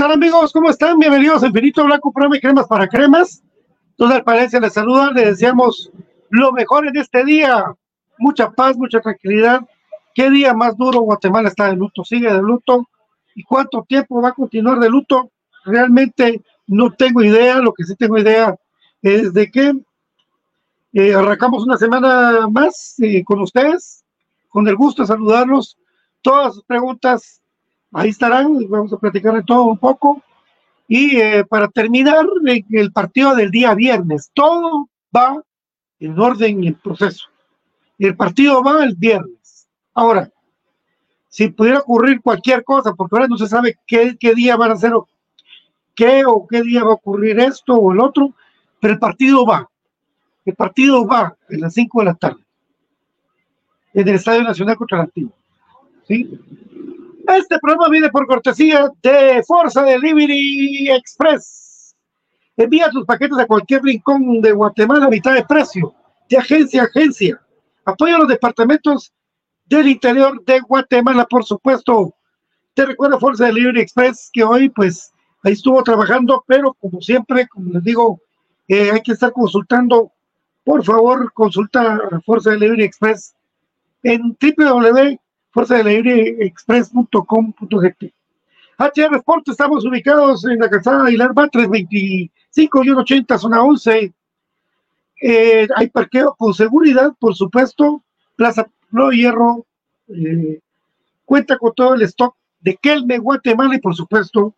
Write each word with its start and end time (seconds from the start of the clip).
Tal 0.00 0.12
amigos? 0.12 0.50
¿Cómo 0.54 0.70
están? 0.70 0.98
Bienvenidos 0.98 1.42
a 1.42 1.48
Infinito 1.48 1.84
Blanco, 1.84 2.10
programa 2.10 2.36
de 2.36 2.40
cremas 2.40 2.66
para 2.66 2.88
cremas. 2.88 3.42
Entonces, 3.90 4.22
Palencia 4.22 4.58
les 4.58 4.72
saluda, 4.72 5.10
les 5.12 5.26
deseamos 5.26 5.92
lo 6.30 6.52
mejor 6.52 6.86
en 6.86 6.96
este 6.96 7.22
día. 7.22 7.66
Mucha 8.16 8.50
paz, 8.50 8.78
mucha 8.78 9.02
tranquilidad. 9.02 9.60
¿Qué 10.14 10.30
día 10.30 10.54
más 10.54 10.74
duro 10.78 11.00
Guatemala 11.00 11.50
está 11.50 11.66
de 11.66 11.76
luto? 11.76 12.02
Sigue 12.02 12.32
de 12.32 12.40
luto. 12.40 12.88
¿Y 13.34 13.42
cuánto 13.44 13.84
tiempo 13.86 14.22
va 14.22 14.30
a 14.30 14.32
continuar 14.32 14.80
de 14.80 14.88
luto? 14.88 15.32
Realmente 15.66 16.40
no 16.66 16.90
tengo 16.92 17.22
idea. 17.22 17.58
Lo 17.58 17.74
que 17.74 17.84
sí 17.84 17.94
tengo 17.94 18.16
idea 18.16 18.56
es 19.02 19.34
de 19.34 19.50
que 19.50 19.74
eh, 20.94 21.14
arrancamos 21.14 21.62
una 21.62 21.76
semana 21.76 22.48
más 22.48 22.94
eh, 23.00 23.22
con 23.22 23.38
ustedes. 23.40 24.02
Con 24.48 24.66
el 24.66 24.76
gusto 24.76 25.02
de 25.02 25.08
saludarlos. 25.08 25.76
Todas 26.22 26.54
sus 26.54 26.64
preguntas 26.64 27.39
ahí 27.92 28.10
estarán, 28.10 28.58
vamos 28.68 28.92
a 28.92 28.98
platicar 28.98 29.34
de 29.34 29.42
todo 29.42 29.64
un 29.64 29.78
poco. 29.78 30.22
Y 30.88 31.16
eh, 31.18 31.44
para 31.44 31.68
terminar, 31.68 32.26
el 32.70 32.92
partido 32.92 33.34
del 33.34 33.50
día 33.50 33.74
viernes, 33.74 34.30
todo 34.34 34.88
va 35.14 35.42
en 36.00 36.18
orden 36.18 36.64
y 36.64 36.68
en 36.68 36.74
proceso. 36.74 37.28
El 37.98 38.16
partido 38.16 38.62
va 38.62 38.82
el 38.82 38.96
viernes. 38.96 39.68
Ahora, 39.94 40.30
si 41.28 41.48
pudiera 41.48 41.78
ocurrir 41.78 42.20
cualquier 42.20 42.64
cosa, 42.64 42.92
porque 42.94 43.14
ahora 43.14 43.28
no 43.28 43.36
se 43.36 43.46
sabe 43.46 43.78
qué, 43.86 44.16
día 44.34 44.56
van 44.56 44.72
a 44.72 44.74
hacer, 44.74 44.92
qué 45.94 46.24
o 46.26 46.46
qué 46.46 46.62
día 46.62 46.82
va 46.82 46.90
a 46.90 46.94
ocurrir 46.94 47.38
esto 47.38 47.74
o 47.74 47.92
el 47.92 48.00
otro, 48.00 48.34
pero 48.80 48.94
el 48.94 48.98
partido 48.98 49.46
va. 49.46 49.68
El 50.44 50.54
partido 50.56 51.06
va 51.06 51.20
a 51.20 51.36
las 51.48 51.74
5 51.74 52.00
de 52.00 52.04
la 52.04 52.14
tarde 52.14 52.40
en 53.92 54.08
el 54.08 54.14
Estadio 54.14 54.42
Nacional 54.42 54.76
contra 54.76 54.98
el 54.98 55.02
Antiguo. 55.04 55.32
¿Sí? 56.06 56.38
Este 57.36 57.60
programa 57.60 57.88
viene 57.88 58.10
por 58.10 58.26
cortesía 58.26 58.90
de 59.02 59.42
Forza 59.46 59.84
Delivery 59.84 60.90
Express. 60.90 61.94
Envía 62.56 62.90
tus 62.90 63.06
paquetes 63.06 63.38
a 63.38 63.46
cualquier 63.46 63.82
rincón 63.82 64.40
de 64.40 64.50
Guatemala 64.50 65.06
a 65.06 65.10
mitad 65.10 65.34
de 65.34 65.44
precio, 65.44 65.94
de 66.28 66.38
agencia 66.38 66.82
a 66.82 66.86
agencia. 66.86 67.40
Apoya 67.84 68.18
los 68.18 68.26
departamentos 68.26 69.12
del 69.64 69.88
interior 69.88 70.44
de 70.44 70.58
Guatemala, 70.60 71.24
por 71.24 71.44
supuesto. 71.44 72.12
Te 72.74 72.86
recuerdo 72.86 73.20
Forza 73.20 73.46
Delivery 73.46 73.80
Express 73.80 74.28
que 74.32 74.42
hoy, 74.42 74.68
pues, 74.68 75.12
ahí 75.44 75.52
estuvo 75.52 75.80
trabajando, 75.84 76.42
pero 76.48 76.74
como 76.74 77.00
siempre, 77.00 77.46
como 77.46 77.72
les 77.74 77.84
digo, 77.84 78.20
eh, 78.66 78.90
hay 78.90 79.02
que 79.02 79.12
estar 79.12 79.32
consultando. 79.32 80.10
Por 80.64 80.84
favor, 80.84 81.32
consulta 81.32 82.00
a 82.10 82.20
Forza 82.22 82.50
Delivery 82.50 82.82
Express 82.82 83.34
en 84.02 84.36
www 84.40 85.20
fuerzadelibreexpress.com.gt. 85.52 88.12
HR 88.78 89.16
Sport, 89.16 89.48
estamos 89.48 89.84
ubicados 89.84 90.44
en 90.46 90.58
la 90.58 90.70
calzada 90.70 91.06
Aguilar 91.06 91.36
Va, 91.36 91.48
325 91.48 92.80
y 92.80 92.84
180, 92.84 93.38
zona 93.38 93.62
11. 93.62 94.14
Eh, 95.22 95.68
hay 95.76 95.88
parqueo 95.88 96.34
con 96.38 96.54
seguridad, 96.54 97.12
por 97.18 97.34
supuesto. 97.34 98.02
Plaza 98.36 98.66
No 98.90 99.10
Hierro 99.10 99.66
eh, 100.08 100.60
cuenta 101.26 101.58
con 101.58 101.74
todo 101.74 101.94
el 101.94 102.00
stock 102.02 102.34
de 102.60 102.76
Kelme, 102.76 103.18
Guatemala 103.18 103.76
y, 103.76 103.80
por 103.80 103.94
supuesto, 103.94 104.54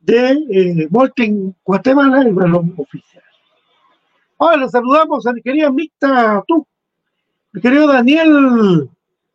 de 0.00 0.32
eh, 0.50 0.86
Volten, 0.88 1.54
Guatemala, 1.64 2.22
el 2.22 2.32
balón 2.32 2.74
oficial. 2.76 3.24
Ahora 4.38 4.58
les 4.58 4.70
saludamos 4.70 5.26
a 5.26 5.32
mi 5.32 5.42
querida 5.42 5.70
Micta, 5.70 6.42
tú, 6.46 6.64
mi 7.52 7.60
querido 7.60 7.88
Daniel 7.88 8.88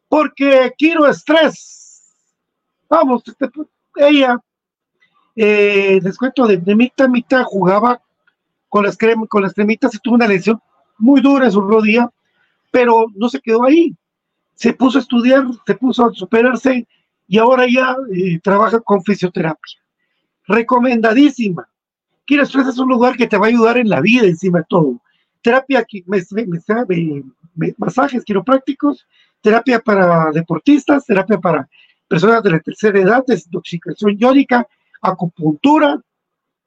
porque 0.07 0.73
quiero 0.77 1.07
estrés. 1.07 2.13
Vamos, 2.89 3.23
ella, 3.95 4.37
eh, 5.35 5.99
les 6.01 6.17
cuento, 6.17 6.47
de, 6.47 6.75
mitad 6.75 7.07
a 7.07 7.09
mitad 7.09 7.43
jugaba 7.43 8.01
con 8.69 8.85
las, 8.85 8.97
crem, 8.97 9.25
con 9.25 9.41
las 9.41 9.53
cremitas 9.53 9.93
y 9.95 9.99
tuvo 9.99 10.15
una 10.15 10.27
lesión 10.27 10.61
muy 10.97 11.21
dura 11.21 11.45
en 11.45 11.51
su 11.51 11.61
rodilla, 11.61 12.09
pero 12.71 13.07
no 13.15 13.29
se 13.29 13.39
quedó 13.39 13.63
ahí. 13.63 13.95
Se 14.53 14.73
puso 14.73 14.97
a 14.97 15.01
estudiar, 15.01 15.45
se 15.65 15.75
puso 15.75 16.05
a 16.05 16.13
superarse 16.13 16.87
y 17.27 17.37
ahora 17.37 17.65
ya 17.67 17.95
eh, 18.13 18.39
trabaja 18.39 18.79
con 18.79 19.03
fisioterapia. 19.03 19.79
Recomendadísima. 20.47 21.67
Quiero 22.25 22.43
estrés 22.43 22.67
es 22.67 22.77
un 22.77 22.89
lugar 22.89 23.17
que 23.17 23.27
te 23.27 23.37
va 23.37 23.47
a 23.47 23.49
ayudar 23.49 23.77
en 23.77 23.89
la 23.89 24.01
vida 24.01 24.25
encima 24.25 24.59
de 24.59 24.65
todo. 24.69 25.01
Terapia, 25.41 25.85
masajes 27.77 28.23
quiroprácticos, 28.23 29.05
terapia 29.45 29.79
para 29.79 30.31
deportistas, 30.31 31.05
terapia 31.05 31.37
para 31.37 31.69
personas 32.07 32.41
de 32.41 32.49
la 32.49 32.59
tercera 32.59 32.99
edad, 32.99 33.23
desintoxicación 33.27 34.17
iónica, 34.17 34.67
acupuntura. 34.99 36.01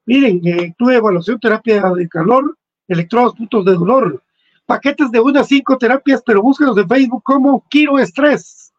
Miren, 0.05 0.39
eh, 0.45 0.73
evaluación, 0.79 1.37
terapia 1.41 1.91
de 1.93 2.07
calor, 2.07 2.57
electrodos, 2.87 3.35
puntos 3.35 3.65
de 3.65 3.73
dolor, 3.73 4.23
paquetes 4.65 5.11
de 5.11 5.19
una 5.19 5.41
a 5.41 5.43
cinco 5.43 5.77
terapias, 5.77 6.23
pero 6.25 6.41
búsquenos 6.41 6.77
en 6.77 6.87
Facebook 6.87 7.21
como 7.21 7.65
Quiro 7.67 7.99
Estrés. 7.99 8.71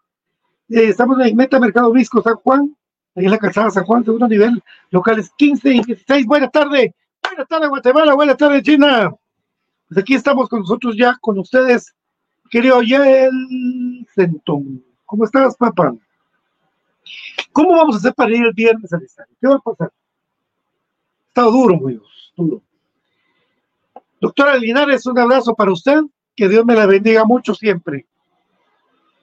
Eh, 0.70 0.88
estamos 0.88 1.20
en 1.20 1.36
Meta 1.36 1.60
Mercado 1.60 1.92
Visco 1.92 2.22
San 2.22 2.36
Juan, 2.36 2.74
ahí 3.14 3.26
en 3.26 3.30
la 3.30 3.38
calzada 3.38 3.70
San 3.70 3.84
Juan, 3.84 4.02
segundo 4.02 4.28
nivel, 4.28 4.62
locales 4.90 5.30
15 5.36 5.74
y 5.74 5.82
16. 5.82 6.24
Buenas 6.24 6.50
tardes, 6.50 6.90
buenas 7.22 7.46
tardes 7.46 7.68
Guatemala, 7.68 8.14
buenas 8.14 8.38
tardes 8.38 8.62
China. 8.62 9.12
Pues 9.88 9.98
aquí 9.98 10.14
estamos 10.14 10.48
con 10.48 10.60
nosotros 10.60 10.96
ya, 10.96 11.18
con 11.20 11.38
ustedes, 11.38 11.94
querido 12.50 12.82
Yael 12.82 14.06
Centón. 14.14 14.84
¿Cómo 15.06 15.24
estás, 15.24 15.56
papá? 15.56 15.94
¿Cómo 17.52 17.76
vamos 17.76 17.94
a 17.94 17.98
hacer 17.98 18.14
para 18.14 18.36
ir 18.36 18.44
el 18.44 18.52
viernes 18.52 18.92
al 18.92 19.02
estadio? 19.02 19.34
¿Qué 19.40 19.48
va 19.48 19.54
a 19.54 19.58
pasar? 19.58 19.92
Está 21.28 21.42
duro, 21.42 21.76
muy 21.76 22.00
duro. 22.36 22.62
Doctora 24.20 24.56
Linares, 24.56 25.06
un 25.06 25.18
abrazo 25.18 25.54
para 25.54 25.72
usted. 25.72 26.02
Que 26.36 26.48
Dios 26.48 26.64
me 26.64 26.74
la 26.74 26.86
bendiga 26.86 27.24
mucho 27.24 27.54
siempre. 27.54 28.06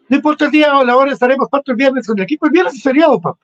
No 0.10 0.16
importa 0.16 0.46
el 0.46 0.52
día 0.52 0.78
o 0.78 0.84
la 0.84 0.96
hora, 0.96 1.12
estaremos 1.12 1.50
para 1.50 1.64
el 1.68 1.76
viernes 1.76 2.08
con 2.08 2.18
el 2.18 2.24
equipo. 2.24 2.46
El 2.46 2.52
viernes 2.52 2.76
es 2.76 2.84
feriado, 2.84 3.20
papá. 3.20 3.40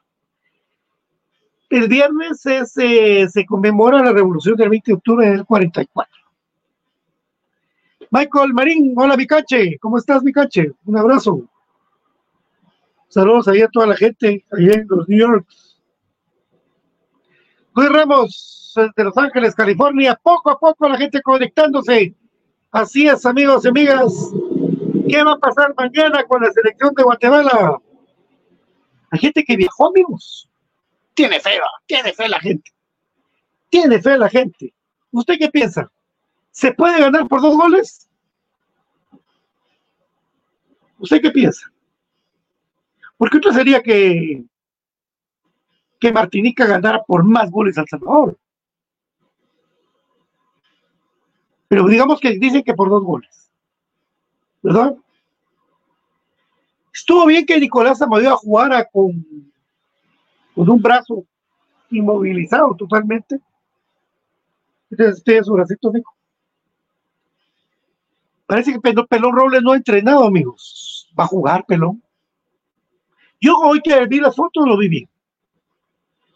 El 1.69 1.87
viernes 1.87 2.45
es, 2.45 2.77
eh, 2.77 3.27
se 3.29 3.45
conmemora 3.45 4.03
la 4.03 4.13
revolución 4.13 4.55
del 4.55 4.69
20 4.69 4.91
de 4.91 4.95
octubre 4.95 5.29
del 5.29 5.45
44. 5.45 6.22
Michael 8.13 8.53
Marín, 8.53 8.93
hola 8.95 9.17
Micache, 9.17 9.79
¿cómo 9.79 9.97
estás 9.97 10.21
Micache? 10.21 10.71
Un 10.85 10.95
abrazo. 10.99 11.49
Saludos 13.07 13.47
ahí 13.47 13.63
a 13.63 13.67
toda 13.67 13.87
la 13.87 13.95
gente, 13.95 14.45
ahí 14.51 14.69
en 14.69 14.85
los 14.87 15.09
New 15.09 15.17
York. 15.17 15.47
Luis 17.73 17.89
Ramos, 17.89 18.75
de 18.95 19.03
Los 19.03 19.17
Ángeles, 19.17 19.55
California, 19.55 20.19
poco 20.21 20.51
a 20.51 20.59
poco 20.59 20.87
la 20.87 20.95
gente 20.95 21.23
conectándose. 21.23 22.13
Así 22.71 23.07
es, 23.07 23.25
amigos 23.25 23.65
y 23.65 23.69
amigas. 23.69 24.13
¿Qué 25.09 25.23
va 25.23 25.31
a 25.31 25.39
pasar 25.39 25.73
mañana 25.75 26.23
con 26.25 26.43
la 26.43 26.51
selección 26.51 26.93
de 26.93 27.01
Guatemala? 27.01 27.79
Hay 29.09 29.19
gente 29.19 29.43
que 29.43 29.57
viajó, 29.57 29.87
amigos. 29.87 30.47
Tiene 31.15 31.39
fe, 31.39 31.59
tiene 31.87 32.13
fe 32.13 32.29
la 32.29 32.39
gente. 32.39 32.71
Tiene 33.71 33.99
fe 33.99 34.19
la 34.19 34.29
gente. 34.29 34.71
¿Usted 35.09 35.39
qué 35.39 35.49
piensa? 35.49 35.91
¿Se 36.53 36.71
puede 36.71 37.01
ganar 37.01 37.27
por 37.27 37.41
dos 37.41 37.57
goles? 37.57 38.07
¿Usted 40.99 41.19
qué 41.19 41.31
piensa? 41.31 41.73
Porque 43.17 43.37
otra 43.37 43.53
sería 43.53 43.81
que, 43.81 44.45
que 45.99 46.13
Martinica 46.13 46.67
ganara 46.67 47.03
por 47.03 47.23
más 47.23 47.49
goles 47.49 47.75
al 47.79 47.87
Salvador. 47.87 48.37
Pero 51.67 51.87
digamos 51.87 52.19
que 52.19 52.37
dicen 52.37 52.63
que 52.63 52.75
por 52.75 52.87
dos 52.87 53.03
goles. 53.03 53.51
¿Verdad? 54.61 54.95
Estuvo 56.93 57.25
bien 57.25 57.47
que 57.47 57.59
Nicolás 57.59 57.99
Amadeo 57.99 58.37
jugara 58.37 58.85
con, 58.85 59.25
con 60.53 60.69
un 60.69 60.81
brazo 60.81 61.25
inmovilizado 61.89 62.75
totalmente. 62.75 63.39
Este 64.91 65.09
este 65.09 65.37
es 65.39 65.47
su 65.47 65.53
bracito, 65.53 65.91
Nico. 65.91 66.13
Parece 68.45 68.73
que 68.73 68.79
Pelón, 68.79 69.35
Robles 69.35 69.61
no 69.61 69.71
ha 69.71 69.77
entrenado, 69.77 70.25
amigos. 70.25 71.09
Va 71.17 71.23
a 71.23 71.27
jugar 71.27 71.65
Pelón. 71.65 72.01
Yo 73.39 73.57
hoy 73.57 73.81
que 73.81 74.05
vi 74.07 74.19
las 74.19 74.35
fotos 74.35 74.65
lo 74.67 74.77
vi 74.77 74.87
bien. 74.87 75.09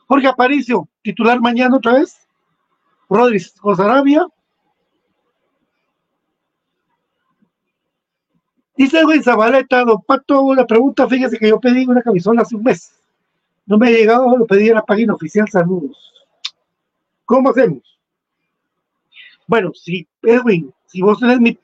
Jorge 0.08 0.28
Aparicio, 0.28 0.88
titular 1.02 1.40
mañana 1.40 1.78
otra 1.78 1.94
vez. 1.94 2.28
Rodríguez 3.10 3.54
Cosarabia. 3.60 4.28
Dice 8.76 9.00
Edwin 9.00 9.24
Zabaleta, 9.24 9.84
don 9.84 10.02
Pato, 10.04 10.42
una 10.42 10.66
pregunta, 10.66 11.08
fíjese 11.08 11.38
que 11.40 11.50
yo 11.50 11.60
pedí 11.60 11.86
una 11.88 12.02
camisola 12.02 12.44
hace 12.44 12.56
un 12.56 12.64
mes. 12.64 12.94
No 13.66 13.78
me 13.78 13.88
ha 13.88 13.92
llegado, 13.92 14.38
lo 14.38 14.46
pedí 14.46 14.70
en 14.70 14.76
la 14.76 14.86
página 14.86 15.14
oficial, 15.14 15.48
saludos. 15.50 16.14
¿Cómo 17.26 17.50
hacemos? 17.50 18.00
Bueno, 19.48 19.72
si 19.74 20.08
Edwin, 20.22 20.72
si 20.86 21.02
vos 21.02 21.20
tenés 21.20 21.40
mi, 21.40 21.58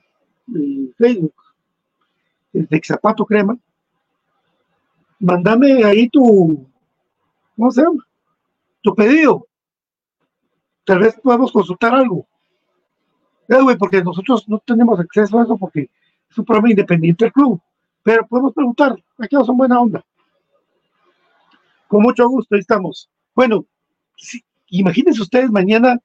Facebook, 0.96 1.34
el 2.52 2.66
de 2.66 2.80
Zapato 2.84 3.24
Crema, 3.24 3.56
mándame 5.18 5.84
ahí 5.84 6.08
tu, 6.08 6.66
¿cómo 7.56 7.70
se 7.70 7.82
llama? 7.82 8.06
Tu 8.82 8.94
pedido. 8.94 9.46
Tal 10.84 10.98
vez 10.98 11.18
podamos 11.22 11.50
consultar 11.50 11.94
algo. 11.94 12.26
Edwin, 13.48 13.78
porque 13.78 14.02
nosotros 14.02 14.48
no 14.48 14.58
tenemos 14.58 14.98
acceso 15.00 15.38
a 15.38 15.44
eso 15.44 15.56
porque 15.56 15.90
es 16.30 16.38
un 16.38 16.44
programa 16.44 16.70
independiente 16.70 17.24
del 17.24 17.32
club. 17.32 17.60
Pero 18.02 18.26
podemos 18.26 18.52
preguntar, 18.52 18.94
aquí 19.18 19.36
son 19.36 19.56
buena 19.56 19.80
onda. 19.80 20.04
Con 21.88 22.02
mucho 22.02 22.28
gusto, 22.28 22.54
ahí 22.54 22.60
estamos. 22.60 23.08
Bueno, 23.34 23.64
imagínense 24.68 25.22
ustedes 25.22 25.50
mañana, 25.50 25.98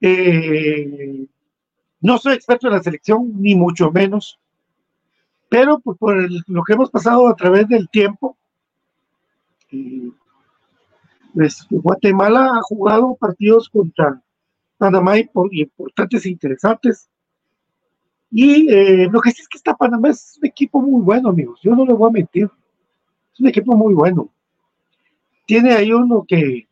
eh, 0.00 1.26
no 2.02 2.18
soy 2.18 2.34
experto 2.34 2.66
en 2.66 2.74
la 2.74 2.82
selección, 2.82 3.32
ni 3.40 3.54
mucho 3.54 3.90
menos, 3.90 4.38
pero 5.48 5.78
pues, 5.80 5.96
por 5.98 6.16
lo 6.48 6.62
que 6.64 6.72
hemos 6.74 6.90
pasado 6.90 7.28
a 7.28 7.34
través 7.34 7.68
del 7.68 7.88
tiempo, 7.88 8.36
pues, 11.32 11.66
Guatemala 11.70 12.58
ha 12.58 12.62
jugado 12.62 13.14
partidos 13.14 13.68
contra 13.68 14.20
Panamá 14.76 15.16
impor- 15.16 15.48
importantes 15.52 16.26
e 16.26 16.30
interesantes. 16.30 17.08
Y 18.30 18.70
eh, 18.72 19.08
lo 19.10 19.20
que 19.20 19.30
sí 19.30 19.42
es 19.42 19.48
que 19.48 19.58
está 19.58 19.76
Panamá 19.76 20.08
es 20.08 20.38
un 20.38 20.46
equipo 20.46 20.80
muy 20.80 21.02
bueno, 21.02 21.28
amigos. 21.28 21.60
Yo 21.62 21.74
no 21.76 21.84
les 21.84 21.96
voy 21.96 22.08
a 22.08 22.12
mentir. 22.12 22.50
Es 23.32 23.40
un 23.40 23.46
equipo 23.46 23.76
muy 23.76 23.94
bueno. 23.94 24.28
Tiene 25.46 25.72
ahí 25.72 25.92
uno 25.92 26.24
que, 26.26 26.66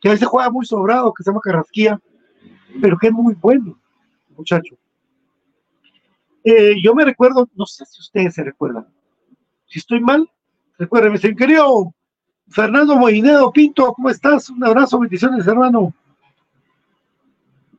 que 0.00 0.08
a 0.08 0.12
veces 0.12 0.26
juega 0.26 0.50
muy 0.50 0.66
sobrado, 0.66 1.14
que 1.14 1.22
se 1.22 1.30
llama 1.30 1.40
Carrasquía, 1.42 2.00
pero 2.80 2.98
que 2.98 3.06
es 3.06 3.12
muy 3.12 3.34
bueno, 3.34 3.78
muchacho. 4.36 4.76
Eh, 6.44 6.74
yo 6.82 6.94
me 6.94 7.04
recuerdo, 7.04 7.48
no 7.54 7.64
sé 7.66 7.86
si 7.86 8.00
ustedes 8.00 8.34
se 8.34 8.44
recuerdan. 8.44 8.86
Si 9.66 9.78
estoy 9.78 10.00
mal, 10.00 10.30
recuérdenme, 10.78 11.18
mi 11.22 11.36
querido 11.36 11.94
Fernando 12.48 12.96
Moinedo 12.96 13.50
Pinto, 13.50 13.92
¿cómo 13.94 14.10
estás? 14.10 14.50
Un 14.50 14.62
abrazo, 14.62 14.98
bendiciones, 14.98 15.46
hermano. 15.46 15.94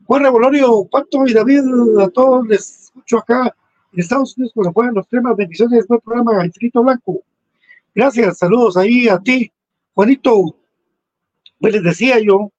Juan 0.06 0.24
Revolorio, 0.24 0.86
Pato 0.86 1.26
y 1.28 1.34
David, 1.34 1.62
a 2.00 2.10
todos 2.10 2.48
les 2.48 2.86
escucho 2.86 3.20
acá 3.20 3.56
en 3.92 4.00
Estados 4.00 4.36
Unidos 4.38 4.52
cuando 4.54 4.74
juegan 4.74 4.96
los 4.96 5.08
temas, 5.08 5.36
bendiciones, 5.36 5.88
buen 5.88 6.00
programa, 6.02 6.46
Escrito 6.46 6.84
Blanco. 6.84 7.22
Gracias, 7.94 8.40
saludos 8.40 8.78
ahí 8.78 9.08
a 9.08 9.20
ti, 9.20 9.52
Juanito. 9.94 10.56
Pues 11.60 11.74
les 11.74 11.84
decía 11.84 12.20
yo 12.20 12.52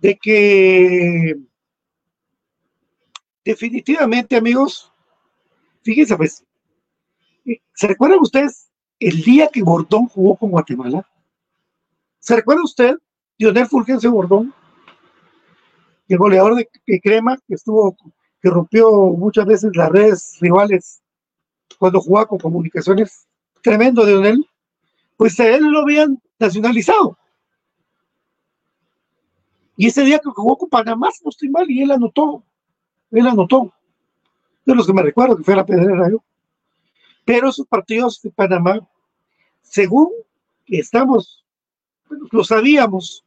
de 0.00 0.16
que 0.16 1.36
definitivamente, 3.44 4.36
amigos, 4.36 4.92
fíjense 5.82 6.16
pues, 6.16 6.44
¿se 7.74 7.86
recuerdan 7.86 8.20
ustedes 8.20 8.70
el 8.98 9.22
día 9.22 9.48
que 9.48 9.62
Bordón 9.62 10.06
jugó 10.06 10.36
con 10.36 10.50
Guatemala? 10.50 11.06
¿Se 12.18 12.36
recuerda 12.36 12.62
usted, 12.62 12.96
Dionel 13.38 13.66
Fulgencio 13.66 14.12
Bordón, 14.12 14.54
el 16.08 16.18
goleador 16.18 16.54
de, 16.54 17.00
Crema, 17.00 17.38
que 17.48 17.54
estuvo, 17.54 17.96
que 18.40 18.50
rompió 18.50 18.90
muchas 18.90 19.46
veces 19.46 19.74
las 19.74 19.90
redes 19.90 20.36
rivales 20.40 21.02
cuando 21.78 22.00
jugaba 22.00 22.26
con 22.26 22.38
comunicaciones? 22.38 23.26
Tremendo, 23.62 24.04
Dionel. 24.04 24.46
Pues 25.16 25.38
a 25.40 25.48
él 25.48 25.64
lo 25.64 25.80
habían 25.80 26.20
nacionalizado. 26.38 27.16
Y 29.76 29.86
ese 29.86 30.02
día 30.04 30.18
que 30.18 30.30
jugó 30.30 30.56
con 30.58 30.68
Panamá, 30.68 31.08
no 31.24 31.30
estoy 31.30 31.48
mal, 31.48 31.70
y 31.70 31.82
él 31.82 31.90
anotó. 31.90 32.44
Él 33.12 33.26
anotó. 33.26 33.72
De 34.64 34.74
los 34.74 34.86
que 34.86 34.92
me 34.92 35.02
recuerdo 35.02 35.36
que 35.36 35.44
fue 35.44 35.56
la 35.56 35.66
pedrera 35.66 36.10
yo. 36.10 36.22
Pero 37.24 37.48
esos 37.48 37.66
partidos 37.66 38.20
de 38.22 38.30
Panamá, 38.30 38.80
según 39.60 40.10
estamos, 40.66 41.44
lo 42.30 42.44
sabíamos, 42.44 43.24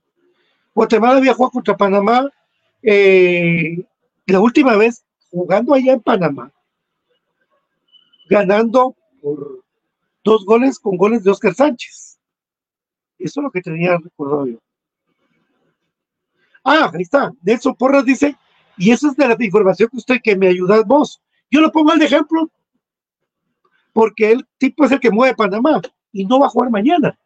Guatemala 0.74 1.18
había 1.18 1.34
jugado 1.34 1.51
contra 1.51 1.77
Panamá 1.77 2.30
eh, 2.82 3.86
la 4.25 4.39
última 4.39 4.75
vez 4.75 5.06
jugando 5.32 5.74
allá 5.74 5.94
en 5.94 6.01
Panamá, 6.01 6.51
ganando 8.30 8.96
por 9.22 9.63
dos 10.24 10.46
goles 10.46 10.80
con 10.80 10.98
goles 10.98 11.24
de 11.24 11.32
Oscar 11.32 11.54
Sánchez. 11.54 12.20
Eso 13.18 13.39
es 13.39 13.44
lo 13.44 13.51
que 13.51 13.62
tenía 13.62 13.98
recordado 13.98 14.48
yo. 14.48 14.58
Ah, 16.63 16.92
ahí 16.94 17.04
está. 17.04 17.32
Nelson 17.42 17.75
Porras 17.75 18.04
dice, 18.04 18.36
y 18.77 18.91
eso 18.91 19.10
es 19.10 19.15
de 19.15 19.27
la 19.27 19.36
información 19.39 19.89
que 19.89 19.98
usted 19.98 20.22
que 20.24 20.36
me 20.36 20.48
ayudas 20.48 20.86
vos. 20.86 21.22
Yo 21.50 21.62
lo 21.62 21.72
pongo 21.72 21.91
al 21.91 22.01
ejemplo 22.01 22.50
porque 23.94 24.32
el 24.32 24.48
tipo 24.58 24.86
es 24.86 24.91
el 24.91 25.00
que 25.00 25.12
mueve 25.12 25.36
Panamá 25.36 25.82
y 26.12 26.25
no 26.25 26.39
va 26.39 26.48
a 26.48 26.50
jugar 26.50 26.70
mañana. 26.70 27.17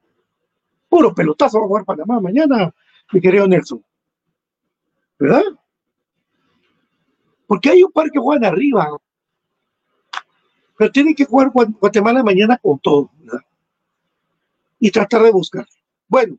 Puro 0.87 1.13
pelotazo 1.13 1.59
va 1.59 1.65
a 1.65 1.67
jugar 1.67 1.85
Panamá 1.85 2.19
mañana, 2.19 2.73
mi 3.11 3.21
querido 3.21 3.47
Nelson. 3.47 3.83
¿Verdad? 5.17 5.43
Porque 7.47 7.69
hay 7.69 7.83
un 7.83 7.91
par 7.91 8.09
que 8.11 8.19
juegan 8.19 8.45
arriba. 8.45 8.97
Pero 10.77 10.91
tienen 10.91 11.15
que 11.15 11.25
jugar 11.25 11.49
Gua- 11.51 11.75
Guatemala 11.79 12.23
mañana 12.23 12.57
con 12.57 12.79
todo. 12.79 13.09
Y 14.79 14.91
tratar 14.91 15.23
de 15.23 15.31
buscar. 15.31 15.67
Bueno, 16.07 16.37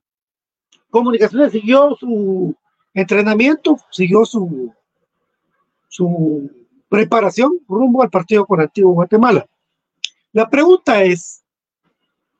Comunicaciones 0.88 1.52
siguió 1.52 1.95
su 1.99 2.55
entrenamiento, 2.95 3.76
siguió 3.90 4.25
su, 4.25 4.75
su 5.91 6.49
preparación 6.89 7.59
rumbo 7.69 8.03
al 8.03 8.11
partido 8.11 8.47
con 8.47 8.61
Antiguo 8.61 8.93
Guatemala. 8.93 9.45
La 10.33 10.49
pregunta 10.49 11.03
es, 11.03 11.43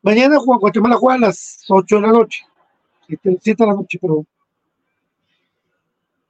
mañana 0.03 0.37
Gua- 0.39 0.59
Guatemala 0.61 0.97
juega 0.97 1.17
a 1.17 1.29
las 1.29 1.65
8 1.69 1.97
de 1.97 2.03
la 2.03 2.13
noche, 2.13 2.45
7, 3.09 3.57
de 3.59 3.67
la 3.67 3.75
noche, 3.75 3.99
pero 4.01 4.25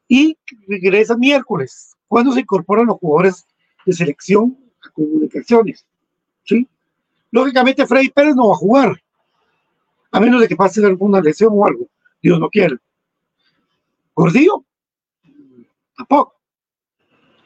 y 0.08 0.36
regresa 0.66 1.16
miércoles, 1.16 1.94
cuando 2.08 2.32
se 2.32 2.40
incorporan 2.40 2.86
los 2.86 2.98
jugadores 2.98 3.46
de 3.84 3.92
selección 3.92 4.58
a 4.84 4.90
comunicaciones. 4.90 5.86
Lógicamente 7.30 7.86
Freddy 7.86 8.08
Pérez 8.08 8.34
no 8.34 8.48
va 8.48 8.54
a 8.54 8.58
jugar, 8.58 9.02
a 10.10 10.18
menos 10.20 10.40
de 10.40 10.48
que 10.48 10.56
pase 10.56 10.84
alguna 10.84 11.20
lesión 11.20 11.50
o 11.52 11.64
algo, 11.66 11.86
Dios 12.22 12.40
no 12.40 12.48
quiere. 12.48 12.78
Gordillo, 14.16 14.64
tampoco. 15.96 16.39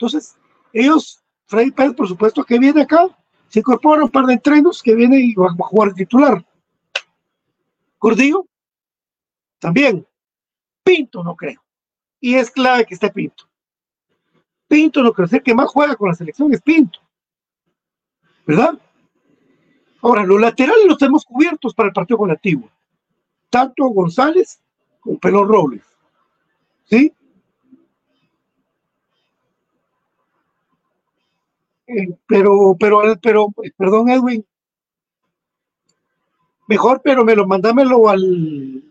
Entonces, 0.04 0.36
ellos, 0.74 1.24
Freddy 1.46 1.70
Pérez, 1.70 1.94
por 1.94 2.06
supuesto, 2.06 2.44
que 2.44 2.58
viene 2.58 2.82
acá, 2.82 3.08
se 3.48 3.60
incorpora 3.60 4.04
un 4.04 4.10
par 4.10 4.26
de 4.26 4.34
entrenos 4.34 4.82
que 4.82 4.94
viene 4.94 5.18
y 5.18 5.34
va 5.34 5.46
a 5.46 5.64
jugar 5.64 5.94
titular. 5.94 6.44
Gordillo, 7.98 8.46
también. 9.58 10.06
Pinto, 10.82 11.24
no 11.24 11.34
creo. 11.34 11.64
Y 12.20 12.34
es 12.34 12.50
clave 12.50 12.84
que 12.84 12.92
esté 12.92 13.10
Pinto. 13.10 13.48
Pinto 14.68 15.02
no 15.02 15.10
creo. 15.14 15.26
El 15.30 15.42
que 15.42 15.54
más 15.54 15.70
juega 15.70 15.96
con 15.96 16.08
la 16.08 16.14
selección 16.14 16.52
es 16.52 16.60
Pinto. 16.60 16.98
¿Verdad? 18.46 18.78
Ahora, 20.02 20.24
los 20.24 20.38
laterales 20.38 20.84
los 20.86 20.98
tenemos 20.98 21.24
cubiertos 21.24 21.72
para 21.72 21.88
el 21.88 21.94
partido 21.94 22.18
con 22.18 22.28
la. 22.28 22.38
Tanto 23.48 23.84
González 23.86 24.60
como 25.00 25.18
Pelón 25.18 25.48
Robles. 25.48 25.86
¿Sí? 26.84 27.10
Eh, 31.86 32.16
pero, 32.26 32.76
pero, 32.78 33.02
pero, 33.20 33.48
perdón, 33.76 34.10
Edwin. 34.10 34.44
Mejor, 36.66 37.02
pero 37.02 37.24
me 37.24 37.36
lo 37.36 37.46
mandámelo 37.46 38.08
al 38.08 38.82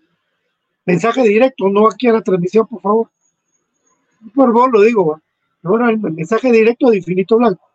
mensaje 0.85 1.23
directo, 1.23 1.69
no 1.69 1.87
aquí 1.87 2.07
a 2.07 2.13
la 2.13 2.21
transmisión, 2.21 2.67
por 2.67 2.81
favor. 2.81 3.09
Por 4.35 4.53
favor, 4.53 4.71
lo 4.71 4.81
digo, 4.81 5.21
ahora 5.63 5.89
el 5.89 5.99
mensaje 5.99 6.51
directo 6.51 6.89
de 6.89 6.97
Infinito 6.97 7.37
Blanco. 7.37 7.67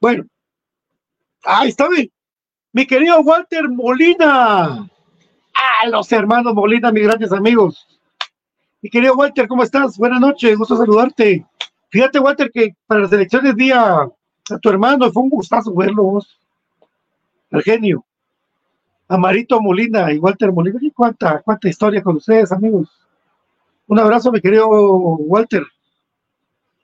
Bueno, 0.00 0.24
ahí 1.44 1.68
está 1.68 1.88
bien. 1.88 2.10
Mi 2.72 2.86
querido 2.86 3.20
Walter 3.20 3.68
Molina. 3.68 4.88
Ah, 5.54 5.88
los 5.90 6.10
hermanos 6.12 6.54
Molina, 6.54 6.92
mis 6.92 7.04
grandes 7.04 7.32
amigos. 7.32 7.86
Mi 8.80 8.90
querido 8.90 9.14
Walter, 9.14 9.48
¿cómo 9.48 9.62
estás? 9.62 9.96
Buenas 9.98 10.20
noches, 10.20 10.56
gusto 10.56 10.76
saludarte. 10.76 11.46
Fíjate, 11.96 12.18
Walter, 12.18 12.50
que 12.52 12.76
para 12.86 13.00
las 13.00 13.12
elecciones 13.12 13.54
vi 13.54 13.70
a, 13.72 14.06
tu 14.60 14.68
hermano, 14.68 15.10
fue 15.10 15.22
un 15.22 15.30
gustazo 15.30 15.74
verlo 15.74 16.02
vos. 16.02 16.38
El 17.48 17.62
genio. 17.62 18.04
A 19.08 19.16
Marito 19.16 19.58
Molina 19.62 20.12
y 20.12 20.18
Walter 20.18 20.52
Molina. 20.52 20.78
¿Y 20.82 20.90
cuánta, 20.90 21.40
cuánta 21.40 21.70
historia 21.70 22.02
con 22.02 22.16
ustedes, 22.16 22.52
amigos? 22.52 22.90
Un 23.86 23.98
abrazo, 23.98 24.30
mi 24.30 24.42
querido 24.42 24.68
Walter. 24.68 25.64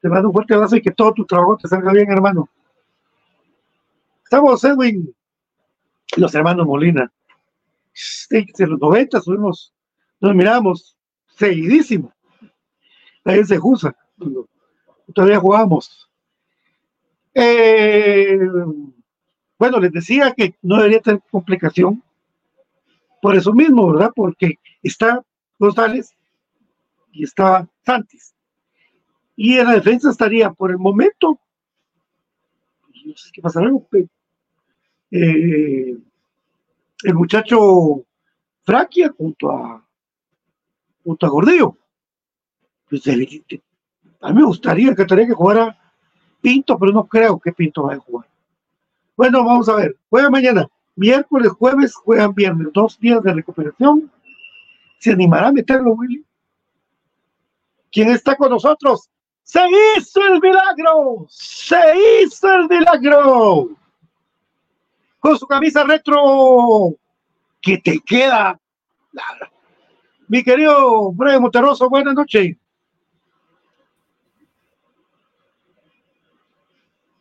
Te 0.01 0.09
mando 0.09 0.29
un 0.29 0.33
fuerte 0.33 0.55
abrazo 0.55 0.77
y 0.77 0.81
que 0.81 0.93
todo 0.93 1.13
tu 1.13 1.27
trabajo 1.27 1.59
te 1.59 1.69
salga 1.69 1.93
bien, 1.93 2.11
hermano. 2.11 2.49
Estamos, 4.25 4.65
Edwin, 4.65 5.15
los 6.17 6.35
hermanos 6.35 6.67
Molina. 6.67 7.13
En 8.31 8.71
los 8.71 8.81
90 8.81 9.21
subimos, 9.21 9.75
nos 10.21 10.35
miramos 10.35 10.97
seguidísimo. 11.37 12.11
Ahí 13.27 13.45
se 13.45 13.59
Jusa, 13.59 13.95
cuando 14.17 14.49
todavía 15.13 15.41
jugábamos. 15.41 16.09
Eh, 17.35 18.39
bueno, 19.59 19.79
les 19.81 19.93
decía 19.93 20.33
que 20.37 20.55
no 20.63 20.77
debería 20.77 21.01
tener 21.01 21.23
complicación. 21.31 22.03
Por 23.21 23.37
eso 23.37 23.53
mismo, 23.53 23.93
¿verdad? 23.93 24.11
Porque 24.15 24.59
está 24.83 25.23
González 25.59 26.15
y 27.13 27.25
está 27.25 27.69
Santis. 27.85 28.35
Y 29.37 29.59
en 29.59 29.67
la 29.67 29.75
defensa 29.75 30.11
estaría 30.11 30.51
por 30.53 30.71
el 30.71 30.79
momento, 30.79 31.39
no 33.05 33.17
sé 33.17 33.31
qué 33.33 33.41
pasará, 33.41 33.71
eh, 35.11 35.97
el 37.05 37.15
muchacho 37.15 38.05
Fraquia 38.63 39.13
junto 39.17 39.51
a, 39.51 39.87
junto 41.05 41.27
a 41.27 41.29
Gordillo. 41.29 41.77
Pues 42.89 43.07
el- 43.07 43.45
a 44.23 44.29
mí 44.29 44.35
me 44.35 44.45
gustaría 44.45 44.95
que 44.95 45.05
que 45.05 45.33
jugara 45.33 45.77
Pinto, 46.41 46.79
pero 46.79 46.93
no 46.93 47.07
creo 47.07 47.39
que 47.39 47.53
Pinto 47.53 47.85
vaya 47.85 47.99
a 47.99 48.01
jugar. 48.01 48.29
Bueno, 49.17 49.45
vamos 49.45 49.69
a 49.69 49.77
ver. 49.77 49.97
Juega 50.11 50.31
mañana. 50.31 50.69
Miércoles, 50.97 51.53
jueves, 51.53 51.95
juegan 51.95 52.35
viernes. 52.35 52.69
Dos 52.73 52.99
días 52.99 53.23
de 53.23 53.33
recuperación. 53.33 54.11
¿Se 54.99 55.13
animará 55.13 55.49
a 55.49 55.53
meterlo, 55.53 55.93
Willy? 55.93 56.25
¿Quién 57.91 58.11
está 58.11 58.37
con 58.37 58.51
nosotros? 58.51 59.09
¡Se 59.43 59.61
hizo 59.99 60.21
el 60.25 60.41
milagro! 60.41 61.27
¡Se 61.29 61.77
hizo 62.25 62.53
el 62.53 62.69
milagro! 62.69 63.71
Con 65.19 65.39
su 65.39 65.47
camisa 65.47 65.85
retro 65.85 66.95
que 67.61 67.79
te 67.79 68.01
queda. 68.01 68.59
Mi 70.29 70.43
querido 70.43 71.13
Brian 71.13 71.43
Monterroso, 71.43 71.89
buenas 71.91 72.15
noches. 72.15 72.57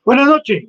Buenas 0.03 0.25
noches. 0.25 0.63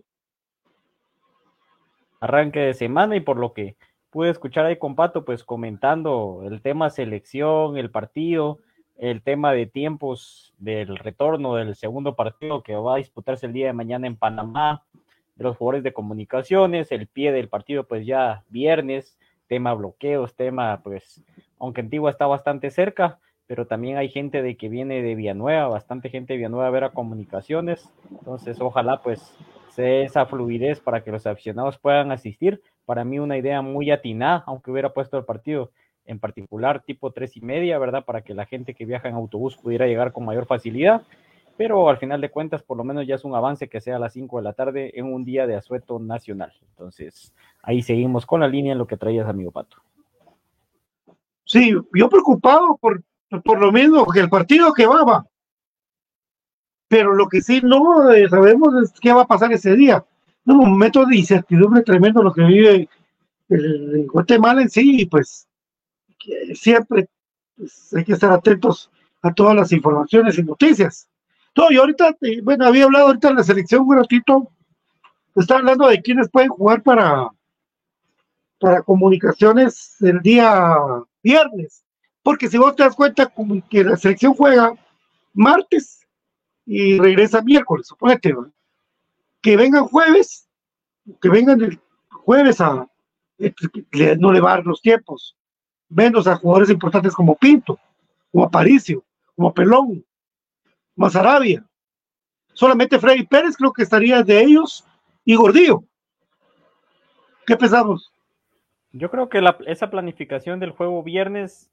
arranque 2.21 2.61
de 2.61 2.75
semana 2.75 3.17
y 3.17 3.21
por 3.21 3.39
lo 3.39 3.55
que 3.55 3.77
pude 4.11 4.29
escuchar 4.29 4.67
ahí 4.67 4.77
con 4.79 4.95
Pato, 4.95 5.25
pues 5.25 5.43
comentando 5.43 6.43
el 6.45 6.61
tema 6.61 6.91
selección, 6.91 7.79
el 7.79 7.91
partido, 7.91 8.61
el 8.99 9.23
tema 9.23 9.53
de 9.53 9.67
tiempos 9.67 10.53
del 10.59 10.99
retorno 10.99 11.55
del 11.55 11.75
segundo 11.75 12.15
partido 12.15 12.63
que 12.63 12.77
va 12.77 12.95
a 12.95 12.99
disputarse 12.99 13.47
el 13.47 13.55
día 13.55 13.69
de 13.69 13.73
mañana 13.73 14.07
en 14.07 14.17
Panamá, 14.17 14.85
de 15.35 15.45
los 15.45 15.57
jugadores 15.57 15.83
de 15.83 15.95
comunicaciones, 15.95 16.93
el 16.93 17.07
pie 17.07 17.33
del 17.33 17.49
partido 17.49 17.89
pues 17.89 18.05
ya 18.07 18.45
viernes, 18.51 19.19
tema 19.49 19.73
bloqueos, 19.73 20.37
tema 20.37 20.83
pues, 20.85 21.25
aunque 21.59 21.81
Antigua 21.81 22.11
está 22.11 22.27
bastante 22.27 22.71
cerca, 22.71 23.19
pero 23.47 23.67
también 23.67 23.97
hay 23.97 24.09
gente 24.09 24.43
de 24.43 24.57
que 24.57 24.69
viene 24.69 25.03
de 25.03 25.15
Villanueva, 25.15 25.69
bastante 25.69 26.09
gente 26.11 26.33
de 26.33 26.39
Villanueva 26.39 26.69
a 26.69 26.71
ver 26.71 26.85
a 26.85 26.91
comunicaciones, 26.91 27.91
entonces 28.11 28.61
ojalá 28.61 29.03
pues 29.03 29.37
se 29.71 29.83
dé 29.83 30.03
esa 30.05 30.27
fluidez 30.27 30.81
para 30.81 31.03
que 31.03 31.11
los 31.11 31.27
aficionados 31.27 31.79
puedan 31.79 32.13
asistir. 32.13 32.61
Para 32.85 33.05
mí 33.05 33.19
una 33.19 33.39
idea 33.39 33.63
muy 33.63 33.91
atinada, 33.91 34.45
aunque 34.47 34.71
hubiera 34.71 34.93
puesto 34.93 35.17
el 35.17 35.25
partido 35.25 35.71
en 36.05 36.19
particular 36.19 36.83
tipo 36.83 37.13
tres 37.13 37.37
y 37.37 37.41
media, 37.41 37.79
¿verdad? 37.79 38.05
Para 38.05 38.23
que 38.23 38.35
la 38.35 38.45
gente 38.45 38.75
que 38.75 38.85
viaja 38.85 39.09
en 39.09 39.15
autobús 39.15 39.57
pudiera 39.57 39.87
llegar 39.87 40.13
con 40.13 40.25
mayor 40.25 40.47
facilidad. 40.47 41.03
Pero 41.57 41.89
al 41.89 41.99
final 41.99 42.21
de 42.21 42.31
cuentas, 42.31 42.63
por 42.63 42.77
lo 42.77 42.85
menos 42.85 43.07
ya 43.07 43.15
es 43.15 43.25
un 43.25 43.35
avance 43.35 43.69
que 43.69 43.81
sea 43.81 43.97
a 43.97 43.99
las 43.99 44.15
5 44.15 44.39
de 44.39 44.43
la 44.43 44.53
tarde 44.53 44.99
en 44.99 45.07
un 45.07 45.25
día 45.25 45.47
de 45.47 45.55
asueto 45.55 45.99
nacional. 45.99 46.53
Entonces, 46.71 47.35
ahí 47.63 47.83
seguimos 47.83 48.27
con 48.27 48.41
la 48.41 48.49
línea 48.49 48.73
en 48.73 48.79
lo 48.79 48.87
que 48.87 48.97
traías, 48.97 49.29
amigo 49.29 49.53
Pato. 49.53 49.77
Sí, 51.45 51.73
yo 51.95 52.09
preocupado 52.09 52.79
por, 52.81 53.03
por 53.41 53.61
lo 53.61 53.73
mismo 53.73 54.07
que 54.07 54.21
el 54.21 54.29
partido 54.29 54.73
que 54.73 54.87
va, 54.87 55.05
va. 55.05 55.27
Pero 56.89 57.15
lo 57.15 57.29
que 57.29 57.41
sí 57.41 57.61
no 57.63 58.11
eh, 58.13 58.29
sabemos 58.29 58.75
es 58.83 58.93
qué 59.01 59.13
va 59.13 59.23
a 59.23 59.27
pasar 59.27 59.53
ese 59.53 59.75
día. 59.75 60.05
Un 60.45 60.57
momento 60.57 61.07
de 61.07 61.17
incertidumbre 61.17 61.83
tremendo 61.83 62.23
lo 62.23 62.33
que 62.33 62.43
vive 62.43 62.89
el, 63.49 64.07
Guatemala 64.11 64.63
en 64.63 64.71
sí, 64.71 65.07
pues 65.07 65.47
siempre 66.55 67.09
pues, 67.57 67.95
hay 67.95 68.05
que 68.05 68.13
estar 68.13 68.33
atentos 68.33 68.91
a 69.23 69.33
todas 69.33 69.55
las 69.55 69.73
informaciones 69.73 70.39
y 70.39 70.43
noticias. 70.43 71.09
No, 71.57 71.71
y 71.71 71.77
ahorita, 71.77 72.17
eh, 72.23 72.41
bueno, 72.43 72.67
había 72.67 72.85
hablado 72.85 73.07
ahorita 73.07 73.29
en 73.29 73.37
la 73.37 73.45
selección 73.45 73.83
un 73.87 73.97
ratito, 73.97 74.51
está 75.37 75.57
hablando 75.57 75.89
de 75.89 76.01
quiénes 76.03 76.29
pueden 76.29 76.49
jugar 76.49 76.83
para, 76.83 77.29
para 78.59 78.83
comunicaciones 78.83 79.97
el 80.01 80.21
día 80.21 80.77
viernes. 81.23 81.82
Porque 82.23 82.49
si 82.49 82.59
vos 82.59 82.77
te 82.77 82.85
das 82.85 82.95
cuenta 82.95 83.27
como 83.27 83.67
que 83.69 83.83
la 83.85 83.97
selección 83.97 84.35
juega 84.35 84.75
martes 85.35 86.07
y 86.65 86.99
regresa 86.99 87.43
miércoles, 87.43 87.87
suponete, 87.89 88.33
¿va? 88.33 88.49
que 89.41 89.57
vengan 89.57 89.87
jueves, 89.89 90.49
que 91.21 91.29
vengan 91.29 91.61
el 91.61 91.81
jueves 92.11 92.61
a 92.61 92.87
no 94.19 94.31
le 94.33 94.41
va 94.41 94.61
los 94.61 94.81
tiempos, 94.81 95.37
menos 95.89 96.29
a 96.29 96.37
jugadores 96.37 96.71
importantes 96.71 97.13
como 97.13 97.35
Pinto, 97.35 97.77
como 98.31 98.45
Aparicio, 98.45 99.03
como 99.35 99.53
Pelón, 99.53 100.05
como 100.95 101.11
Sarabia. 101.11 101.65
Solamente 102.53 103.01
Freddy 103.01 103.27
Pérez 103.27 103.57
creo 103.57 103.73
que 103.73 103.83
estaría 103.83 104.23
de 104.23 104.41
ellos 104.41 104.85
y 105.25 105.35
Gordillo. 105.35 105.83
¿Qué 107.47 107.57
pensamos? 107.57 108.13
Yo 108.93 109.11
creo 109.11 109.29
que 109.29 109.41
la- 109.41 109.59
esa 109.67 109.91
planificación 109.91 110.61
del 110.61 110.71
juego 110.71 111.03
viernes, 111.03 111.69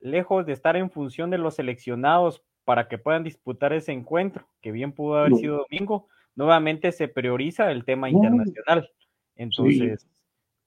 lejos 0.00 0.46
de 0.46 0.52
estar 0.52 0.76
en 0.76 0.90
función 0.90 1.30
de 1.30 1.38
los 1.38 1.54
seleccionados 1.56 2.42
para 2.64 2.88
que 2.88 2.98
puedan 2.98 3.24
disputar 3.24 3.72
ese 3.72 3.92
encuentro, 3.92 4.48
que 4.60 4.72
bien 4.72 4.92
pudo 4.92 5.16
haber 5.18 5.32
No. 5.32 5.38
sido 5.38 5.66
domingo, 5.70 6.08
nuevamente 6.34 6.92
se 6.92 7.08
prioriza 7.08 7.70
el 7.70 7.84
tema 7.84 8.10
internacional. 8.10 8.90
Entonces, 9.36 10.08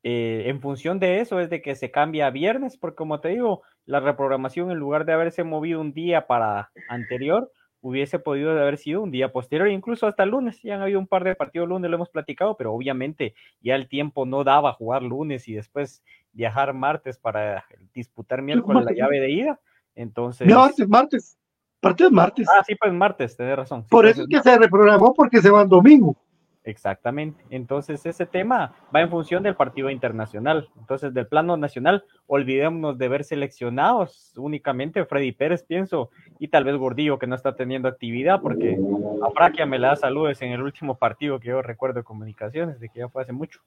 eh, 0.04 0.44
en 0.48 0.62
función 0.62 1.00
de 1.00 1.20
eso 1.20 1.39
es 1.39 1.50
de 1.50 1.62
que 1.62 1.76
se 1.76 1.92
cambia 1.92 2.28
a 2.28 2.32
viernes, 2.32 2.78
porque 2.78 2.96
como 2.98 3.20
te 3.22 3.30
digo, 3.30 3.63
la 3.86 4.00
reprogramación 4.00 4.72
en 4.72 4.78
lugar 4.78 5.06
de 5.06 5.13
haberse 5.13 5.44
movido 5.44 5.82
un 5.82 5.94
día 5.94 6.28
para 6.28 6.72
anterior, 6.89 7.52
hubiese 7.82 8.20
podido 8.20 8.52
haber 8.52 8.78
sido 8.78 9.02
un 9.02 9.12
día 9.12 9.32
posterior, 9.32 9.70
incluso 9.70 10.08
hasta 10.08 10.24
el 10.24 10.30
lunes. 10.30 10.62
Ya 10.62 10.76
han 10.76 10.82
habido 10.82 11.00
un 11.00 11.08
par 11.08 11.24
de 11.24 11.36
partidos 11.36 11.68
lunes, 11.70 11.89
lo 11.89 11.96
hemos 11.96 12.10
platicado, 12.10 12.58
pero 12.58 12.74
obviamente 12.74 13.34
ya 13.62 13.76
el 13.76 13.88
tiempo 13.88 14.26
no 14.26 14.44
daba 14.44 14.74
jugar 14.74 15.04
lunes 15.04 15.48
y 15.48 15.54
después 15.54 16.04
viajar 16.32 16.74
martes 16.74 17.18
para 17.18 17.65
disputar 17.94 18.42
miércoles 18.42 18.86
la 18.86 18.94
llave 18.94 19.20
de 19.20 19.32
ida. 19.32 19.60
Entonces, 19.96 20.48
Martes, 20.48 20.88
martes. 20.88 21.38
Partido 21.80 22.10
es 22.10 22.13
martes. 22.13 22.48
ah, 22.54 22.63
sí, 22.65 22.76
pues 22.76 22.92
martes, 22.92 23.38
tenés 23.38 23.56
razón. 23.56 23.84
Sí, 23.84 23.89
Por 23.89 24.04
pues 24.04 24.13
eso 24.18 24.24
es 24.24 24.28
es 24.30 24.44
que 24.44 24.50
se 24.50 24.58
reprogramó 24.58 25.13
porque 25.13 25.42
se 25.42 25.50
va 25.50 25.62
el 25.62 25.70
domingo. 25.70 26.15
Exactamente. 26.63 27.43
Entonces 27.50 28.06
ese 28.06 28.26
tema 28.26 28.76
va 28.93 29.02
en 29.02 29.10
función 29.10 29.43
del 29.43 29.56
partido 29.56 29.89
internacional. 29.89 30.69
Entonces 30.78 31.13
del 31.13 31.28
plano 31.28 31.58
nacional, 31.58 32.04
olvidémonos 32.28 32.98
de 32.98 33.08
ver 33.08 33.24
seleccionados 33.24 34.34
únicamente 34.38 35.06
Freddy 35.06 35.32
Pérez, 35.32 35.63
pienso, 35.63 36.10
y 36.38 36.50
tal 36.50 36.65
vez 36.65 36.76
Gordillo 36.76 37.17
que 37.17 37.28
no 37.28 37.36
está 37.36 37.56
teniendo 37.56 37.88
actividad 37.88 38.41
porque 38.41 38.78
a 39.24 39.32
Fraquia 39.32 39.65
me 39.65 39.80
la 39.80 39.89
da 39.89 39.95
saludes 39.95 40.41
en 40.41 40.52
el 40.52 40.62
último 40.62 40.95
partido 40.98 41.39
que 41.39 41.50
yo 41.50 41.62
recuerdo 41.62 42.00
de 42.00 42.04
comunicaciones, 42.04 42.80
de 42.80 42.89
que 42.89 43.00
ya 43.00 43.10
fue 43.10 43.24
hace 43.24 43.32
mucho. 43.32 43.62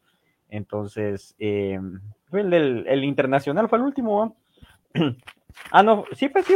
Entonces, 0.52 1.34
eh, 1.38 1.80
el, 2.30 2.86
el 2.86 3.04
internacional 3.04 3.70
fue 3.70 3.78
el 3.78 3.84
último. 3.84 4.36
ah, 5.70 5.82
no, 5.82 6.04
sí, 6.12 6.28
pues. 6.28 6.46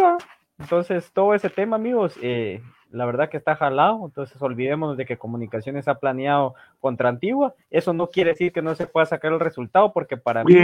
Entonces, 0.58 1.10
todo 1.12 1.34
ese 1.34 1.48
tema, 1.48 1.76
amigos, 1.76 2.18
eh, 2.22 2.60
la 2.90 3.04
verdad 3.06 3.28
que 3.28 3.36
está 3.36 3.56
jalado. 3.56 4.04
Entonces, 4.04 4.40
olvidémonos 4.40 4.96
de 4.96 5.06
que 5.06 5.18
Comunicaciones 5.18 5.88
ha 5.88 5.98
planeado 5.98 6.54
contra 6.80 7.08
Antigua. 7.08 7.54
Eso 7.70 7.92
no 7.92 8.08
quiere 8.08 8.30
decir 8.30 8.52
que 8.52 8.62
no 8.62 8.74
se 8.74 8.86
pueda 8.86 9.06
sacar 9.06 9.32
el 9.32 9.40
resultado, 9.40 9.92
porque 9.92 10.16
para 10.16 10.44
mí 10.44 10.54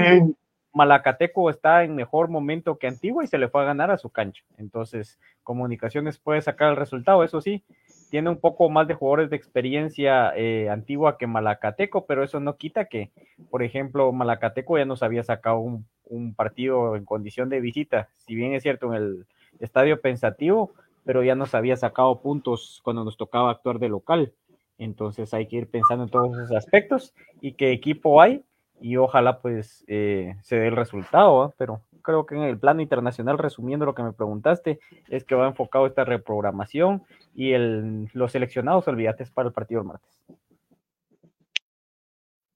Malacateco 0.73 1.51
está 1.51 1.85
en 1.85 1.95
mejor 1.95 2.29
momento 2.29 2.79
que 2.79 2.87
Antigua 2.87 3.25
y 3.25 3.27
se 3.27 3.39
le 3.39 3.49
fue 3.49 3.63
a 3.63 3.67
ganar 3.67 3.91
a 3.91 3.99
su 3.99 4.11
cancha. 4.11 4.43
Entonces, 4.57 5.19
Comunicaciones 5.43 6.19
puede 6.19 6.41
sacar 6.41 6.71
el 6.71 6.77
resultado, 6.77 7.25
eso 7.25 7.41
sí, 7.41 7.63
tiene 8.11 8.31
un 8.31 8.39
poco 8.39 8.71
más 8.71 8.87
de 8.87 8.95
jugadores 8.95 9.31
de 9.31 9.37
experiencia 9.37 10.33
eh, 10.37 10.69
Antigua 10.71 11.19
que 11.19 11.27
Malacateco, 11.27 12.07
pero 12.07 12.23
eso 12.23 12.41
no 12.41 12.57
quita 12.57 12.87
que, 12.87 13.11
por 13.51 13.63
ejemplo, 13.63 14.13
Malacateco 14.13 14.79
ya 14.79 14.85
nos 14.85 15.03
había 15.03 15.23
sacado 15.25 15.59
un, 15.59 15.87
un 16.05 16.35
partido 16.35 16.97
en 16.97 17.05
condición 17.05 17.49
de 17.49 17.61
visita, 17.61 18.09
si 18.19 18.35
bien 18.35 18.55
es 18.55 18.63
cierto 18.63 18.95
en 18.95 19.03
el 19.03 19.27
estadio 19.61 20.01
pensativo, 20.01 20.73
pero 21.05 21.23
ya 21.23 21.35
nos 21.35 21.55
había 21.55 21.77
sacado 21.77 22.21
puntos 22.21 22.81
cuando 22.85 23.05
nos 23.05 23.17
tocaba 23.17 23.51
actuar 23.51 23.79
de 23.79 23.89
local. 23.89 24.33
Entonces 24.79 25.33
hay 25.35 25.47
que 25.47 25.57
ir 25.57 25.71
pensando 25.71 26.05
en 26.05 26.11
todos 26.11 26.37
esos 26.37 26.57
aspectos 26.57 27.15
y 27.41 27.53
qué 27.53 27.73
equipo 27.73 28.21
hay 28.21 28.45
y 28.81 28.97
ojalá 28.97 29.41
pues 29.41 29.85
eh, 29.87 30.35
se 30.43 30.57
dé 30.57 30.67
el 30.67 30.77
resultado, 30.77 31.55
pero 31.57 31.83
creo 32.03 32.27
que 32.27 32.35
en 32.35 32.43
el 32.43 32.59
plano 32.59 32.83
internacional, 32.83 33.39
resumiendo 33.39 33.87
lo 33.87 33.95
que 33.95 34.03
me 34.03 34.13
preguntaste, 34.13 34.81
es 35.09 35.25
que 35.25 35.37
va 35.37 35.47
enfocado 35.47 35.87
esta 35.87 36.05
reprogramación 36.05 37.05
y 37.35 37.53
el, 37.53 38.11
los 38.13 38.33
seleccionados, 38.33 38.89
olvídate, 38.89 39.23
es 39.23 39.31
para 39.31 39.49
el 39.49 39.55
partido 39.55 39.81
del 39.81 39.89
martes. 39.89 40.11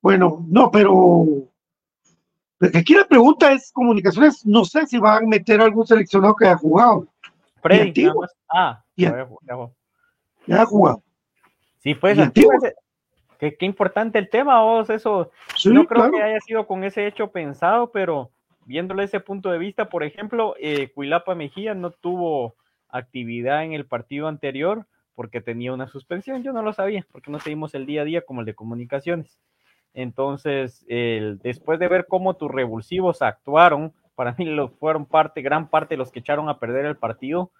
bueno, 0.02 0.44
no, 0.48 0.70
pero 0.70 1.26
aquí 2.74 2.94
la 2.94 3.06
pregunta 3.06 3.52
es 3.52 3.70
comunicaciones, 3.72 4.44
no 4.44 4.64
sé 4.64 4.86
si 4.86 4.98
van 4.98 5.24
a 5.24 5.26
meter 5.26 5.60
algún 5.60 5.86
seleccionado 5.86 6.34
que 6.34 6.46
haya 6.46 6.56
jugado. 6.56 7.06
Freddy, 7.74 8.02
nada 8.04 8.14
más. 8.20 8.36
Ah, 8.48 8.84
Y 8.94 9.06
veo, 9.06 9.38
ya 10.46 10.64
jugado. 10.64 11.02
sí, 11.78 11.94
pues, 11.94 12.16
y 12.18 12.22
qué, 13.38 13.56
qué 13.56 13.66
importante 13.66 14.18
el 14.18 14.28
tema, 14.30 14.62
vos, 14.62 14.88
eso, 14.90 15.30
Sí, 15.56 15.68
no 15.70 15.84
creo 15.86 16.02
claro. 16.02 16.12
que 16.16 16.22
haya 16.22 16.40
sido 16.40 16.66
con 16.66 16.84
ese 16.84 17.06
hecho 17.06 17.30
pensado, 17.30 17.90
pero 17.90 18.30
viéndole 18.64 19.04
ese 19.04 19.20
punto 19.20 19.50
de 19.50 19.58
vista, 19.58 19.88
por 19.88 20.02
ejemplo, 20.04 20.54
eh, 20.58 20.90
Cuilapa 20.94 21.34
Mejía 21.34 21.74
no 21.74 21.90
tuvo 21.90 22.54
actividad 22.88 23.64
en 23.64 23.72
el 23.72 23.86
partido 23.86 24.28
anterior 24.28 24.86
porque 25.14 25.40
tenía 25.40 25.72
una 25.72 25.88
suspensión. 25.88 26.42
Yo 26.42 26.52
no 26.52 26.62
lo 26.62 26.72
sabía 26.72 27.06
porque 27.12 27.30
no 27.30 27.38
seguimos 27.40 27.74
el 27.74 27.86
día 27.86 28.02
a 28.02 28.04
día 28.04 28.22
como 28.22 28.40
el 28.40 28.46
de 28.46 28.54
comunicaciones. 28.54 29.38
Entonces, 29.94 30.84
el- 30.88 31.38
después 31.38 31.78
de 31.78 31.88
ver 31.88 32.06
cómo 32.06 32.34
tus 32.34 32.50
revulsivos 32.50 33.22
actuaron, 33.22 33.92
para 34.16 34.34
mí 34.36 34.46
lo 34.46 34.70
fueron 34.70 35.06
parte, 35.06 35.42
gran 35.42 35.68
parte 35.68 35.94
de 35.94 35.98
los 35.98 36.10
que 36.10 36.20
echaron 36.20 36.48
a 36.48 36.58
perder 36.58 36.86
el 36.86 36.96
partido 36.96 37.52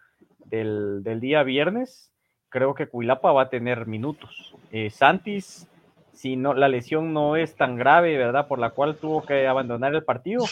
del, 0.47 1.21
día 1.21 1.43
viernes. 1.43 2.11
Creo 2.49 2.75
que 2.75 2.89
Cuilapa 2.89 3.31
va 3.33 3.43
a 3.43 3.49
tener 3.51 3.87
minutos. 3.87 4.55
Eh, 4.73 4.91
Santis, 4.91 5.69
si 6.13 6.35
no, 6.37 6.55
la 6.55 6.69
lesión 6.69 7.13
no 7.13 7.37
es 7.37 7.57
tan 7.57 7.77
grave, 7.77 8.17
¿verdad? 8.17 8.49
Por 8.49 8.59
la 8.59 8.71
cual 8.71 8.97
tuvo 8.97 9.23
que 9.23 9.47
abandonar 9.47 9.95
el 9.95 10.03
partido, 10.03 10.45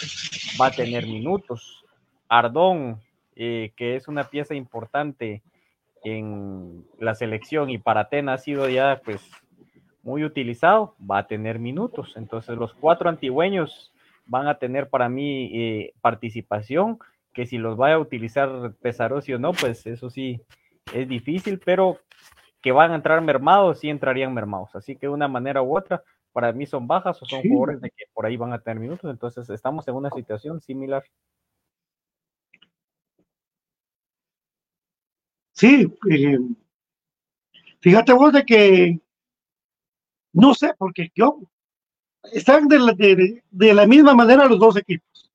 va 0.60 0.66
a 0.66 0.70
tener 0.70 1.06
minutos. 1.06 1.84
Ardón, 2.28 3.00
eh, 3.34 3.72
que 3.74 3.96
es 3.96 4.06
una 4.06 4.24
pieza 4.24 4.54
importante 4.54 5.42
en 6.04 6.84
la 6.98 7.14
selección 7.14 7.70
y 7.70 7.78
para 7.78 8.02
Atena 8.02 8.34
ha 8.34 8.38
sido 8.38 8.68
ya 8.68 9.00
pues 9.02 9.22
muy 10.02 10.22
utilizado, 10.22 10.94
va 11.00 11.18
a 11.18 11.26
tener 11.26 11.58
minutos. 11.58 12.12
Entonces 12.16 12.58
los 12.58 12.74
cuatro 12.74 13.08
antigüeños 13.08 13.93
van 14.26 14.46
a 14.48 14.58
tener 14.58 14.88
para 14.88 15.08
mí 15.08 15.50
eh, 15.54 15.92
participación, 16.00 16.98
que 17.32 17.46
si 17.46 17.58
los 17.58 17.76
vaya 17.76 17.96
a 17.96 18.00
utilizar 18.00 18.74
Pesarosi 18.80 19.34
o 19.34 19.38
no, 19.38 19.52
pues 19.52 19.86
eso 19.86 20.10
sí 20.10 20.40
es 20.92 21.08
difícil, 21.08 21.60
pero 21.64 21.98
que 22.62 22.72
van 22.72 22.92
a 22.92 22.94
entrar 22.96 23.20
mermados, 23.20 23.80
sí 23.80 23.90
entrarían 23.90 24.32
mermados. 24.32 24.74
Así 24.74 24.96
que 24.96 25.06
de 25.06 25.12
una 25.12 25.28
manera 25.28 25.62
u 25.62 25.76
otra, 25.76 26.02
para 26.32 26.52
mí 26.52 26.66
son 26.66 26.86
bajas 26.86 27.20
o 27.22 27.26
son 27.26 27.42
Sí. 27.42 27.48
jugadores 27.48 27.80
de 27.80 27.90
que 27.90 28.04
por 28.12 28.26
ahí 28.26 28.36
van 28.36 28.52
a 28.52 28.60
tener 28.60 28.80
minutos. 28.80 29.10
Entonces 29.10 29.48
estamos 29.50 29.86
en 29.88 29.94
una 29.94 30.10
situación 30.10 30.60
similar. 30.60 31.04
Sí, 35.52 35.86
eh, 36.10 36.38
fíjate 37.80 38.12
vos 38.12 38.32
de 38.32 38.44
que 38.44 38.98
no 40.32 40.52
sé, 40.54 40.74
porque 40.76 41.10
yo 41.14 41.38
están 42.32 42.68
de 42.68 42.78
la, 42.78 42.92
de, 42.92 43.42
de 43.50 43.74
la 43.74 43.86
misma 43.86 44.14
manera 44.14 44.46
los 44.46 44.58
dos 44.58 44.76
equipos. 44.76 45.30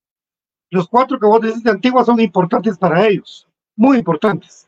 Los 0.69 0.87
cuatro 0.87 1.19
que 1.19 1.25
vos 1.25 1.41
decís 1.41 1.63
de 1.63 1.71
Antigua 1.71 2.03
son 2.05 2.19
importantes 2.19 2.77
para 2.77 3.07
ellos, 3.07 3.47
muy 3.75 3.97
importantes. 3.97 4.67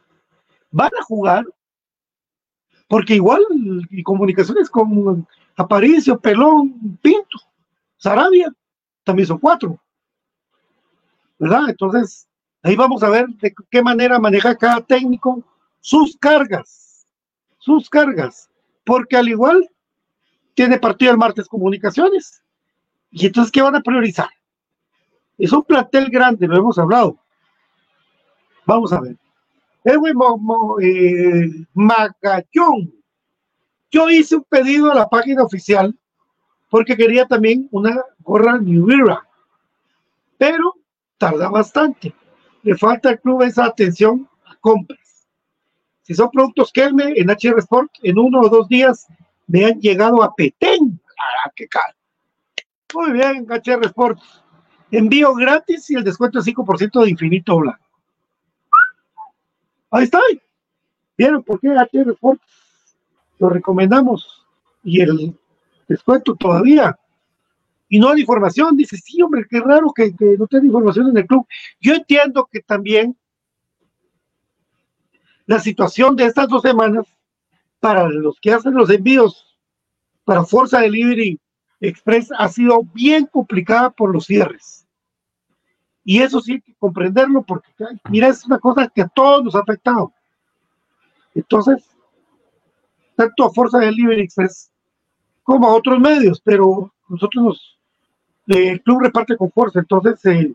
Van 0.72 0.92
a 1.00 1.04
jugar, 1.04 1.46
porque 2.88 3.16
igual 3.16 3.42
y 3.90 4.02
comunicaciones 4.04 4.70
con 4.70 5.28
Aparicio, 5.56 6.20
Pelón, 6.20 6.98
Pinto, 7.02 7.40
Sarabia, 7.98 8.52
también 9.04 9.28
son 9.28 9.38
cuatro. 9.38 9.80
¿Verdad? 11.38 11.70
Entonces, 11.70 12.28
ahí 12.64 12.76
vamos 12.76 13.04
a 13.04 13.10
ver 13.10 13.28
de 13.28 13.54
qué 13.70 13.82
manera 13.82 14.20
maneja 14.20 14.56
cada 14.56 14.82
técnico 14.82 15.44
sus 15.80 16.16
cargas, 16.18 17.06
sus 17.58 17.90
cargas, 17.90 18.50
porque 18.84 19.18
al 19.18 19.30
igual 19.30 19.70
tiene 20.54 20.80
partido 20.80 21.12
el 21.12 21.18
martes 21.18 21.48
comunicaciones. 21.48 22.42
Y 23.12 23.28
entonces, 23.28 23.52
¿qué 23.52 23.62
van 23.62 23.76
a 23.76 23.82
priorizar? 23.82 24.30
Es 25.38 25.52
un 25.52 25.64
plantel 25.64 26.10
grande, 26.10 26.48
lo 26.48 26.58
hemos 26.58 26.78
hablado. 26.78 27.18
Vamos 28.66 28.94
a 28.94 29.02
ver. 29.02 29.18
Edwin 29.84 30.16
eh, 30.82 31.66
Magallón. 31.74 32.94
Yo 33.90 34.10
hice 34.10 34.38
un 34.38 34.44
pedido 34.44 34.92
a 34.92 34.96
la 34.96 35.10
página 35.10 35.44
oficial 35.44 35.98
porque 36.70 36.96
quería 36.96 37.26
también 37.26 37.68
una 37.72 38.02
gorra 38.20 38.58
New 38.58 38.90
Era, 38.90 39.28
pero 40.38 40.76
tarda 41.18 41.50
bastante. 41.50 42.14
Le 42.64 42.78
falta 42.78 43.10
al 43.10 43.20
club 43.20 43.42
esa 43.42 43.66
atención 43.66 44.30
a 44.46 44.56
compras. 44.56 45.28
Si 46.04 46.14
son 46.14 46.30
productos 46.32 46.72
Kelme 46.72 47.14
en 47.18 47.30
HR 47.30 47.60
Sport, 47.60 47.92
en 48.04 48.18
uno 48.18 48.40
o 48.42 48.50
dos 48.50 48.70
días 48.70 49.08
me 49.52 49.66
han 49.66 49.82
llegado 49.82 50.24
a 50.24 50.34
Petén. 50.34 51.02
¡Ah, 51.20 51.52
qué 51.54 51.68
caro! 51.68 51.94
Muy 52.94 53.12
bien, 53.12 53.46
HR 53.50 53.86
Sport. 53.86 54.20
Envío 54.92 55.34
gratis 55.36 55.90
y 55.90 55.96
el 55.96 56.04
descuento 56.04 56.40
es 56.40 56.46
5% 56.46 57.04
de 57.04 57.10
infinito 57.10 57.58
blanco. 57.58 57.80
Ahí 59.90 60.06
está. 60.06 60.20
¿Vieron 61.18 61.44
por 61.44 61.60
qué 61.60 61.68
HR 61.68 62.12
Sport 62.12 62.42
lo 63.40 63.50
recomendamos? 63.50 64.46
Y 64.84 65.02
el 65.02 65.38
descuento 65.88 66.36
todavía. 66.36 66.98
Y 67.90 68.00
no 68.00 68.10
hay 68.10 68.22
información. 68.22 68.78
Dice, 68.78 68.96
sí, 68.98 69.22
hombre, 69.22 69.46
qué 69.50 69.60
raro 69.60 69.92
que, 69.94 70.16
que 70.16 70.38
no 70.38 70.48
tenga 70.48 70.66
información 70.66 71.10
en 71.10 71.18
el 71.18 71.28
club. 71.28 71.46
Yo 71.80 71.94
entiendo 71.94 72.48
que 72.50 72.62
también 72.62 73.18
la 75.46 75.60
situación 75.60 76.16
de 76.16 76.26
estas 76.26 76.48
dos 76.48 76.62
semanas 76.62 77.06
para 77.82 78.08
los 78.08 78.39
que 78.39 78.54
hacen 78.54 78.76
los 78.76 78.89
envíos 78.89 79.58
para 80.24 80.46
Forza 80.46 80.80
Delivery 80.80 81.38
Express 81.82 82.30
ha 82.38 82.48
sido 82.48 82.84
bien 82.94 83.26
complicada 83.26 83.89
por 83.89 84.13
los 84.13 84.26
cierres. 84.26 84.88
Y 86.04 86.22
eso 86.22 86.39
sí 86.39 86.54
hay 86.54 86.62
que 86.62 86.76
comprenderlo 86.76 87.41
porque, 87.41 87.67
mira, 88.10 88.28
es 88.28 88.46
una 88.46 88.60
cosa 88.60 88.88
que 88.88 89.02
a 89.02 89.08
todos 89.08 89.44
nos 89.44 89.56
ha 89.56 89.60
afectado. 89.60 90.13
Entonces, 91.34 91.84
tanto 93.15 93.46
a 93.46 93.52
Forza 93.52 93.80
Delivery 93.80 94.22
Express 94.22 94.72
como 95.44 95.67
a 95.67 95.76
otros 95.76 96.00
medios, 96.00 96.39
pero 96.39 96.94
nosotros 97.10 97.44
nos, 97.44 97.80
el 98.48 98.82
club 98.84 99.02
reparte 99.02 99.36
con 99.36 99.52
fuerza, 99.52 99.80
entonces, 99.80 100.24
eh, 100.26 100.54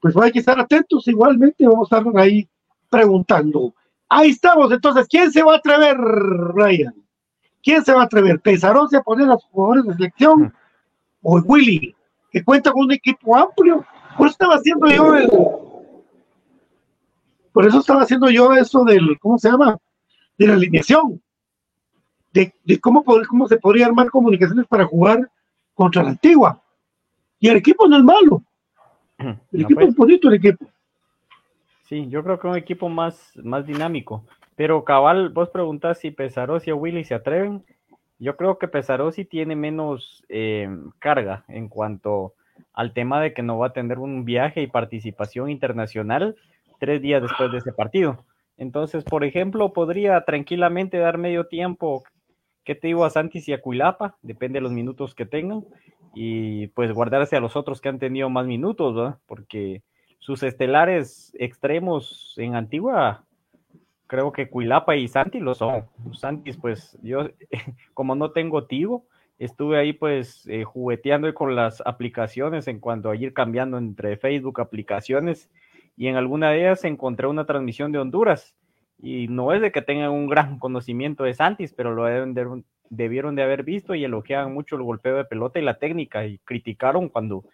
pues 0.00 0.16
hay 0.16 0.32
que 0.32 0.38
estar 0.38 0.58
atentos 0.58 1.06
igualmente, 1.06 1.66
vamos 1.66 1.92
a 1.92 1.98
estar 1.98 2.18
ahí 2.18 2.48
preguntando. 2.88 3.74
Ahí 4.08 4.30
estamos, 4.30 4.70
entonces, 4.72 5.06
¿quién 5.08 5.32
se 5.32 5.42
va 5.42 5.54
a 5.54 5.56
atrever, 5.56 5.96
Ryan? 5.96 6.94
¿Quién 7.62 7.84
se 7.84 7.92
va 7.92 8.02
a 8.02 8.04
atrever? 8.04 8.40
¿Pesarosi 8.40 8.94
a 8.96 9.00
poner 9.02 9.26
a 9.26 9.32
los 9.32 9.44
jugadores 9.46 9.84
de 9.84 9.94
selección? 9.94 10.54
¿O 11.22 11.40
Willy, 11.40 11.94
que 12.30 12.44
cuenta 12.44 12.70
con 12.70 12.84
un 12.84 12.92
equipo 12.92 13.36
amplio? 13.36 13.84
Por 14.16 14.28
eso 14.28 14.32
estaba 14.34 14.54
haciendo 14.54 14.86
yo 14.88 15.14
el... 15.16 15.28
Por 17.52 17.66
eso 17.66 17.80
estaba 17.80 18.02
haciendo 18.02 18.30
yo 18.30 18.52
eso 18.54 18.84
del, 18.84 19.18
¿cómo 19.18 19.38
se 19.38 19.50
llama? 19.50 19.78
De 20.38 20.46
la 20.46 20.54
alineación. 20.54 21.20
De, 22.32 22.54
de 22.64 22.78
cómo, 22.78 23.02
poder- 23.02 23.26
cómo 23.26 23.48
se 23.48 23.56
podría 23.56 23.86
armar 23.86 24.10
comunicaciones 24.10 24.66
para 24.66 24.84
jugar 24.84 25.28
contra 25.74 26.02
la 26.02 26.10
antigua. 26.10 26.62
Y 27.40 27.48
el 27.48 27.56
equipo 27.56 27.88
no 27.88 27.96
es 27.96 28.04
malo. 28.04 28.42
El 29.18 29.26
No, 29.26 29.38
equipo 29.64 29.80
pues. 29.80 29.88
es 29.88 29.96
bonito, 29.96 30.28
el 30.28 30.34
equipo. 30.34 30.66
Sí, 31.88 32.08
yo 32.08 32.24
creo 32.24 32.38
que 32.38 32.48
un 32.48 32.56
equipo 32.56 32.88
más, 32.88 33.32
más 33.36 33.64
dinámico. 33.64 34.24
Pero 34.56 34.84
cabal, 34.84 35.28
vos 35.28 35.50
preguntás 35.50 35.98
si 35.98 36.10
Pesaros 36.10 36.66
y 36.66 36.72
Willy 36.72 37.04
se 37.04 37.14
atreven. 37.14 37.64
Yo 38.18 38.36
creo 38.36 38.58
que 38.58 38.66
Pesarosi 38.66 39.24
tiene 39.24 39.54
menos 39.54 40.24
eh, 40.28 40.68
carga 40.98 41.44
en 41.48 41.68
cuanto 41.68 42.34
al 42.72 42.92
tema 42.92 43.20
de 43.20 43.34
que 43.34 43.42
no 43.42 43.58
va 43.58 43.68
a 43.68 43.72
tener 43.72 43.98
un 43.98 44.24
viaje 44.24 44.62
y 44.62 44.66
participación 44.66 45.50
internacional 45.50 46.36
tres 46.80 47.00
días 47.02 47.22
después 47.22 47.52
de 47.52 47.58
ese 47.58 47.72
partido. 47.72 48.24
Entonces, 48.56 49.04
por 49.04 49.22
ejemplo, 49.24 49.72
podría 49.72 50.24
tranquilamente 50.24 50.98
dar 50.98 51.18
medio 51.18 51.46
tiempo, 51.46 52.04
¿qué 52.64 52.74
te 52.74 52.88
digo? 52.88 53.04
A 53.04 53.10
Santis 53.10 53.48
y 53.48 53.52
a 53.52 53.60
Cuilapa, 53.60 54.16
depende 54.22 54.58
de 54.58 54.62
los 54.62 54.72
minutos 54.72 55.14
que 55.14 55.26
tengan, 55.26 55.64
y 56.14 56.68
pues 56.68 56.92
guardarse 56.92 57.36
a 57.36 57.40
los 57.40 57.54
otros 57.54 57.80
que 57.80 57.90
han 57.90 57.98
tenido 57.98 58.30
más 58.30 58.46
minutos, 58.46 58.94
¿verdad? 58.94 59.18
Porque 59.26 59.82
sus 60.26 60.42
estelares 60.42 61.32
extremos 61.38 62.34
en 62.36 62.56
Antigua, 62.56 63.22
creo 64.08 64.32
que 64.32 64.50
Cuilapa 64.50 64.96
y 64.96 65.06
Santi 65.06 65.38
lo 65.38 65.54
son. 65.54 65.84
Santis, 66.14 66.56
pues 66.56 66.98
yo, 67.00 67.28
como 67.94 68.16
no 68.16 68.32
tengo 68.32 68.64
Tigo, 68.64 69.04
estuve 69.38 69.78
ahí 69.78 69.92
pues 69.92 70.44
eh, 70.48 70.64
jugueteando 70.64 71.32
con 71.32 71.54
las 71.54 71.80
aplicaciones 71.86 72.66
en 72.66 72.80
cuanto 72.80 73.08
a 73.08 73.14
ir 73.14 73.34
cambiando 73.34 73.78
entre 73.78 74.16
Facebook 74.16 74.60
aplicaciones 74.60 75.48
y 75.96 76.08
en 76.08 76.16
alguna 76.16 76.50
de 76.50 76.62
ellas 76.62 76.82
encontré 76.82 77.28
una 77.28 77.46
transmisión 77.46 77.92
de 77.92 78.00
Honduras 78.00 78.56
y 78.98 79.28
no 79.28 79.52
es 79.52 79.60
de 79.60 79.70
que 79.70 79.80
tengan 79.80 80.10
un 80.10 80.26
gran 80.26 80.58
conocimiento 80.58 81.22
de 81.22 81.34
Santis, 81.34 81.72
pero 81.72 81.94
lo 81.94 82.04
debieron 82.90 83.36
de 83.36 83.42
haber 83.44 83.62
visto 83.62 83.94
y 83.94 84.02
elogiaban 84.02 84.52
mucho 84.52 84.74
el 84.74 84.82
golpeo 84.82 85.18
de 85.18 85.24
pelota 85.24 85.60
y 85.60 85.62
la 85.62 85.78
técnica 85.78 86.26
y 86.26 86.38
criticaron 86.38 87.10
cuando 87.10 87.44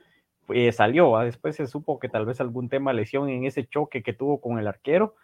eh, 0.49 0.73
salió. 0.73 1.19
Después 1.19 1.57
se 1.57 1.67
supo 1.67 1.99
que 1.99 2.09
tal 2.09 2.27
vez 2.27 2.41
algún 2.41 2.69
tema 2.69 2.93
lesión 2.93 3.29
en 3.29 3.45
ese 3.45 3.67
choque 3.67 4.03
que 4.03 4.13
tuvo 4.13 4.41
con 4.41 4.59
el 4.59 4.67
arquero, 4.67 5.15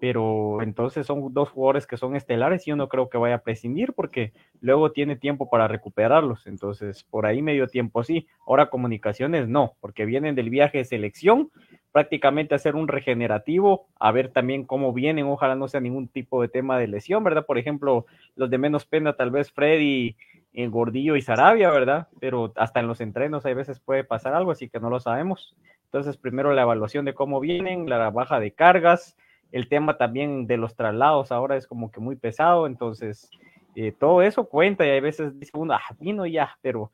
pero 0.00 0.60
entonces 0.60 1.06
son 1.06 1.32
dos 1.32 1.50
jugadores 1.50 1.86
que 1.86 1.96
son 1.96 2.16
estelares 2.16 2.66
y 2.66 2.70
yo 2.70 2.76
no 2.76 2.88
creo 2.88 3.08
que 3.08 3.16
vaya 3.16 3.36
a 3.36 3.42
prescindir 3.42 3.92
porque 3.94 4.32
luego 4.60 4.92
tiene 4.92 5.16
tiempo 5.16 5.48
para 5.48 5.68
recuperarlos. 5.68 6.46
Entonces, 6.46 7.04
por 7.04 7.26
ahí 7.26 7.42
medio 7.42 7.68
tiempo 7.68 8.02
sí. 8.02 8.26
Ahora 8.46 8.70
comunicaciones 8.70 9.48
no, 9.48 9.74
porque 9.80 10.04
vienen 10.04 10.34
del 10.34 10.50
viaje 10.50 10.78
de 10.78 10.84
selección, 10.84 11.50
prácticamente 11.92 12.54
hacer 12.54 12.74
un 12.74 12.88
regenerativo, 12.88 13.86
a 14.00 14.10
ver 14.10 14.30
también 14.30 14.64
cómo 14.64 14.92
vienen, 14.92 15.26
ojalá 15.26 15.54
no 15.54 15.68
sea 15.68 15.80
ningún 15.80 16.08
tipo 16.08 16.42
de 16.42 16.48
tema 16.48 16.78
de 16.78 16.88
lesión, 16.88 17.22
¿verdad? 17.22 17.46
Por 17.46 17.56
ejemplo, 17.56 18.04
los 18.34 18.50
de 18.50 18.58
menos 18.58 18.84
pena, 18.84 19.12
tal 19.14 19.30
vez 19.30 19.52
Freddy, 19.52 20.16
eh, 20.54 20.68
Gordillo 20.68 21.16
y 21.16 21.22
Sarabia, 21.22 21.70
¿verdad? 21.70 22.08
Pero 22.20 22.52
hasta 22.56 22.80
en 22.80 22.86
los 22.86 23.00
entrenos 23.00 23.44
hay 23.44 23.54
veces 23.54 23.80
puede 23.80 24.04
pasar 24.04 24.34
algo, 24.34 24.52
así 24.52 24.68
que 24.68 24.80
no 24.80 24.88
lo 24.88 25.00
sabemos. 25.00 25.56
Entonces, 25.86 26.16
primero 26.16 26.52
la 26.52 26.62
evaluación 26.62 27.04
de 27.04 27.14
cómo 27.14 27.40
vienen, 27.40 27.88
la 27.88 28.10
baja 28.10 28.40
de 28.40 28.52
cargas, 28.52 29.16
el 29.52 29.68
tema 29.68 29.96
también 29.96 30.46
de 30.46 30.56
los 30.56 30.74
traslados 30.74 31.30
ahora 31.30 31.56
es 31.56 31.66
como 31.66 31.90
que 31.90 32.00
muy 32.00 32.16
pesado, 32.16 32.66
entonces 32.66 33.30
eh, 33.76 33.92
todo 33.92 34.22
eso 34.22 34.48
cuenta 34.48 34.84
y 34.86 34.90
hay 34.90 35.00
veces 35.00 35.38
dice 35.38 35.52
uno, 35.54 35.74
ah, 35.74 35.94
vino 36.00 36.26
ya, 36.26 36.58
pero 36.62 36.90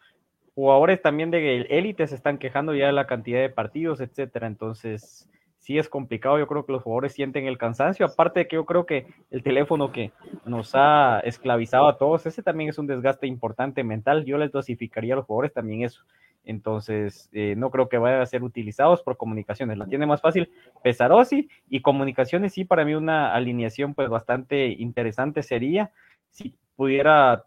jugadores 0.55 1.01
también 1.01 1.31
de 1.31 1.63
élite 1.71 2.07
se 2.07 2.15
están 2.15 2.37
quejando 2.37 2.75
ya 2.75 2.87
de 2.87 2.93
la 2.93 3.07
cantidad 3.07 3.41
de 3.41 3.49
partidos, 3.49 4.01
etcétera, 4.01 4.47
entonces 4.47 5.27
sí 5.61 5.79
es 5.79 5.89
complicado, 5.89 6.39
yo 6.39 6.47
creo 6.47 6.65
que 6.65 6.73
los 6.73 6.83
jugadores 6.83 7.13
sienten 7.13 7.47
el 7.47 7.59
cansancio, 7.59 8.07
aparte 8.07 8.41
de 8.41 8.49
que 8.49 8.57
yo 8.57 8.65
creo 8.65 8.87
que 8.87 9.07
el 9.31 9.43
teléfono 9.43 9.93
que 9.93 10.11
nos 10.47 10.73
ha 10.75 11.21
esclavizado 11.21 11.87
a 11.87 11.99
todos, 11.99 12.27
ese 12.27 12.43
también 12.43 12.71
es 12.71 12.79
un 12.79 12.87
desgaste 12.87 13.27
importante 13.27 13.85
mental, 13.85 14.25
yo 14.25 14.39
les 14.39 14.51
dosificaría 14.51 15.13
a 15.13 15.17
los 15.17 15.27
jugadores 15.27 15.53
también 15.53 15.83
eso, 15.83 16.03
entonces 16.45 17.29
eh, 17.33 17.55
no 17.57 17.71
creo 17.71 17.91
que 17.91 17.99
vayan 17.99 18.23
a 18.23 18.27
ser 18.27 18.43
utilizados 18.43 19.03
por 19.03 19.19
comunicaciones, 19.19 19.77
la 19.77 19.87
tiene 19.87 20.07
más 20.07 20.23
fácil 20.23 20.51
Pesarosi 20.83 21.51
y 21.69 21.83
comunicaciones 21.83 22.55
sí 22.55 22.65
para 22.65 22.87
mí 22.87 22.95
una 22.95 23.35
alineación 23.35 23.95
pues 23.95 24.09
bastante 24.09 24.69
interesante 24.69 25.43
sería 25.43 25.93
si 26.31 26.55
pudiera 26.75 27.45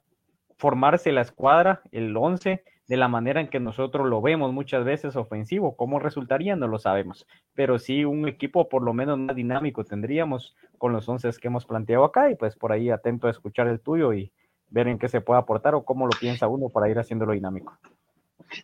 formarse 0.58 1.12
la 1.12 1.21
escuadra, 1.21 1.82
el 1.91 2.15
11, 2.15 2.63
de 2.88 2.98
la 2.98 3.08
manera 3.08 3.39
en 3.39 3.48
que 3.48 3.60
nosotros 3.60 4.08
lo 4.08 4.22
vemos 4.22 4.52
muchas 4.54 4.84
veces 4.84 5.15
ofensivo. 5.15 5.76
¿Cómo 5.76 6.00
resultaría? 6.00 6.56
No 6.56 6.67
lo 6.67 6.80
sabemos. 6.80 7.26
Pero 7.54 7.80
sí 7.80 8.06
un 8.06 8.28
equipo 8.28 8.67
por 8.67 8.84
lo 8.84 8.93
menos 8.93 9.17
más 9.17 9.36
dinámico 9.36 9.84
tendríamos 9.84 10.56
con 10.78 10.91
los 10.91 11.08
11 11.08 11.30
que 11.39 11.48
hemos 11.48 11.65
planteado 11.65 12.04
acá 12.04 12.30
y 12.30 12.36
pues 12.36 12.56
por 12.56 12.72
ahí 12.72 12.89
atento 12.89 13.28
a 13.28 13.32
escuchar 13.32 13.67
el 13.67 13.80
tuyo 13.80 14.13
y 14.13 14.32
ver 14.69 14.88
en 14.88 15.00
qué 15.00 15.08
se 15.08 15.22
puede 15.22 15.39
aportar 15.39 15.76
o 15.76 15.86
cómo 15.86 16.06
lo 16.06 16.12
piensa 16.19 16.48
uno 16.48 16.69
para 16.69 16.89
ir 16.89 17.00
haciéndolo 17.00 17.34
dinámico. 17.34 17.78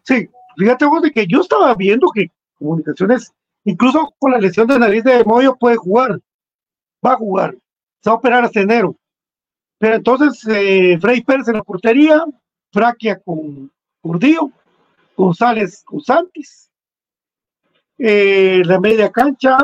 Sí, 0.03 0.29
fíjate 0.57 0.85
de 1.03 1.11
que 1.11 1.25
yo 1.25 1.41
estaba 1.41 1.73
viendo 1.75 2.09
que 2.13 2.31
Comunicaciones, 2.59 3.33
incluso 3.63 4.13
con 4.19 4.31
la 4.31 4.37
lesión 4.37 4.67
de 4.67 4.77
nariz 4.77 5.03
de 5.05 5.23
Moyo, 5.23 5.55
puede 5.55 5.77
jugar. 5.77 6.19
Va 7.05 7.13
a 7.13 7.17
jugar. 7.17 7.55
Se 8.01 8.09
va 8.09 8.15
a 8.15 8.19
operar 8.19 8.43
hasta 8.43 8.59
enero. 8.59 8.95
Pero 9.77 9.95
entonces, 9.95 10.45
eh, 10.47 10.97
Frey 10.99 11.21
Pérez 11.21 11.47
en 11.47 11.55
la 11.55 11.63
portería, 11.63 12.25
Fraquia 12.73 13.17
con 13.19 13.71
Gordillo, 14.01 14.51
González 15.15 15.83
con 15.83 16.01
Santis, 16.01 16.71
eh, 17.97 18.61
la 18.63 18.79
media 18.79 19.11
cancha, 19.11 19.57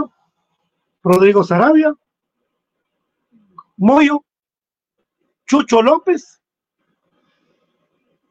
Rodrigo 1.01 1.43
Sarabia, 1.43 1.93
Moyo, 3.77 4.23
Chucho 5.45 5.81
López, 5.81 6.41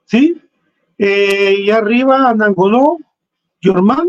¿sí? 0.04 0.40
Eh, 0.98 1.56
y 1.60 1.70
arriba 1.70 2.28
Anangonó, 2.28 2.98
Yormán 3.60 4.08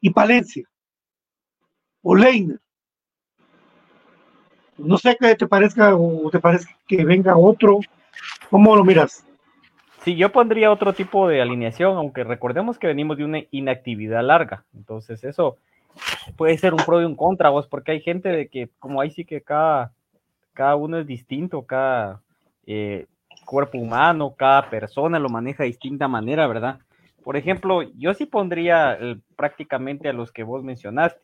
y 0.00 0.10
Palencia, 0.10 0.68
o 2.02 2.14
Leiner. 2.14 2.60
No 4.76 4.96
sé 4.96 5.16
qué 5.20 5.34
te 5.34 5.46
parezca 5.46 5.94
o 5.94 6.30
te 6.30 6.40
parece 6.40 6.74
que 6.86 7.04
venga 7.04 7.36
otro. 7.36 7.80
¿Cómo 8.48 8.74
lo 8.76 8.84
miras? 8.84 9.24
Sí, 10.02 10.16
yo 10.16 10.32
pondría 10.32 10.72
otro 10.72 10.94
tipo 10.94 11.28
de 11.28 11.42
alineación, 11.42 11.96
aunque 11.96 12.24
recordemos 12.24 12.78
que 12.78 12.86
venimos 12.86 13.18
de 13.18 13.24
una 13.24 13.40
inactividad 13.50 14.24
larga. 14.24 14.64
Entonces, 14.74 15.24
eso 15.24 15.56
puede 16.36 16.56
ser 16.56 16.72
un 16.72 16.80
pro 16.84 17.02
y 17.02 17.04
un 17.04 17.16
contra, 17.16 17.50
vos, 17.50 17.66
porque 17.66 17.92
hay 17.92 18.00
gente 18.00 18.30
de 18.30 18.48
que, 18.48 18.70
como 18.78 19.00
ahí 19.00 19.10
sí 19.10 19.26
que 19.26 19.42
cada, 19.42 19.92
cada 20.54 20.76
uno 20.76 20.98
es 20.98 21.06
distinto, 21.06 21.62
cada 21.66 22.22
eh, 22.66 23.06
cuerpo 23.44 23.78
humano, 23.78 24.34
cada 24.36 24.70
persona 24.70 25.18
lo 25.18 25.28
maneja 25.28 25.64
de 25.64 25.70
distinta 25.70 26.08
manera, 26.08 26.46
¿verdad? 26.46 26.78
Por 27.22 27.36
ejemplo, 27.36 27.82
yo 27.82 28.14
sí 28.14 28.24
pondría 28.24 28.96
eh, 28.98 29.18
prácticamente 29.36 30.08
a 30.08 30.14
los 30.14 30.32
que 30.32 30.44
vos 30.44 30.62
mencionaste, 30.64 31.20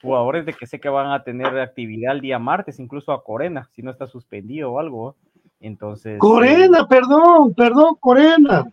jugadores 0.00 0.44
de 0.44 0.54
que 0.54 0.66
sé 0.66 0.80
que 0.80 0.88
van 0.88 1.12
a 1.12 1.22
tener 1.22 1.56
actividad 1.58 2.14
el 2.14 2.20
día 2.20 2.40
martes, 2.40 2.80
incluso 2.80 3.12
a 3.12 3.22
Corena, 3.22 3.68
si 3.72 3.82
no 3.82 3.92
está 3.92 4.08
suspendido 4.08 4.72
o 4.72 4.80
algo. 4.80 5.14
Entonces. 5.62 6.18
Corena, 6.18 6.80
eh, 6.80 6.86
perdón, 6.88 7.54
perdón, 7.54 7.94
Corena. 7.98 8.70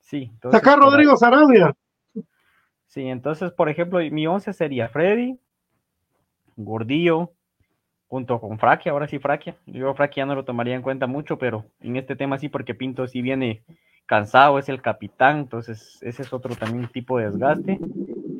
Sí. 0.00 0.28
entonces, 0.32 0.60
Saca 0.60 0.72
a 0.72 0.76
por 0.76 0.84
ahí- 0.84 0.90
Rodrigo 0.90 1.16
Sarabia. 1.16 1.74
Sí, 2.86 3.06
entonces, 3.06 3.52
por 3.52 3.68
ejemplo, 3.68 4.00
mi 4.10 4.26
11 4.26 4.52
sería 4.52 4.88
Freddy, 4.88 5.38
Gordillo, 6.56 7.30
junto 8.08 8.40
con 8.40 8.58
Fraquia, 8.58 8.92
ahora 8.92 9.06
sí 9.06 9.18
Fraquia. 9.18 9.56
Yo 9.66 9.94
Fraquia 9.94 10.26
no 10.26 10.34
lo 10.34 10.44
tomaría 10.44 10.74
en 10.74 10.82
cuenta 10.82 11.06
mucho, 11.06 11.38
pero 11.38 11.66
en 11.80 11.96
este 11.96 12.16
tema 12.16 12.38
sí, 12.38 12.48
porque 12.48 12.74
Pinto 12.74 13.06
sí 13.06 13.22
viene 13.22 13.62
cansado, 14.06 14.58
es 14.58 14.68
el 14.70 14.80
capitán, 14.80 15.38
entonces 15.38 15.98
ese 16.00 16.22
es 16.22 16.32
otro 16.32 16.56
también 16.56 16.88
tipo 16.88 17.18
de 17.18 17.30
desgaste. 17.30 17.78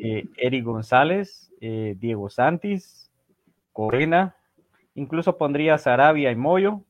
Eh, 0.01 0.27
Eric 0.38 0.64
González, 0.64 1.53
eh, 1.61 1.95
Diego 1.99 2.31
Santis, 2.31 3.11
Corena, 3.73 4.35
incluso 4.95 5.37
pondría 5.37 5.77
Sarabia 5.77 6.33
y 6.33 6.37
Moyo, 6.37 6.81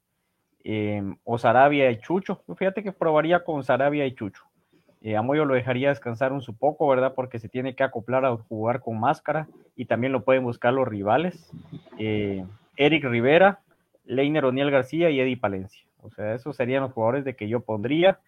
eh, 0.64 1.03
o 1.25 1.38
Sarabia 1.38 1.90
y 1.90 1.99
Chucho. 1.99 2.42
Fíjate 2.57 2.83
que 2.83 2.92
probaría 2.92 3.44
con 3.44 3.64
Sarabia 3.64 4.07
y 4.07 4.14
Chucho. 4.14 4.44
Eh, 5.01 5.16
a 5.16 5.23
Moyo 5.23 5.44
lo 5.44 5.55
dejaría 5.55 5.90
descansar 5.90 6.33
un 6.33 6.42
su 6.42 6.57
poco, 6.57 6.88
¿verdad? 6.88 7.14
Porque 7.14 7.38
se 7.38 7.49
tiene 7.49 7.75
que 7.75 7.85
acoplar 7.85 8.25
a 8.25 8.37
jugar 8.37 8.81
con 8.81 8.99
máscara 8.99 9.47
y 9.77 9.85
también 9.85 10.12
lo 10.12 10.25
pueden 10.25 10.42
buscar 10.42 10.73
los 10.73 10.88
rivales. 10.88 11.53
Eh, 11.99 12.44
Eric 12.77 13.05
Rivera, 13.05 13.61
Leiner 14.05 14.44
Oniel 14.44 14.71
García 14.71 15.11
y 15.11 15.21
Eddie 15.21 15.37
Palencia. 15.37 15.85
O 16.03 16.11
sea, 16.11 16.35
esos 16.35 16.57
serían 16.57 16.83
los 16.83 16.92
jugadores 16.92 17.25
de 17.25 17.37
que 17.37 17.49
yo 17.49 17.61
pondría 17.61 18.18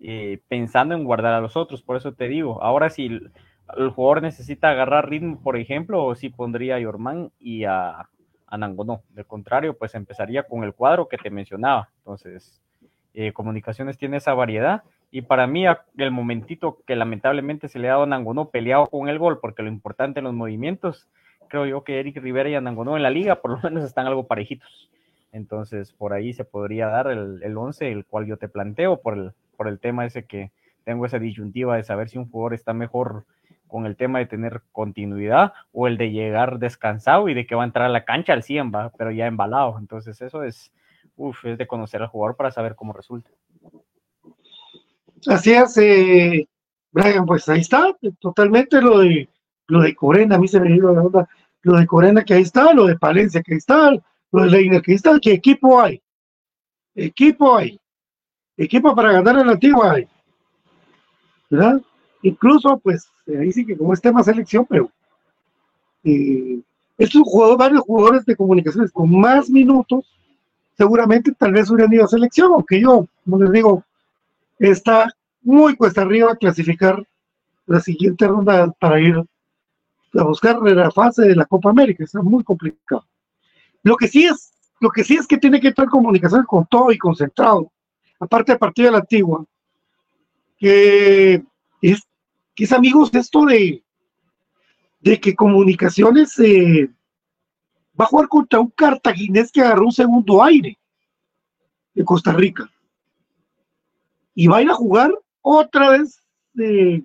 eh, 0.00 0.40
pensando 0.48 0.94
en 0.94 1.04
guardar 1.04 1.34
a 1.34 1.40
los 1.40 1.56
otros. 1.56 1.82
Por 1.82 1.96
eso 1.96 2.12
te 2.12 2.28
digo, 2.28 2.62
ahora 2.62 2.88
si 2.88 3.06
el, 3.06 3.30
el 3.76 3.90
jugador 3.90 4.22
necesita 4.22 4.70
agarrar 4.70 5.10
ritmo, 5.10 5.40
por 5.42 5.56
ejemplo, 5.58 6.04
o 6.04 6.14
si 6.14 6.30
pondría 6.30 6.76
a 6.76 6.80
Yorman 6.80 7.32
y 7.38 7.64
a, 7.64 8.08
a 8.54 8.58
Nangonó. 8.58 9.02
De 9.10 9.24
contrario, 9.24 9.76
pues 9.76 9.94
empezaría 9.94 10.44
con 10.44 10.62
el 10.62 10.74
cuadro 10.74 11.08
que 11.08 11.18
te 11.18 11.28
mencionaba. 11.28 11.90
Entonces, 11.98 12.62
eh, 13.12 13.32
Comunicaciones 13.32 13.98
tiene 13.98 14.18
esa 14.18 14.32
variedad. 14.32 14.84
Y 15.10 15.22
para 15.22 15.46
mí, 15.46 15.64
el 15.98 16.10
momentito 16.12 16.78
que 16.86 16.94
lamentablemente 16.94 17.68
se 17.68 17.78
le 17.80 17.88
ha 17.88 17.92
dado 17.92 18.04
a 18.04 18.06
Nangonó 18.06 18.50
peleado 18.50 18.86
con 18.86 19.08
el 19.08 19.18
gol, 19.18 19.40
porque 19.40 19.62
lo 19.62 19.68
importante 19.68 20.20
en 20.20 20.24
los 20.24 20.34
movimientos, 20.34 21.08
creo 21.48 21.66
yo 21.66 21.82
que 21.82 21.98
Eric 21.98 22.16
Rivera 22.18 22.48
y 22.48 22.54
Anangonó 22.54 22.96
en 22.96 23.02
la 23.02 23.10
liga 23.10 23.40
por 23.40 23.50
lo 23.50 23.58
menos 23.62 23.84
están 23.84 24.06
algo 24.06 24.26
parejitos. 24.26 24.90
Entonces, 25.32 25.92
por 25.92 26.12
ahí 26.12 26.32
se 26.32 26.44
podría 26.44 26.86
dar 26.86 27.08
el, 27.08 27.42
el 27.42 27.56
11, 27.56 27.90
el 27.90 28.04
cual 28.04 28.26
yo 28.26 28.36
te 28.36 28.48
planteo, 28.48 29.00
por 29.00 29.18
el, 29.18 29.32
por 29.56 29.66
el 29.66 29.80
tema 29.80 30.06
ese 30.06 30.26
que 30.26 30.52
tengo 30.84 31.06
esa 31.06 31.18
disyuntiva 31.18 31.76
de 31.76 31.82
saber 31.82 32.08
si 32.08 32.18
un 32.18 32.30
jugador 32.30 32.54
está 32.54 32.72
mejor 32.72 33.24
con 33.74 33.86
el 33.86 33.96
tema 33.96 34.20
de 34.20 34.26
tener 34.26 34.62
continuidad 34.70 35.52
o 35.72 35.88
el 35.88 35.96
de 35.96 36.12
llegar 36.12 36.60
descansado 36.60 37.28
y 37.28 37.34
de 37.34 37.44
que 37.44 37.56
va 37.56 37.64
a 37.64 37.66
entrar 37.66 37.86
a 37.86 37.88
la 37.88 38.04
cancha 38.04 38.32
al 38.32 38.44
100, 38.44 38.70
¿va? 38.72 38.92
pero 38.96 39.10
ya 39.10 39.26
embalado. 39.26 39.78
Entonces, 39.80 40.22
eso 40.22 40.44
es 40.44 40.70
uf, 41.16 41.44
es 41.44 41.58
de 41.58 41.66
conocer 41.66 42.00
al 42.00 42.06
jugador 42.06 42.36
para 42.36 42.52
saber 42.52 42.76
cómo 42.76 42.92
resulta. 42.92 43.28
Así 45.26 45.54
es, 45.54 45.76
eh, 45.78 46.46
Brian, 46.92 47.26
pues 47.26 47.48
ahí 47.48 47.62
está, 47.62 47.92
totalmente 48.20 48.80
lo 48.80 49.00
de 49.00 49.28
lo 49.66 49.80
de 49.80 49.92
Corena, 49.96 50.36
a 50.36 50.38
mí 50.38 50.46
se 50.46 50.60
me 50.60 50.72
dio 50.72 50.92
la 50.92 51.02
onda, 51.02 51.28
lo 51.62 51.76
de 51.76 51.84
Corena 51.84 52.22
que 52.22 52.34
ahí 52.34 52.42
está, 52.42 52.72
lo 52.72 52.86
de 52.86 52.96
Palencia 52.96 53.42
que 53.42 53.56
está, 53.56 53.90
lo 54.30 54.42
de 54.44 54.50
Leiner 54.50 54.82
que 54.82 54.92
ahí 54.92 54.96
está, 54.96 55.18
¿qué 55.18 55.32
equipo 55.32 55.80
hay? 55.80 56.00
Equipo 56.94 57.56
hay, 57.56 57.80
equipo 58.56 58.94
para 58.94 59.10
ganar 59.10 59.36
en 59.40 59.48
la 59.48 59.54
antigua 59.54 59.94
hay, 59.94 60.06
¿verdad? 61.50 61.80
Incluso, 62.24 62.78
pues, 62.78 63.06
ahí 63.38 63.52
sí 63.52 63.66
que 63.66 63.76
como 63.76 63.92
es 63.92 64.00
tema 64.00 64.22
selección, 64.22 64.64
pero 64.66 64.90
eh, 66.04 66.58
estos 66.96 67.22
jugadores, 67.22 67.58
varios 67.58 67.82
jugadores 67.82 68.24
de 68.24 68.34
comunicaciones 68.34 68.90
con 68.90 69.10
más 69.10 69.50
minutos, 69.50 70.06
seguramente 70.74 71.32
tal 71.32 71.52
vez 71.52 71.70
hubieran 71.70 71.92
ido 71.92 72.04
a 72.04 72.08
selección, 72.08 72.50
aunque 72.52 72.80
yo, 72.80 73.06
como 73.24 73.42
les 73.42 73.52
digo, 73.52 73.84
está 74.58 75.06
muy 75.42 75.76
cuesta 75.76 76.00
arriba 76.00 76.34
clasificar 76.36 77.06
la 77.66 77.80
siguiente 77.80 78.26
ronda 78.26 78.72
para 78.78 78.98
ir 78.98 79.16
a 80.14 80.22
buscar 80.22 80.62
la 80.62 80.90
fase 80.90 81.24
de 81.24 81.36
la 81.36 81.44
Copa 81.44 81.68
América, 81.68 82.04
está 82.04 82.22
muy 82.22 82.42
complicado. 82.42 83.04
Lo 83.82 83.96
que 83.96 84.08
sí 84.08 84.24
es, 84.24 84.50
lo 84.80 84.88
que 84.88 85.04
sí 85.04 85.16
es 85.16 85.26
que 85.26 85.36
tiene 85.36 85.60
que 85.60 85.68
estar 85.68 85.90
comunicación 85.90 86.46
con 86.46 86.64
todo 86.64 86.90
y 86.90 86.96
concentrado, 86.96 87.70
aparte 88.18 88.52
del 88.52 88.58
partido 88.58 88.86
de 88.86 88.92
la 88.92 88.98
antigua, 89.00 89.44
que 90.56 91.44
es, 91.82 92.00
que 92.54 92.64
es 92.64 92.72
amigos 92.72 93.10
esto 93.14 93.44
de, 93.46 93.82
de 95.00 95.20
que 95.20 95.34
comunicaciones 95.34 96.38
eh, 96.38 96.88
va 97.98 98.04
a 98.04 98.08
jugar 98.08 98.28
contra 98.28 98.60
un 98.60 98.70
cartaginés 98.70 99.50
que 99.52 99.60
agarró 99.60 99.86
un 99.86 99.92
segundo 99.92 100.42
aire 100.42 100.78
de 101.94 102.04
Costa 102.04 102.32
Rica 102.32 102.68
y 104.34 104.46
va 104.46 104.58
a 104.58 104.62
ir 104.62 104.70
a 104.70 104.74
jugar 104.74 105.12
otra 105.42 105.90
vez 105.90 106.20
de, 106.52 107.04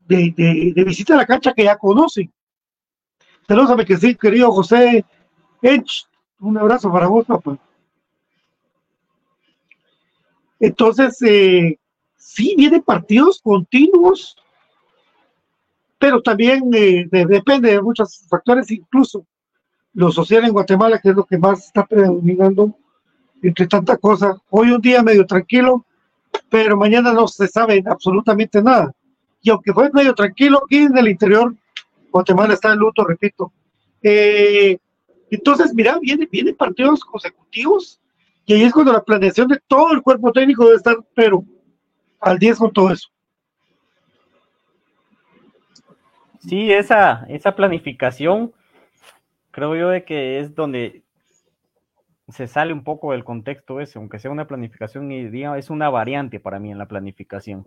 de, 0.00 0.72
de- 0.74 0.84
visita 0.84 1.14
a 1.14 1.18
la 1.18 1.26
cancha 1.26 1.52
que 1.54 1.64
ya 1.64 1.76
conocen. 1.78 2.30
Saludos 3.46 3.70
a 3.70 3.76
mi 3.76 3.84
querido 4.16 4.52
José 4.52 5.04
Ench. 5.62 6.06
Un 6.38 6.56
abrazo 6.58 6.90
para 6.92 7.06
vos, 7.06 7.26
papá. 7.26 7.58
Entonces, 10.58 11.20
eh, 11.22 11.78
sí, 12.20 12.54
vienen 12.56 12.82
partidos 12.82 13.40
continuos, 13.42 14.36
pero 15.98 16.22
también 16.22 16.70
eh, 16.74 17.06
de- 17.10 17.26
depende 17.26 17.72
de 17.72 17.82
muchos 17.82 18.26
factores, 18.28 18.70
incluso 18.70 19.26
lo 19.94 20.12
social 20.12 20.44
en 20.44 20.52
Guatemala, 20.52 20.98
que 21.00 21.08
es 21.10 21.16
lo 21.16 21.24
que 21.24 21.38
más 21.38 21.66
está 21.66 21.84
predominando 21.84 22.76
entre 23.42 23.66
tanta 23.66 23.96
cosa. 23.96 24.36
Hoy 24.50 24.70
un 24.70 24.80
día 24.80 25.02
medio 25.02 25.26
tranquilo, 25.26 25.84
pero 26.48 26.76
mañana 26.76 27.12
no 27.12 27.26
se 27.26 27.48
sabe 27.48 27.82
absolutamente 27.86 28.62
nada. 28.62 28.92
Y 29.42 29.50
aunque 29.50 29.72
fue 29.72 29.90
medio 29.92 30.14
tranquilo, 30.14 30.60
aquí 30.64 30.76
en 30.76 30.96
el 30.96 31.08
interior, 31.08 31.54
Guatemala 32.12 32.54
está 32.54 32.72
en 32.72 32.78
luto, 32.78 33.02
repito. 33.04 33.52
Eh, 34.02 34.78
entonces, 35.30 35.72
mira, 35.74 35.98
viene, 35.98 36.28
vienen 36.30 36.54
partidos 36.56 37.00
consecutivos 37.04 37.98
y 38.46 38.54
ahí 38.54 38.62
es 38.64 38.72
cuando 38.72 38.92
la 38.92 39.02
planeación 39.02 39.48
de 39.48 39.60
todo 39.66 39.92
el 39.92 40.02
cuerpo 40.02 40.32
técnico 40.32 40.64
debe 40.64 40.76
estar, 40.76 40.96
pero 41.14 41.44
al 42.20 42.38
10 42.38 42.58
con 42.58 42.72
todo 42.72 42.92
eso. 42.92 43.08
Sí, 46.40 46.72
esa, 46.72 47.26
esa 47.28 47.54
planificación, 47.54 48.52
creo 49.50 49.76
yo 49.76 49.88
de 49.90 50.04
que 50.04 50.40
es 50.40 50.54
donde 50.54 51.02
se 52.28 52.46
sale 52.46 52.72
un 52.72 52.84
poco 52.84 53.12
del 53.12 53.24
contexto 53.24 53.80
ese, 53.80 53.98
aunque 53.98 54.18
sea 54.18 54.30
una 54.30 54.46
planificación 54.46 55.10
y 55.10 55.44
es 55.56 55.70
una 55.70 55.90
variante 55.90 56.40
para 56.40 56.58
mí 56.58 56.70
en 56.70 56.78
la 56.78 56.86
planificación, 56.86 57.66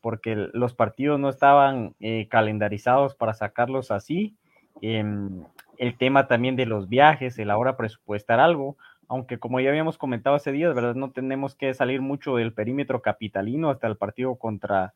porque 0.00 0.36
los 0.52 0.74
partidos 0.74 1.18
no 1.18 1.28
estaban 1.28 1.94
eh, 2.00 2.28
calendarizados 2.28 3.14
para 3.14 3.34
sacarlos 3.34 3.90
así. 3.90 4.36
em, 4.80 5.44
el 5.78 5.96
tema 5.96 6.28
también 6.28 6.56
de 6.56 6.66
los 6.66 6.88
viajes, 6.88 7.38
el 7.38 7.50
ahora 7.50 7.76
presupuestar 7.76 8.40
algo, 8.40 8.76
aunque 9.12 9.38
como 9.38 9.60
ya 9.60 9.68
habíamos 9.68 9.98
comentado 9.98 10.36
hace 10.36 10.52
días, 10.52 10.74
¿verdad? 10.74 10.94
No 10.94 11.10
tenemos 11.10 11.54
que 11.54 11.74
salir 11.74 12.00
mucho 12.00 12.36
del 12.36 12.54
perímetro 12.54 13.02
capitalino 13.02 13.68
hasta 13.68 13.86
el 13.86 13.98
partido 13.98 14.36
contra 14.36 14.94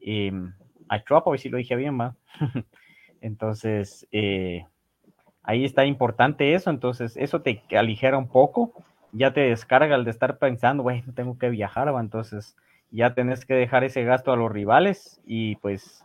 em, 0.00 0.52
Achuapa, 0.90 1.30
hoy 1.30 1.38
sí 1.38 1.48
lo 1.48 1.56
dije 1.56 1.74
bien, 1.74 1.98
va. 1.98 2.14
Entonces, 3.22 4.06
eh, 4.12 4.66
ahí 5.42 5.64
está 5.64 5.86
importante 5.86 6.52
eso, 6.52 6.68
entonces 6.68 7.16
eso 7.16 7.40
te 7.40 7.62
aligera 7.74 8.18
un 8.18 8.28
poco, 8.28 8.74
ya 9.12 9.32
te 9.32 9.40
descarga 9.40 9.96
el 9.96 10.04
de 10.04 10.10
estar 10.10 10.36
pensando, 10.36 10.82
bueno, 10.82 11.14
tengo 11.14 11.38
que 11.38 11.48
viajar, 11.48 11.94
va, 11.94 12.02
entonces 12.02 12.56
ya 12.90 13.14
tenés 13.14 13.46
que 13.46 13.54
dejar 13.54 13.82
ese 13.82 14.04
gasto 14.04 14.30
a 14.30 14.36
los 14.36 14.52
rivales 14.52 15.22
y 15.24 15.56
pues 15.56 16.04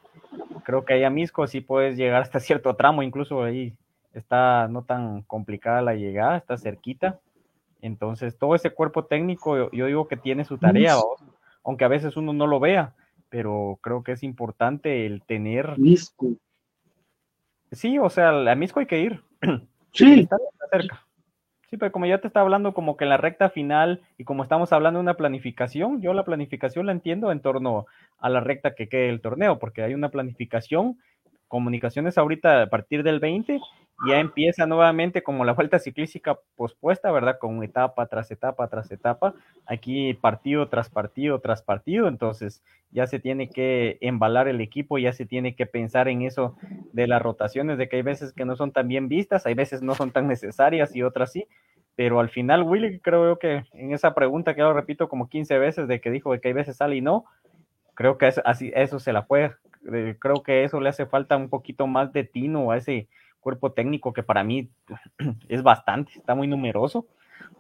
creo 0.64 0.86
que 0.86 0.94
ahí 0.94 1.04
a 1.04 1.10
Misco 1.10 1.46
sí 1.46 1.60
puedes 1.60 1.98
llegar 1.98 2.22
hasta 2.22 2.40
cierto 2.40 2.78
tramo, 2.78 3.04
incluso 3.04 3.44
ahí 3.44 3.74
está 4.14 4.70
no 4.70 4.84
tan 4.84 5.24
complicada 5.24 5.82
la 5.82 5.96
llegada, 5.96 6.38
está 6.38 6.58
cerquita. 6.58 7.20
Entonces, 7.82 8.38
todo 8.38 8.56
ese 8.56 8.72
cuerpo 8.72 9.06
técnico, 9.06 9.58
yo, 9.58 9.72
yo 9.72 9.86
digo 9.86 10.08
que 10.08 10.18
tiene 10.18 10.46
su 10.46 10.58
tarea, 10.58 10.96
aunque 11.64 11.86
a 11.86 11.90
veces 11.90 12.18
uno 12.18 12.34
no 12.34 12.48
lo 12.48 12.60
vea, 12.60 12.94
pero 13.30 13.80
creo 13.82 14.04
que 14.04 14.14
es 14.14 14.24
importante 14.24 15.06
el 15.06 15.22
tener 15.22 15.78
Misco. 15.78 16.28
Sí, 17.72 18.00
o 18.00 18.10
sea, 18.10 18.30
a 18.30 18.56
Misco 18.56 18.80
hay 18.80 18.86
que 18.88 19.02
ir. 19.02 19.24
Sí, 19.92 20.20
Está, 20.20 20.38
cerca. 20.70 21.04
Sí, 21.68 21.78
pero 21.78 21.92
como 21.92 22.06
ya 22.06 22.22
te 22.22 22.28
está 22.28 22.42
hablando 22.42 22.76
como 22.76 22.96
que 22.96 23.06
en 23.06 23.10
la 23.10 23.18
recta 23.18 23.50
final 23.50 24.02
y 24.20 24.24
como 24.24 24.44
estamos 24.44 24.72
hablando 24.72 25.00
de 25.00 25.02
una 25.02 25.16
planificación, 25.16 26.00
yo 26.00 26.14
la 26.14 26.26
planificación 26.26 26.86
la 26.86 26.92
entiendo 26.92 27.32
en 27.32 27.42
torno 27.42 27.88
a 28.20 28.30
la 28.30 28.40
recta 28.40 28.76
que 28.76 28.88
quede 28.88 29.10
el 29.10 29.20
torneo, 29.20 29.58
porque 29.58 29.82
hay 29.82 29.96
una 29.96 30.10
planificación, 30.10 31.00
comunicaciones 31.48 32.20
ahorita 32.20 32.62
a 32.62 32.68
partir 32.68 33.02
del 33.02 33.20
20, 33.20 33.60
ya 34.08 34.20
empieza 34.20 34.66
nuevamente 34.66 35.24
como 35.24 35.44
la 35.46 35.54
vuelta 35.54 35.80
ciclística 35.80 36.40
pospuesta, 36.56 37.12
¿verdad? 37.12 37.38
Con 37.40 37.64
etapa 37.64 38.08
tras 38.08 38.32
etapa 38.32 38.68
tras 38.68 38.92
etapa, 38.92 39.34
aquí 39.66 40.14
partido 40.14 40.70
tras 40.70 40.90
partido 40.90 41.40
tras 41.40 41.62
partido, 41.62 42.08
entonces 42.08 42.64
ya 42.92 43.08
se 43.08 43.20
tiene 43.20 43.50
que 43.50 43.98
embalar 44.02 44.48
el 44.48 44.62
equipo, 44.62 44.98
ya 44.98 45.14
se 45.14 45.26
tiene 45.26 45.56
que 45.56 45.66
pensar 45.66 46.08
en 46.08 46.22
eso 46.22 46.56
de 46.94 47.08
las 47.08 47.22
rotaciones, 47.22 47.78
de 47.78 47.90
que 47.90 47.98
hay 47.98 48.02
veces 48.02 48.34
que 48.34 48.46
no 48.46 48.56
son 48.56 48.72
tan 48.72 48.88
bien 48.88 49.10
vistas, 49.10 49.46
hay 49.46 49.54
veces 49.54 49.82
no 49.82 49.96
son 49.96 50.12
tan 50.12 50.28
necesarias 50.28 50.96
y 50.96 51.04
otras 51.04 51.32
sí, 51.32 51.48
pero 51.96 52.22
al 52.22 52.30
final 52.30 52.64
Willy 52.64 53.00
creo 53.00 53.38
que 53.38 53.64
en 53.74 53.94
esa 53.94 54.14
pregunta 54.16 54.56
que 54.56 54.62
lo 54.62 54.74
repito 54.74 55.10
como 55.10 55.28
15 55.28 55.60
veces 55.60 55.88
de 55.88 56.00
que 56.00 56.12
dijo 56.12 56.32
de 56.32 56.40
que 56.40 56.48
hay 56.48 56.54
veces 56.54 56.78
sale 56.78 56.96
y 56.96 57.02
no, 57.02 57.26
creo 57.96 58.18
que 58.18 58.28
es, 58.28 58.42
así, 58.46 58.72
eso 58.74 59.00
se 59.00 59.12
la 59.12 59.24
fue, 59.24 59.52
eh, 59.92 60.16
creo 60.20 60.42
que 60.42 60.64
eso 60.64 60.80
le 60.80 60.88
hace 60.88 61.06
falta 61.06 61.36
un 61.36 61.50
poquito 61.50 61.86
más 61.86 62.14
de 62.14 62.24
tino 62.24 62.72
a 62.72 62.78
ese 62.78 63.10
cuerpo 63.40 63.72
técnico 63.72 64.14
que 64.14 64.24
para 64.24 64.44
mí 64.44 64.70
es 65.50 65.64
bastante, 65.64 66.14
está 66.16 66.36
muy 66.36 66.48
numeroso. 66.48 67.08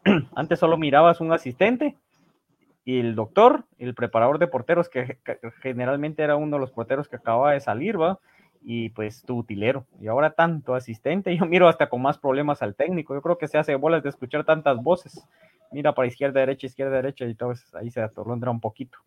Antes 0.36 0.60
solo 0.60 0.78
mirabas 0.78 1.22
un 1.22 1.32
asistente 1.32 1.98
y 2.86 3.00
el 3.00 3.16
doctor, 3.16 3.66
el 3.78 3.94
preparador 3.94 4.40
de 4.40 4.48
porteros, 4.48 4.90
que, 4.90 5.20
generalmente 5.62 6.24
era 6.24 6.36
uno 6.36 6.58
de 6.58 6.62
los 6.62 6.72
porteros 6.72 7.08
que 7.08 7.18
acababa 7.18 7.52
de 7.52 7.60
salir, 7.60 8.02
¿va? 8.02 8.20
Y 8.64 8.90
pues 8.90 9.22
tu 9.24 9.38
utilero. 9.38 9.86
Y 10.02 10.08
ahora 10.08 10.32
tanto 10.32 10.74
asistente, 10.74 11.36
yo 11.38 11.46
miro 11.46 11.68
hasta 11.68 11.88
con 11.88 12.02
más 12.02 12.18
problemas 12.18 12.62
al 12.62 12.76
técnico. 12.76 13.14
Yo 13.14 13.22
creo 13.22 13.38
que 13.38 13.48
se 13.48 13.58
hace 13.58 13.76
bolas 13.76 14.04
de 14.04 14.10
escuchar 14.10 14.44
tantas 14.44 14.82
voces. 14.82 15.24
Mira 15.72 15.94
para 15.94 16.08
izquierda, 16.08 16.40
derecha, 16.40 16.66
izquierda, 16.66 16.96
derecha, 16.96 17.26
y 17.26 17.36
todo 17.36 17.54
ahí 17.74 17.92
se 17.92 18.02
atolondra 18.02 18.50
un 18.50 18.60
poquito. 18.60 18.98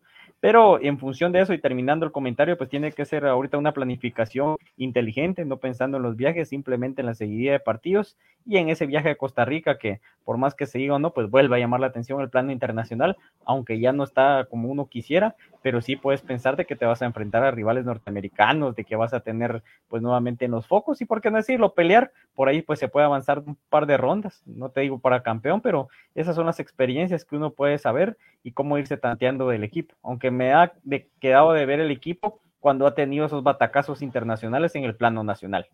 Pero 0.43 0.77
en 0.81 0.99
función 0.99 1.31
de 1.31 1.39
eso 1.39 1.53
y 1.53 1.57
terminando 1.57 2.05
el 2.05 2.11
comentario, 2.11 2.57
pues 2.57 2.69
tiene 2.69 2.91
que 2.91 3.05
ser 3.05 3.25
ahorita 3.25 3.57
una 3.57 3.71
planificación 3.71 4.57
inteligente, 4.75 5.45
no 5.45 5.55
pensando 5.55 5.95
en 5.95 6.03
los 6.03 6.17
viajes, 6.17 6.49
simplemente 6.49 7.01
en 7.01 7.05
la 7.05 7.15
seguidilla 7.15 7.53
de 7.53 7.61
partidos 7.61 8.17
y 8.45 8.57
en 8.57 8.67
ese 8.67 8.85
viaje 8.85 9.09
a 9.11 9.15
Costa 9.15 9.45
Rica 9.45 9.77
que 9.77 10.01
por 10.25 10.37
más 10.37 10.53
que 10.53 10.65
se 10.65 10.79
diga 10.79 10.95
o 10.95 10.99
no, 10.99 11.13
pues 11.13 11.29
vuelve 11.29 11.55
a 11.55 11.59
llamar 11.59 11.79
la 11.79 11.87
atención 11.87 12.19
el 12.19 12.29
plano 12.29 12.51
internacional, 12.51 13.15
aunque 13.45 13.79
ya 13.79 13.93
no 13.93 14.03
está 14.03 14.45
como 14.49 14.67
uno 14.67 14.87
quisiera, 14.87 15.37
pero 15.63 15.81
sí 15.81 15.95
puedes 15.95 16.21
pensar 16.21 16.57
de 16.57 16.65
que 16.65 16.75
te 16.75 16.85
vas 16.85 17.01
a 17.01 17.05
enfrentar 17.05 17.43
a 17.43 17.49
rivales 17.49 17.85
norteamericanos, 17.85 18.75
de 18.75 18.83
que 18.83 18.97
vas 18.97 19.13
a 19.13 19.21
tener 19.21 19.63
pues 19.87 20.03
nuevamente 20.03 20.45
en 20.45 20.51
los 20.51 20.67
focos 20.67 21.01
y 21.01 21.05
por 21.05 21.21
qué 21.21 21.31
no 21.31 21.37
decirlo, 21.37 21.73
pelear, 21.73 22.11
por 22.35 22.49
ahí 22.49 22.61
pues 22.61 22.79
se 22.79 22.89
puede 22.89 23.05
avanzar 23.05 23.39
un 23.39 23.57
par 23.69 23.87
de 23.87 23.97
rondas, 23.97 24.43
no 24.45 24.69
te 24.69 24.81
digo 24.81 24.99
para 24.99 25.23
campeón, 25.23 25.61
pero 25.61 25.87
esas 26.13 26.35
son 26.35 26.45
las 26.45 26.59
experiencias 26.59 27.23
que 27.23 27.37
uno 27.37 27.51
puede 27.51 27.79
saber 27.79 28.17
y 28.43 28.51
cómo 28.51 28.77
irse 28.77 28.97
tanteando 28.97 29.47
del 29.47 29.63
equipo, 29.63 29.95
aunque 30.03 30.29
me 30.29 30.53
ha 30.53 30.73
quedado 31.19 31.53
de 31.53 31.65
ver 31.65 31.79
el 31.79 31.91
equipo 31.91 32.41
cuando 32.59 32.85
ha 32.85 32.93
tenido 32.93 33.25
esos 33.25 33.41
batacazos 33.41 34.01
internacionales 34.01 34.75
en 34.75 34.83
el 34.83 34.95
plano 34.95 35.23
nacional. 35.23 35.67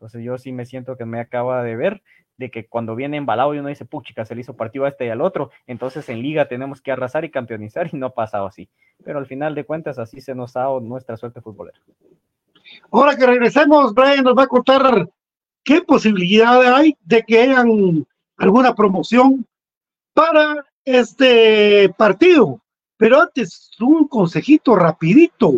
Entonces 0.00 0.24
yo 0.24 0.38
sí 0.38 0.50
me 0.50 0.64
siento 0.64 0.96
que 0.96 1.04
me 1.04 1.20
acaba 1.20 1.62
de 1.62 1.76
ver 1.76 2.02
de 2.38 2.50
que 2.50 2.66
cuando 2.66 2.96
viene 2.96 3.18
embalado 3.18 3.54
y 3.54 3.58
uno 3.58 3.68
dice, 3.68 3.84
puchica, 3.84 4.24
se 4.24 4.34
le 4.34 4.40
hizo 4.40 4.56
partido 4.56 4.86
a 4.86 4.88
este 4.88 5.04
y 5.04 5.10
al 5.10 5.20
otro, 5.20 5.50
entonces 5.66 6.08
en 6.08 6.22
liga 6.22 6.48
tenemos 6.48 6.80
que 6.80 6.90
arrasar 6.90 7.26
y 7.26 7.30
campeonizar 7.30 7.90
y 7.92 7.98
no 7.98 8.06
ha 8.06 8.14
pasado 8.14 8.46
así. 8.46 8.70
Pero 9.04 9.18
al 9.18 9.26
final 9.26 9.54
de 9.54 9.64
cuentas 9.64 9.98
así 9.98 10.22
se 10.22 10.34
nos 10.34 10.56
ha 10.56 10.60
dado 10.60 10.80
nuestra 10.80 11.18
suerte 11.18 11.42
futbolera. 11.42 11.78
Ahora 12.90 13.14
que 13.14 13.26
regresemos, 13.26 13.92
Brian 13.92 14.24
nos 14.24 14.38
va 14.38 14.44
a 14.44 14.48
contar 14.48 15.06
qué 15.62 15.82
posibilidad 15.82 16.62
hay 16.74 16.96
de 17.02 17.22
que 17.22 17.42
hayan 17.42 18.06
alguna 18.38 18.74
promoción 18.74 19.46
para 20.14 20.64
este 20.82 21.92
partido. 21.98 22.58
Pero 22.96 23.20
antes, 23.20 23.70
un 23.80 24.08
consejito 24.08 24.74
rapidito. 24.76 25.52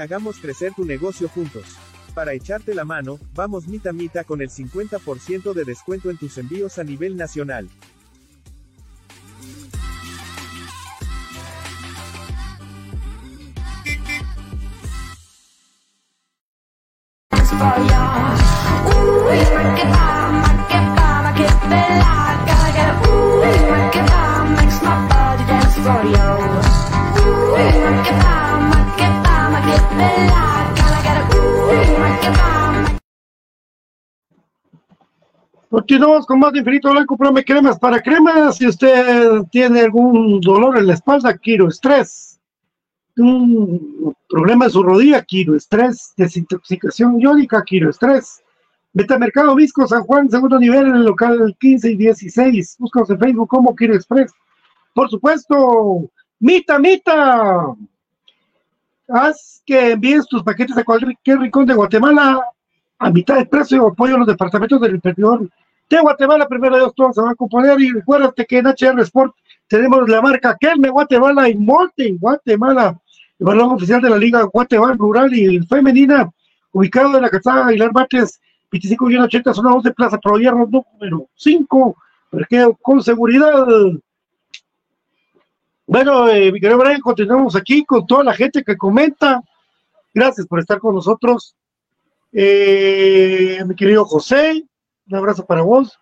Hagamos 0.00 0.38
crecer 0.38 0.72
tu 0.74 0.86
negocio 0.86 1.28
juntos. 1.28 1.76
Para 2.14 2.32
echarte 2.32 2.74
la 2.74 2.86
mano, 2.86 3.18
vamos 3.34 3.68
mita 3.68 3.92
mita 3.92 4.24
con 4.24 4.40
el 4.40 4.48
50% 4.48 5.52
de 5.52 5.64
descuento 5.66 6.08
en 6.08 6.16
tus 6.16 6.38
envíos 6.38 6.78
a 6.78 6.84
nivel 6.84 7.18
nacional. 7.18 7.68
Con 36.00 36.38
más 36.38 36.52
de 36.52 36.60
Infinito 36.60 36.90
Blanco, 36.90 37.14
Prome 37.14 37.44
Cremas 37.44 37.78
para 37.78 38.00
cremas. 38.00 38.56
Si 38.56 38.66
usted 38.66 39.42
tiene 39.50 39.80
algún 39.80 40.40
dolor 40.40 40.78
en 40.78 40.86
la 40.86 40.94
espalda, 40.94 41.36
Quiro 41.36 41.68
Estrés. 41.68 42.40
Un 43.18 44.16
problema 44.26 44.64
en 44.64 44.70
su 44.70 44.82
rodilla, 44.82 45.22
Quiro 45.22 45.54
Estrés. 45.54 46.14
Desintoxicación 46.16 47.20
iónica, 47.20 47.62
Quiro 47.62 47.90
Estrés. 47.90 48.42
Metamercado 48.94 49.54
Visco 49.54 49.86
San 49.86 50.02
Juan, 50.04 50.30
segundo 50.30 50.58
nivel 50.58 50.86
en 50.86 50.94
el 50.94 51.04
local 51.04 51.54
15 51.60 51.90
y 51.90 51.96
16. 51.96 52.76
Búscanos 52.78 53.10
en 53.10 53.18
Facebook 53.18 53.48
como 53.48 53.76
Quiro 53.76 53.94
Express. 53.94 54.32
Por 54.94 55.10
supuesto, 55.10 56.10
Mita, 56.38 56.78
Mita. 56.78 57.74
Haz 59.06 59.62
que 59.66 59.90
envíes 59.90 60.26
tus 60.26 60.42
paquetes 60.42 60.78
a 60.78 60.84
cualquier 60.84 61.40
rincón 61.40 61.66
de 61.66 61.74
Guatemala 61.74 62.40
a 62.98 63.10
mitad 63.10 63.36
de 63.36 63.44
precio. 63.44 63.88
Apoyo 63.88 64.14
a 64.14 64.18
los 64.18 64.26
departamentos 64.28 64.80
del 64.80 64.94
interior 64.94 65.46
de 65.96 66.02
Guatemala. 66.02 66.48
Primero 66.48 66.76
de 66.76 66.92
todo 66.94 67.12
se 67.12 67.20
va 67.20 67.30
a 67.30 67.34
componer. 67.34 67.80
Y 67.80 67.90
recuérdate 67.92 68.46
que 68.46 68.58
en 68.58 68.66
HR 68.66 69.00
Sport 69.02 69.34
tenemos 69.68 70.08
la 70.08 70.20
marca 70.20 70.56
Kelme 70.58 70.88
Guatemala 70.88 71.48
y 71.48 71.56
Monte 71.56 72.08
en 72.08 72.18
Guatemala. 72.18 72.98
El 73.38 73.46
balón 73.46 73.72
oficial 73.72 74.00
de 74.02 74.10
la 74.10 74.18
Liga 74.18 74.42
Guatemala 74.42 74.94
Rural 74.94 75.32
y 75.34 75.60
Femenina, 75.60 76.30
ubicado 76.72 77.16
en 77.16 77.22
la 77.22 77.30
calzada 77.30 77.66
Aguilar 77.66 77.92
Bates, 77.92 78.40
25 78.70 79.10
y 79.10 79.16
80, 79.16 79.54
zona 79.54 79.74
11, 79.74 79.92
Plaza 79.92 80.18
Prohierro, 80.18 80.68
número 80.68 81.28
5. 81.34 81.96
Parqueo 82.30 82.76
con 82.80 83.02
seguridad. 83.02 83.66
Bueno, 85.86 86.28
eh, 86.28 86.52
mi 86.52 86.60
querido 86.60 86.78
Brian, 86.78 87.00
continuamos 87.00 87.56
aquí 87.56 87.84
con 87.84 88.06
toda 88.06 88.22
la 88.22 88.34
gente 88.34 88.62
que 88.62 88.76
comenta. 88.76 89.42
Gracias 90.14 90.46
por 90.46 90.60
estar 90.60 90.78
con 90.78 90.94
nosotros. 90.94 91.56
Eh, 92.32 93.58
mi 93.66 93.74
querido 93.74 94.04
José, 94.04 94.64
un 95.10 95.16
abrazo 95.16 95.44
para 95.44 95.62
vos. 95.62 95.98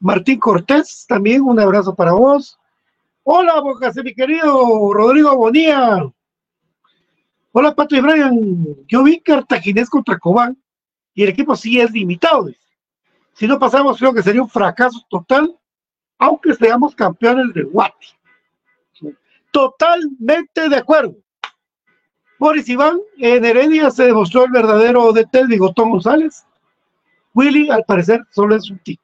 Martín 0.00 0.38
Cortés, 0.38 1.04
también 1.08 1.42
un 1.42 1.58
abrazo 1.58 1.94
para 1.94 2.12
vos. 2.12 2.58
Hola, 3.24 3.60
Bocas, 3.60 3.96
mi 3.96 4.14
querido 4.14 4.92
Rodrigo 4.92 5.36
Bonía. 5.36 6.10
Hola, 7.52 7.74
Pato 7.74 7.96
y 7.96 8.00
Brian. 8.00 8.66
Yo 8.86 9.02
vi 9.02 9.20
Cartaginés 9.20 9.88
contra 9.88 10.18
Cobán 10.18 10.56
y 11.14 11.22
el 11.22 11.30
equipo 11.30 11.56
sí 11.56 11.80
es 11.80 11.90
limitado. 11.90 12.48
Si 13.32 13.46
no 13.46 13.58
pasamos, 13.58 13.98
creo 13.98 14.14
que 14.14 14.22
sería 14.22 14.42
un 14.42 14.48
fracaso 14.48 15.04
total, 15.08 15.56
aunque 16.18 16.54
seamos 16.54 16.94
campeones 16.94 17.52
de 17.54 17.62
Guati. 17.62 18.08
Totalmente 19.50 20.68
de 20.68 20.76
acuerdo. 20.76 21.16
Boris 22.38 22.68
Iván, 22.68 22.98
en 23.18 23.44
Heredia 23.44 23.90
se 23.90 24.04
demostró 24.04 24.44
el 24.44 24.50
verdadero 24.50 25.12
DT 25.12 25.46
Bigotón 25.46 25.90
González. 25.90 26.44
Willy, 27.34 27.70
al 27.70 27.84
parecer, 27.84 28.22
solo 28.30 28.54
es 28.56 28.70
un 28.70 28.78
tic. 28.78 29.00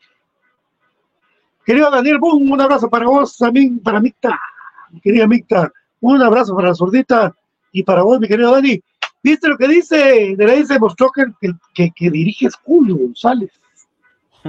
Querido 1.65 1.91
Daniel 1.91 2.19
Boom, 2.19 2.51
un 2.51 2.61
abrazo 2.61 2.89
para 2.89 3.07
vos, 3.07 3.37
también 3.37 3.81
para 3.81 4.01
Micta, 4.01 4.39
mi 4.91 5.01
querida 5.01 5.27
Micta. 5.27 5.71
Un 6.01 6.23
abrazo 6.23 6.55
para 6.57 6.69
la 6.69 6.75
sordita 6.75 7.35
y 7.73 7.83
para 7.83 8.03
vos, 8.03 8.19
mi 8.19 8.27
querido 8.27 8.53
Dani. 8.53 8.81
¿Viste 9.23 9.49
lo 9.49 9.59
que 9.59 9.69
dice? 9.69 10.35
De 10.37 10.51
ahí 10.51 10.65
se 10.65 10.75
demostró 10.75 11.11
que, 11.11 11.93
que, 11.95 12.11
dirige 12.11 12.47
es 12.47 12.57
Julio 12.57 12.97
González. 12.97 13.51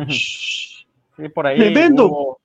Sí, 0.07 1.27
por 1.35 1.45
ahí 1.45 1.57
Tremendo. 1.57 2.05
hubo, 2.05 2.39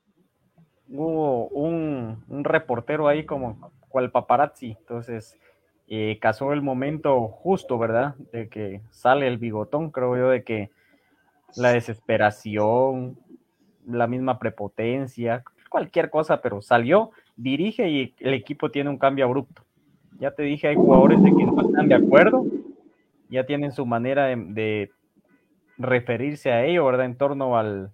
hubo 0.88 1.46
un, 1.48 2.24
un 2.28 2.44
reportero 2.44 3.06
ahí 3.06 3.24
como 3.24 3.70
cual 3.88 4.10
paparazzi, 4.10 4.76
entonces 4.78 5.38
eh, 5.88 6.18
cazó 6.20 6.52
el 6.52 6.62
momento 6.62 7.28
justo, 7.28 7.78
¿verdad? 7.78 8.16
De 8.32 8.48
que 8.48 8.80
sale 8.90 9.28
el 9.28 9.38
bigotón, 9.38 9.90
creo 9.90 10.16
yo, 10.16 10.30
de 10.30 10.42
que 10.42 10.70
la 11.56 11.72
desesperación, 11.72 13.18
la 13.86 14.06
misma 14.06 14.38
prepotencia, 14.38 15.42
cualquier 15.68 16.10
cosa, 16.10 16.40
pero 16.40 16.62
salió, 16.62 17.10
dirige 17.36 17.88
y 17.88 18.14
el 18.20 18.34
equipo 18.34 18.70
tiene 18.70 18.90
un 18.90 18.98
cambio 18.98 19.24
abrupto. 19.24 19.62
Ya 20.18 20.30
te 20.30 20.42
dije, 20.42 20.68
hay 20.68 20.76
jugadores 20.76 21.22
de 21.22 21.30
que 21.30 21.44
no 21.44 21.60
están 21.60 21.88
de 21.88 21.94
acuerdo, 21.94 22.46
ya 23.28 23.44
tienen 23.44 23.72
su 23.72 23.84
manera 23.84 24.26
de, 24.26 24.90
referirse 25.78 26.50
a 26.52 26.64
ello, 26.64 26.86
¿verdad? 26.86 27.04
En 27.04 27.18
torno 27.18 27.58
al, 27.58 27.90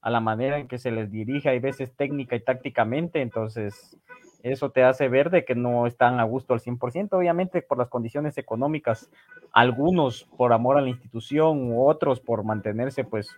a 0.00 0.10
la 0.10 0.20
manera 0.20 0.58
en 0.58 0.68
que 0.68 0.78
se 0.78 0.90
les 0.90 1.10
dirige, 1.10 1.50
hay 1.50 1.58
veces 1.58 1.94
técnica 1.94 2.34
y 2.34 2.40
tácticamente, 2.40 3.20
entonces 3.20 3.98
eso 4.42 4.70
te 4.70 4.82
hace 4.84 5.08
ver 5.08 5.30
de 5.30 5.44
que 5.44 5.54
no 5.54 5.86
están 5.86 6.20
a 6.20 6.24
gusto 6.24 6.54
al 6.54 6.60
100%, 6.60 7.12
obviamente 7.12 7.62
por 7.62 7.78
las 7.78 7.88
condiciones 7.88 8.38
económicas, 8.38 9.10
algunos 9.52 10.24
por 10.36 10.52
amor 10.52 10.78
a 10.78 10.80
la 10.80 10.88
institución 10.88 11.72
u 11.72 11.86
otros 11.86 12.20
por 12.20 12.44
mantenerse 12.44 13.04
pues 13.04 13.28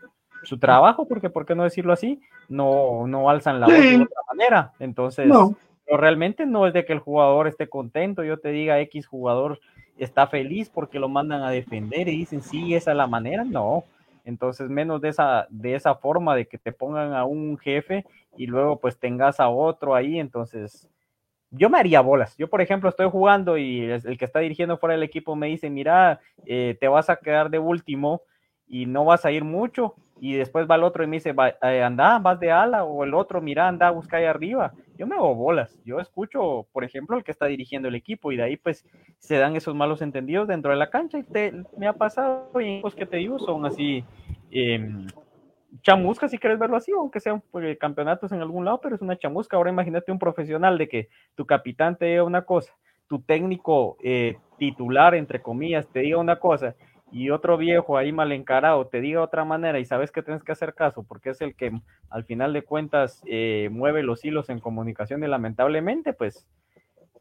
su 0.42 0.58
trabajo, 0.58 1.06
porque 1.08 1.30
por 1.30 1.46
qué 1.46 1.54
no 1.54 1.64
decirlo 1.64 1.92
así, 1.92 2.20
no, 2.48 3.06
no 3.06 3.28
alzan 3.30 3.60
la 3.60 3.66
voz 3.66 3.76
Sí. 3.76 3.96
de 3.96 4.02
otra 4.04 4.20
manera, 4.28 4.72
entonces 4.78 5.26
No. 5.26 5.54
pero 5.84 5.98
realmente 5.98 6.46
no 6.46 6.66
es 6.66 6.72
de 6.72 6.84
que 6.84 6.92
el 6.92 7.00
jugador 7.00 7.48
esté 7.48 7.68
contento, 7.68 8.22
yo 8.22 8.38
te 8.38 8.50
diga 8.50 8.78
X 8.80 9.06
jugador 9.06 9.58
está 9.98 10.26
feliz 10.28 10.70
porque 10.70 11.00
lo 11.00 11.08
mandan 11.08 11.42
a 11.42 11.50
defender 11.50 12.08
y 12.08 12.18
dicen, 12.18 12.40
sí, 12.40 12.74
esa 12.74 12.92
es 12.92 12.96
la 12.96 13.08
manera, 13.08 13.42
no. 13.44 13.82
Entonces, 14.28 14.68
menos 14.68 15.00
de 15.00 15.08
esa, 15.08 15.46
de 15.48 15.74
esa 15.74 15.94
forma 15.94 16.36
de 16.36 16.46
que 16.46 16.58
te 16.58 16.70
pongan 16.70 17.14
a 17.14 17.24
un 17.24 17.56
jefe 17.56 18.04
y 18.36 18.46
luego 18.46 18.78
pues 18.78 18.98
tengas 18.98 19.40
a 19.40 19.48
otro 19.48 19.94
ahí, 19.94 20.18
entonces 20.18 20.86
yo 21.50 21.70
me 21.70 21.78
haría 21.78 22.02
bolas. 22.02 22.36
Yo, 22.36 22.50
por 22.50 22.60
ejemplo, 22.60 22.90
estoy 22.90 23.08
jugando 23.08 23.56
y 23.56 23.84
el 23.84 24.18
que 24.18 24.26
está 24.26 24.40
dirigiendo 24.40 24.76
fuera 24.76 24.92
del 24.94 25.02
equipo 25.02 25.34
me 25.34 25.46
dice, 25.46 25.70
mira, 25.70 26.20
eh, 26.44 26.76
te 26.78 26.88
vas 26.88 27.08
a 27.08 27.16
quedar 27.16 27.48
de 27.48 27.58
último 27.58 28.20
y 28.66 28.84
no 28.84 29.06
vas 29.06 29.24
a 29.24 29.32
ir 29.32 29.44
mucho. 29.44 29.94
Y 30.20 30.34
después 30.34 30.66
va 30.68 30.74
el 30.76 30.82
otro 30.84 31.04
y 31.04 31.06
me 31.06 31.16
dice, 31.16 31.32
"Va- 31.32 31.54
eh, 31.62 31.82
anda, 31.82 32.18
vas 32.18 32.40
de 32.40 32.50
ala, 32.50 32.84
o 32.84 33.04
el 33.04 33.14
otro, 33.14 33.40
mira, 33.40 33.68
anda, 33.68 33.90
busca 33.90 34.16
ahí 34.16 34.24
arriba. 34.24 34.72
Yo 34.96 35.06
me 35.06 35.14
hago 35.14 35.34
bolas. 35.34 35.80
Yo 35.84 36.00
escucho, 36.00 36.66
por 36.72 36.82
ejemplo, 36.84 37.16
el 37.16 37.22
que 37.22 37.30
está 37.30 37.46
dirigiendo 37.46 37.86
el 37.88 37.94
equipo 37.94 38.32
y 38.32 38.36
de 38.36 38.42
ahí 38.42 38.56
pues 38.56 38.84
se 39.18 39.36
dan 39.36 39.54
esos 39.54 39.74
malos 39.74 40.02
entendidos 40.02 40.48
dentro 40.48 40.72
de 40.72 40.76
la 40.76 40.90
cancha 40.90 41.18
y 41.18 41.22
te, 41.22 41.52
me 41.76 41.86
ha 41.86 41.92
pasado 41.92 42.50
y 42.60 42.80
los 42.82 42.94
que 42.96 43.06
te 43.06 43.18
digo 43.18 43.38
son 43.38 43.64
así 43.64 44.04
em, 44.50 45.06
chamusca 45.82 46.28
si 46.28 46.38
quieres 46.38 46.58
verlo 46.58 46.76
así, 46.76 46.92
aunque 46.92 47.20
sean 47.20 47.42
pues, 47.50 47.78
campeonatos 47.78 48.32
en 48.32 48.40
algún 48.40 48.64
lado, 48.64 48.80
pero 48.80 48.94
es 48.96 49.02
una 49.02 49.16
chamusca. 49.16 49.56
Ahora 49.56 49.70
imagínate 49.70 50.10
un 50.10 50.18
profesional 50.18 50.78
de 50.78 50.88
que 50.88 51.08
tu 51.34 51.46
capitán 51.46 51.96
te 51.96 52.06
diga 52.06 52.24
una 52.24 52.42
cosa, 52.42 52.72
tu 53.06 53.20
técnico 53.20 53.96
eh, 54.02 54.36
titular, 54.58 55.14
entre 55.14 55.40
comillas, 55.40 55.86
te 55.92 56.00
diga 56.00 56.18
una 56.18 56.38
cosa 56.38 56.74
y 57.10 57.30
otro 57.30 57.56
viejo 57.56 57.96
ahí 57.96 58.12
mal 58.12 58.32
encarado 58.32 58.86
te 58.86 59.00
diga 59.00 59.22
otra 59.22 59.44
manera 59.44 59.78
y 59.78 59.84
sabes 59.84 60.12
que 60.12 60.22
tienes 60.22 60.44
que 60.44 60.52
hacer 60.52 60.74
caso 60.74 61.02
porque 61.02 61.30
es 61.30 61.40
el 61.40 61.54
que 61.54 61.72
al 62.10 62.24
final 62.24 62.52
de 62.52 62.62
cuentas 62.62 63.22
eh, 63.26 63.68
mueve 63.72 64.02
los 64.02 64.24
hilos 64.24 64.50
en 64.50 64.60
comunicación 64.60 65.24
y 65.24 65.26
lamentablemente 65.26 66.12
pues 66.12 66.46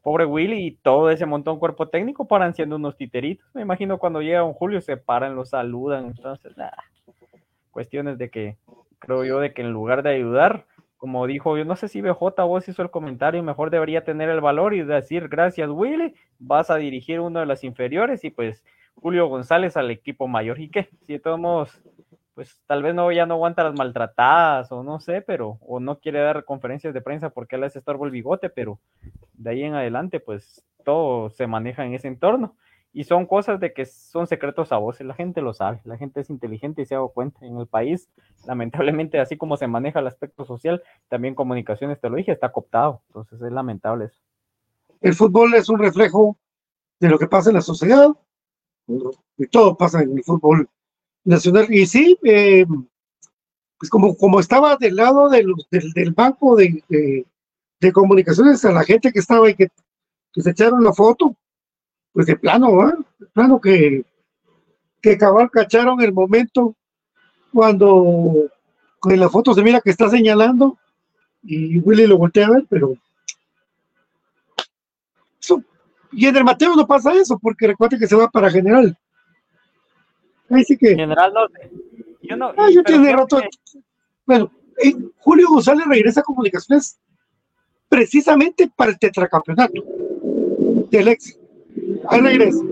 pobre 0.02 0.24
Willy 0.24 0.66
y 0.66 0.70
todo 0.72 1.10
ese 1.10 1.26
montón 1.26 1.58
cuerpo 1.58 1.88
técnico 1.88 2.26
paran 2.26 2.54
siendo 2.54 2.76
unos 2.76 2.96
titeritos. 2.96 3.46
Me 3.54 3.62
imagino 3.62 3.98
cuando 3.98 4.22
llega 4.22 4.44
un 4.44 4.54
Julio 4.54 4.80
se 4.80 4.96
paran, 4.96 5.36
los 5.36 5.50
saludan, 5.50 6.06
entonces, 6.06 6.56
nah, 6.56 6.70
cuestiones 7.70 8.16
de 8.18 8.30
que 8.30 8.56
creo 8.98 9.24
yo 9.24 9.40
de 9.40 9.52
que 9.52 9.62
en 9.62 9.70
lugar 9.70 10.02
de 10.02 10.10
ayudar, 10.10 10.64
como 10.96 11.26
dijo, 11.26 11.56
yo 11.56 11.64
no 11.64 11.76
sé 11.76 11.88
si 11.88 12.00
BJ 12.00 12.42
vos 12.44 12.68
hizo 12.68 12.82
el 12.82 12.90
comentario, 12.90 13.42
mejor 13.42 13.70
debería 13.70 14.02
tener 14.02 14.28
el 14.30 14.40
valor 14.40 14.74
y 14.74 14.82
decir, 14.82 15.28
gracias 15.28 15.68
Willy, 15.70 16.14
vas 16.38 16.70
a 16.70 16.76
dirigir 16.76 17.20
uno 17.20 17.40
de 17.40 17.46
las 17.46 17.62
inferiores 17.62 18.24
y 18.24 18.30
pues 18.30 18.64
Julio 19.00 19.28
González 19.28 19.76
al 19.76 19.90
equipo 19.90 20.28
mayor. 20.28 20.60
¿Y 20.60 20.70
qué? 20.70 20.88
Si 21.06 21.14
de 21.14 21.20
todos 21.20 21.38
modos, 21.38 21.80
pues 22.34 22.60
tal 22.66 22.82
vez 22.82 22.94
no 22.94 23.10
ya 23.10 23.26
no 23.26 23.34
aguanta 23.34 23.64
las 23.64 23.74
maltratadas 23.74 24.70
o 24.70 24.82
no 24.82 25.00
sé, 25.00 25.22
pero 25.22 25.58
o 25.60 25.80
no 25.80 25.98
quiere 25.98 26.20
dar 26.20 26.44
conferencias 26.44 26.94
de 26.94 27.00
prensa 27.00 27.30
porque 27.30 27.56
él 27.56 27.64
hace 27.64 27.80
estorbo 27.80 28.04
el 28.04 28.10
bigote, 28.10 28.48
pero 28.48 28.78
de 29.34 29.50
ahí 29.50 29.62
en 29.62 29.74
adelante 29.74 30.20
pues 30.20 30.64
todo 30.84 31.30
se 31.30 31.46
maneja 31.46 31.84
en 31.84 31.94
ese 31.94 32.08
entorno. 32.08 32.56
Y 32.92 33.04
son 33.04 33.26
cosas 33.26 33.60
de 33.60 33.72
que 33.72 33.84
son 33.84 34.26
secretos 34.26 34.72
a 34.72 34.78
voces, 34.78 35.06
la 35.06 35.14
gente 35.14 35.42
lo 35.42 35.52
sabe, 35.52 35.80
la 35.84 35.98
gente 35.98 36.20
es 36.20 36.30
inteligente 36.30 36.82
y 36.82 36.86
se 36.86 36.94
ha 36.94 36.98
dado 36.98 37.10
cuenta. 37.10 37.44
En 37.44 37.58
el 37.58 37.66
país, 37.66 38.08
lamentablemente, 38.46 39.20
así 39.20 39.36
como 39.36 39.56
se 39.56 39.66
maneja 39.66 40.00
el 40.00 40.06
aspecto 40.06 40.44
social, 40.44 40.82
también 41.08 41.34
comunicaciones, 41.34 42.00
te 42.00 42.08
lo 42.08 42.16
dije, 42.16 42.32
está 42.32 42.50
cooptado. 42.50 43.02
Entonces 43.08 43.42
es 43.42 43.52
lamentable 43.52 44.06
eso. 44.06 44.20
El 45.00 45.14
fútbol 45.14 45.54
es 45.54 45.68
un 45.68 45.78
reflejo 45.78 46.38
de 46.98 47.08
lo 47.08 47.18
que 47.18 47.28
pasa 47.28 47.50
en 47.50 47.56
la 47.56 47.62
sociedad, 47.62 48.08
y 49.36 49.46
todo 49.46 49.76
pasa 49.76 50.02
en 50.02 50.16
el 50.16 50.24
fútbol 50.24 50.68
nacional. 51.24 51.66
Y 51.72 51.86
sí, 51.86 52.18
eh, 52.24 52.64
pues 53.78 53.90
como, 53.90 54.16
como 54.16 54.40
estaba 54.40 54.76
del 54.76 54.96
lado 54.96 55.28
de 55.28 55.44
del, 55.70 55.92
del 55.92 56.12
banco 56.12 56.56
de, 56.56 56.82
de- 56.88 57.26
comunicaciones 57.92 58.64
a 58.64 58.72
la 58.72 58.82
gente 58.84 59.12
que 59.12 59.20
estaba 59.20 59.48
y 59.48 59.54
que, 59.54 59.68
que 60.32 60.42
se 60.42 60.50
echaron 60.50 60.82
la 60.82 60.92
foto, 60.92 61.36
pues 62.12 62.26
de 62.26 62.36
plano, 62.36 62.74
¿va? 62.74 62.96
De 63.18 63.26
plano 63.26 63.60
que, 63.60 64.04
que 65.00 65.16
cabal 65.16 65.48
cacharon 65.50 66.00
el 66.00 66.12
momento 66.12 66.74
cuando 67.52 68.48
en 69.04 69.20
la 69.20 69.28
foto 69.28 69.54
se 69.54 69.62
mira 69.62 69.80
que 69.80 69.90
está 69.90 70.10
señalando 70.10 70.76
y 71.42 71.78
Willy 71.78 72.06
lo 72.08 72.18
voltea 72.18 72.48
a 72.48 72.50
ver, 72.50 72.66
pero 72.68 72.94
eso- 75.40 75.62
y 76.12 76.26
en 76.26 76.36
el 76.36 76.44
Mateo 76.44 76.74
no 76.76 76.86
pasa 76.86 77.12
eso, 77.14 77.38
porque 77.38 77.66
recuerda 77.66 77.98
que 77.98 78.06
se 78.06 78.16
va 78.16 78.28
para 78.28 78.50
general. 78.50 78.96
Ahí 80.50 80.64
sí 80.64 80.76
que. 80.76 80.94
General 80.94 81.32
no. 81.32 81.40
Yo 82.22 82.36
no, 82.36 82.52
Ah, 82.56 82.68
yo 82.72 82.82
tiene 82.82 83.12
rato. 83.12 83.38
que- 83.40 83.80
Bueno, 84.26 84.50
eh, 84.82 84.94
Julio 85.18 85.48
González 85.48 85.86
regresa 85.86 86.20
a 86.20 86.24
comunicaciones 86.24 86.98
precisamente 87.88 88.70
para 88.74 88.90
el 88.90 88.98
tetracampeonato 88.98 89.82
del 90.90 91.08
ex. 91.08 91.38
Ahí 92.08 92.20
regresa. 92.20 92.62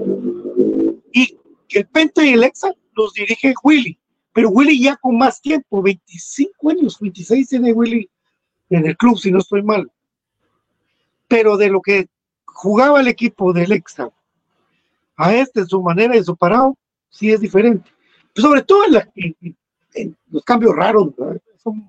Y 1.13 1.39
el 1.71 1.87
Penta 1.87 2.25
y 2.25 2.31
el 2.35 2.45
Exa 2.45 2.73
los 2.95 3.13
dirige 3.15 3.55
Willy, 3.63 3.99
pero 4.33 4.51
Willy 4.51 4.81
ya 4.83 4.97
con 4.97 5.17
más 5.17 5.41
tiempo, 5.41 5.83
25 5.83 6.71
años, 6.71 6.99
26 7.01 7.49
tiene 7.49 7.73
Willy 7.73 8.09
en 8.71 8.87
el 8.87 8.97
club, 8.97 9.19
si 9.19 9.31
no 9.31 9.39
estoy 9.39 9.63
mal. 9.63 9.91
Pero 11.29 11.57
de 11.57 11.69
lo 11.71 11.81
que 11.81 12.09
jugaba 12.57 13.01
el 13.01 13.09
equipo 13.09 13.53
del 13.53 13.71
Exa 13.73 14.09
a 15.17 15.35
este, 15.35 15.61
en 15.61 15.67
su 15.67 15.83
manera 15.83 16.17
y 16.17 16.25
su 16.25 16.35
parado, 16.37 16.75
sí 17.11 17.31
es 17.31 17.41
diferente. 17.41 17.91
Sobre 18.35 18.63
todo 18.63 18.85
en, 18.87 18.93
la- 18.95 19.09
en- 19.15 19.37
en- 19.43 19.57
en 19.95 20.17
los 20.31 20.43
cambios 20.43 20.75
raros. 20.75 21.09
Son- 21.63 21.87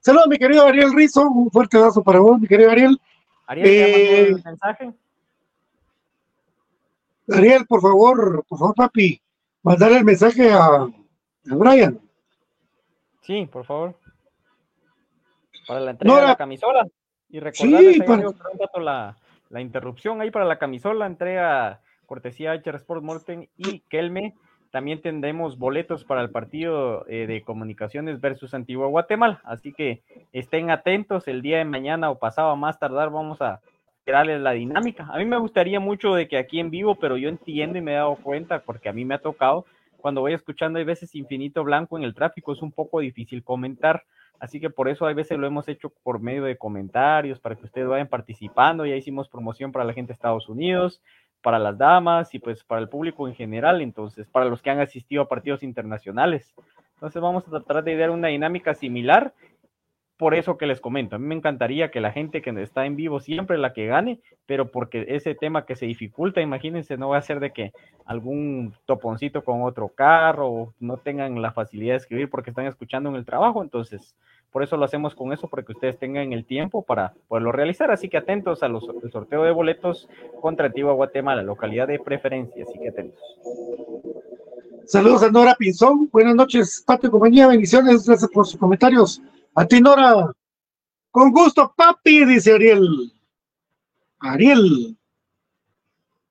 Saludos, 0.00 0.26
mi 0.28 0.38
querido 0.38 0.66
Ariel 0.66 0.94
Rizo. 0.94 1.22
Un 1.28 1.50
fuerte 1.50 1.76
abrazo 1.76 2.02
para 2.02 2.20
vos, 2.20 2.40
mi 2.40 2.48
querido 2.48 2.70
Ariel. 2.70 2.98
Ariel, 3.46 3.66
¿ya 3.66 3.82
mandó 3.82 3.98
Eh, 3.98 4.28
el 4.28 4.42
mensaje? 4.44 4.94
Ariel, 7.32 7.66
por 7.66 7.80
favor, 7.80 8.44
por 8.48 8.58
favor, 8.58 8.74
papi, 8.74 9.20
mandar 9.62 9.92
el 9.92 10.04
mensaje 10.04 10.50
a, 10.52 10.64
a 10.66 10.88
Brian. 11.44 12.00
Sí, 13.22 13.46
por 13.52 13.64
favor. 13.64 13.94
Para 15.68 15.80
la 15.80 15.90
entrega 15.92 16.14
No, 16.14 16.20
de 16.20 16.26
la- 16.26 16.36
camisola. 16.36 16.86
Y 17.30 17.40
recordarles 17.40 17.94
Sí, 17.94 18.02
para- 18.02 18.28
un 18.28 18.34
rato 18.38 18.80
la, 18.80 19.16
la 19.50 19.60
interrupción 19.60 20.20
ahí 20.20 20.30
para 20.30 20.44
la 20.44 20.58
camisola, 20.58 21.06
entrega 21.06 21.80
cortesía 22.06 22.52
HR 22.54 22.76
Sport 22.76 23.02
Morten 23.02 23.48
y 23.56 23.80
Kelme. 23.88 24.34
También 24.72 25.00
tendremos 25.00 25.58
boletos 25.58 26.04
para 26.04 26.20
el 26.22 26.30
partido 26.30 27.04
eh, 27.08 27.26
de 27.26 27.42
comunicaciones 27.42 28.20
versus 28.20 28.54
Antigua 28.54 28.86
Guatemala. 28.86 29.40
Así 29.44 29.72
que 29.72 30.02
estén 30.32 30.70
atentos 30.70 31.26
el 31.28 31.42
día 31.42 31.58
de 31.58 31.64
mañana 31.64 32.10
o 32.10 32.18
pasado 32.18 32.50
a 32.50 32.56
más 32.56 32.78
tardar. 32.78 33.10
Vamos 33.10 33.40
a 33.42 33.60
darles 34.06 34.40
la 34.40 34.52
dinámica. 34.52 35.08
A 35.12 35.18
mí 35.18 35.24
me 35.24 35.38
gustaría 35.38 35.78
mucho 35.80 36.14
de 36.14 36.26
que 36.28 36.36
aquí 36.36 36.58
en 36.60 36.70
vivo, 36.70 36.96
pero 36.96 37.16
yo 37.16 37.28
entiendo 37.28 37.78
y 37.78 37.80
me 37.80 37.92
he 37.92 37.96
dado 37.96 38.16
cuenta 38.16 38.60
porque 38.60 38.88
a 38.88 38.92
mí 38.92 39.04
me 39.04 39.14
ha 39.14 39.18
tocado 39.18 39.66
cuando 39.98 40.20
voy 40.22 40.32
escuchando 40.32 40.78
hay 40.78 40.84
veces 40.84 41.14
infinito 41.14 41.62
blanco 41.62 41.98
en 41.98 42.04
el 42.04 42.14
tráfico, 42.14 42.52
es 42.52 42.62
un 42.62 42.72
poco 42.72 43.00
difícil 43.00 43.44
comentar. 43.44 44.02
Así 44.40 44.58
que 44.58 44.70
por 44.70 44.88
eso 44.88 45.06
hay 45.06 45.14
veces 45.14 45.38
lo 45.38 45.46
hemos 45.46 45.68
hecho 45.68 45.92
por 46.02 46.20
medio 46.20 46.44
de 46.44 46.56
comentarios, 46.56 47.38
para 47.38 47.54
que 47.56 47.66
ustedes 47.66 47.86
vayan 47.86 48.08
participando. 48.08 48.86
Ya 48.86 48.96
hicimos 48.96 49.28
promoción 49.28 49.70
para 49.70 49.84
la 49.84 49.92
gente 49.92 50.08
de 50.08 50.14
Estados 50.14 50.48
Unidos, 50.48 51.02
para 51.42 51.58
las 51.58 51.76
damas 51.76 52.34
y 52.34 52.38
pues 52.38 52.64
para 52.64 52.80
el 52.80 52.88
público 52.88 53.28
en 53.28 53.34
general, 53.34 53.82
entonces, 53.82 54.26
para 54.28 54.46
los 54.46 54.62
que 54.62 54.70
han 54.70 54.80
asistido 54.80 55.22
a 55.22 55.28
partidos 55.28 55.62
internacionales. 55.62 56.54
Entonces 56.94 57.20
vamos 57.20 57.46
a 57.46 57.50
tratar 57.50 57.84
de 57.84 57.96
dar 57.96 58.10
una 58.10 58.28
dinámica 58.28 58.74
similar. 58.74 59.34
Por 60.20 60.34
eso 60.34 60.58
que 60.58 60.66
les 60.66 60.82
comento, 60.82 61.16
a 61.16 61.18
mí 61.18 61.26
me 61.26 61.34
encantaría 61.34 61.90
que 61.90 62.02
la 62.02 62.12
gente 62.12 62.42
que 62.42 62.50
está 62.60 62.84
en 62.84 62.94
vivo 62.94 63.20
siempre 63.20 63.56
la 63.56 63.72
que 63.72 63.86
gane, 63.86 64.20
pero 64.44 64.70
porque 64.70 65.06
ese 65.08 65.34
tema 65.34 65.64
que 65.64 65.76
se 65.76 65.86
dificulta, 65.86 66.42
imagínense, 66.42 66.98
no 66.98 67.08
va 67.08 67.16
a 67.16 67.22
ser 67.22 67.40
de 67.40 67.52
que 67.52 67.72
algún 68.04 68.74
toponcito 68.84 69.42
con 69.42 69.62
otro 69.62 69.88
carro 69.88 70.74
no 70.78 70.98
tengan 70.98 71.40
la 71.40 71.52
facilidad 71.52 71.94
de 71.94 72.00
escribir 72.00 72.28
porque 72.28 72.50
están 72.50 72.66
escuchando 72.66 73.08
en 73.08 73.16
el 73.16 73.24
trabajo, 73.24 73.62
entonces 73.62 74.14
por 74.52 74.62
eso 74.62 74.76
lo 74.76 74.84
hacemos 74.84 75.14
con 75.14 75.32
eso, 75.32 75.48
para 75.48 75.62
que 75.62 75.72
ustedes 75.72 75.98
tengan 75.98 76.34
el 76.34 76.44
tiempo 76.44 76.82
para 76.82 77.14
poderlo 77.26 77.50
realizar. 77.50 77.90
Así 77.90 78.10
que 78.10 78.18
atentos 78.18 78.62
a 78.62 78.68
los, 78.68 78.86
el 79.02 79.10
sorteo 79.10 79.42
de 79.44 79.52
boletos 79.52 80.06
contra 80.42 80.66
Antigua 80.66 80.92
Guatemala, 80.92 81.42
localidad 81.42 81.88
de 81.88 81.98
preferencia. 81.98 82.64
Así 82.68 82.78
que 82.78 82.90
atentos. 82.90 83.22
Saludos 84.84 85.22
a 85.22 85.30
Nora 85.30 85.54
Pinzón. 85.54 86.10
Buenas 86.12 86.34
noches, 86.34 86.84
Pato 86.86 87.06
y 87.06 87.10
compañía. 87.10 87.46
Bendiciones. 87.46 88.04
Gracias 88.04 88.30
por 88.30 88.44
sus 88.44 88.60
comentarios. 88.60 89.22
A 89.54 89.66
ti, 89.66 89.80
Nora. 89.80 90.32
Con 91.10 91.30
gusto, 91.32 91.72
papi, 91.76 92.24
dice 92.24 92.52
Ariel. 92.54 93.12
Ariel. 94.20 94.96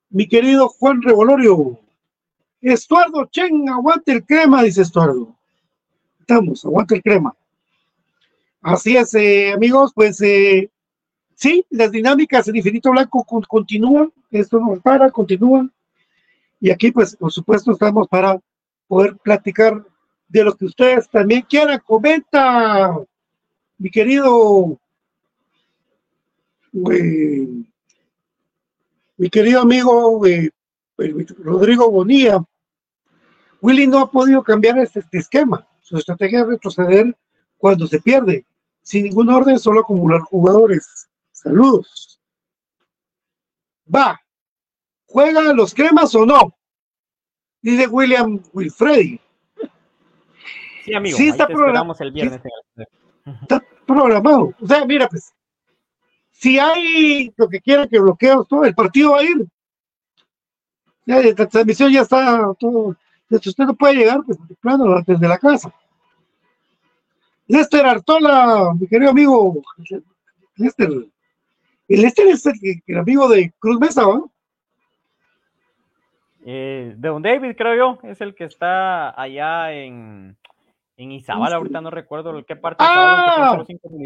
Mi 0.10 0.28
querido 0.28 0.70
Juan 0.70 1.02
Revolorio. 1.02 1.80
Estuardo 2.62 3.26
Chen, 3.26 3.70
aguante 3.70 4.12
el 4.14 4.26
crema, 4.26 4.64
dice 4.64 4.82
Estuardo. 4.82 5.36
Estamos, 6.20 6.64
aguante 6.66 6.96
el 6.96 7.02
crema. 7.04 7.36
Así 8.62 8.98
es, 8.98 9.14
eh, 9.16 9.54
amigos, 9.54 9.92
pues 9.96 10.20
eh, 10.22 10.70
sí, 11.36 11.66
las 11.70 11.92
dinámicas 11.92 12.48
en 12.48 12.58
Infinito 12.58 12.92
Blanco 12.92 13.24
con- 13.24 13.44
continúan, 13.44 14.12
esto 14.30 14.60
no 14.60 14.80
para, 14.82 15.10
continúan. 15.12 15.72
Y 16.60 16.70
aquí, 16.70 16.92
pues, 16.92 17.16
por 17.16 17.32
supuesto, 17.32 17.72
estamos 17.72 18.08
para 18.10 18.38
poder 18.88 19.16
platicar 19.18 19.86
de 20.30 20.44
lo 20.44 20.56
que 20.56 20.66
ustedes 20.66 21.10
también 21.10 21.42
quieran. 21.42 21.82
Comenta, 21.86 22.96
mi 23.78 23.90
querido, 23.90 24.80
mi 26.72 27.66
querido 29.30 29.62
amigo 29.62 30.22
Rodrigo 31.40 31.92
Bonilla. 31.92 32.44
Willy 33.62 33.88
no 33.88 34.00
ha 34.00 34.10
podido 34.10 34.42
cambiar 34.44 34.78
este, 34.78 35.00
este 35.00 35.18
esquema. 35.18 35.68
Su 35.82 35.98
estrategia 35.98 36.42
es 36.42 36.48
retroceder 36.48 37.18
cuando 37.58 37.88
se 37.88 38.00
pierde, 38.00 38.46
sin 38.82 39.04
ningún 39.04 39.30
orden, 39.30 39.60
solo 39.60 39.82
acumular 39.82 40.22
jugadores. 40.22 41.10
Saludos. 41.32 42.22
Va. 43.94 44.22
¿Juegan 45.08 45.58
los 45.58 45.74
cremas 45.74 46.14
o 46.16 46.26
no? 46.26 46.56
Dice 47.62 47.88
William 47.88 48.42
Wilfredi. 48.54 49.20
Sí, 50.90 50.96
amigo, 50.96 51.18
Sí 51.18 51.24
ahí 51.24 51.30
está 51.30 51.48
te 51.48 51.54
programa- 51.54 51.94
esperamos 51.94 52.02
el 52.02 52.12
viernes. 52.12 52.42
Está 53.42 53.64
programado. 53.86 54.54
O 54.62 54.68
sea, 54.68 54.86
mira, 54.86 55.08
pues, 55.08 55.34
si 56.32 56.58
hay 56.60 57.34
lo 57.38 57.48
que 57.48 57.60
quiera 57.62 57.88
que 57.88 58.00
bloqueos, 58.00 58.48
todo 58.48 58.66
el 58.66 58.74
partido 58.76 59.12
va 59.12 59.20
a 59.20 59.24
ir. 59.24 59.46
Ya, 61.06 61.22
la 61.22 61.48
transmisión 61.48 61.92
ya 61.92 62.02
está 62.02 62.54
todo. 62.60 62.96
Si 63.42 63.50
usted 63.50 63.66
no 63.66 63.76
puede 63.76 63.96
llegar, 63.96 64.22
pues, 64.26 64.38
plano, 64.62 65.02
desde 65.06 65.28
la 65.28 65.38
casa. 65.38 65.74
Lester 67.48 67.86
Artola, 67.86 68.74
mi 68.80 68.88
querido 68.88 69.10
amigo. 69.12 69.62
Lester. 70.56 70.90
El 71.88 72.02
Lester 72.02 72.28
es 72.28 72.46
el, 72.46 72.54
el 72.86 72.98
amigo 73.00 73.28
de 73.28 73.52
Cruz 73.60 73.80
Mesa, 73.80 74.02
¿no? 74.04 74.32
Eh, 76.46 76.94
de 76.96 77.10
Don 77.10 77.22
David, 77.22 77.56
creo 77.58 77.76
yo, 77.76 78.08
es 78.08 78.22
el 78.22 78.34
que 78.34 78.46
está 78.46 79.20
allá 79.20 79.74
en, 79.74 80.38
en 81.00 81.14
Izabal. 81.14 81.54
Ahorita 81.54 81.82
no 81.82 81.90
recuerdo 81.90 82.44
qué 82.46 82.56
parte. 82.56 82.84
Ah. 82.86 83.64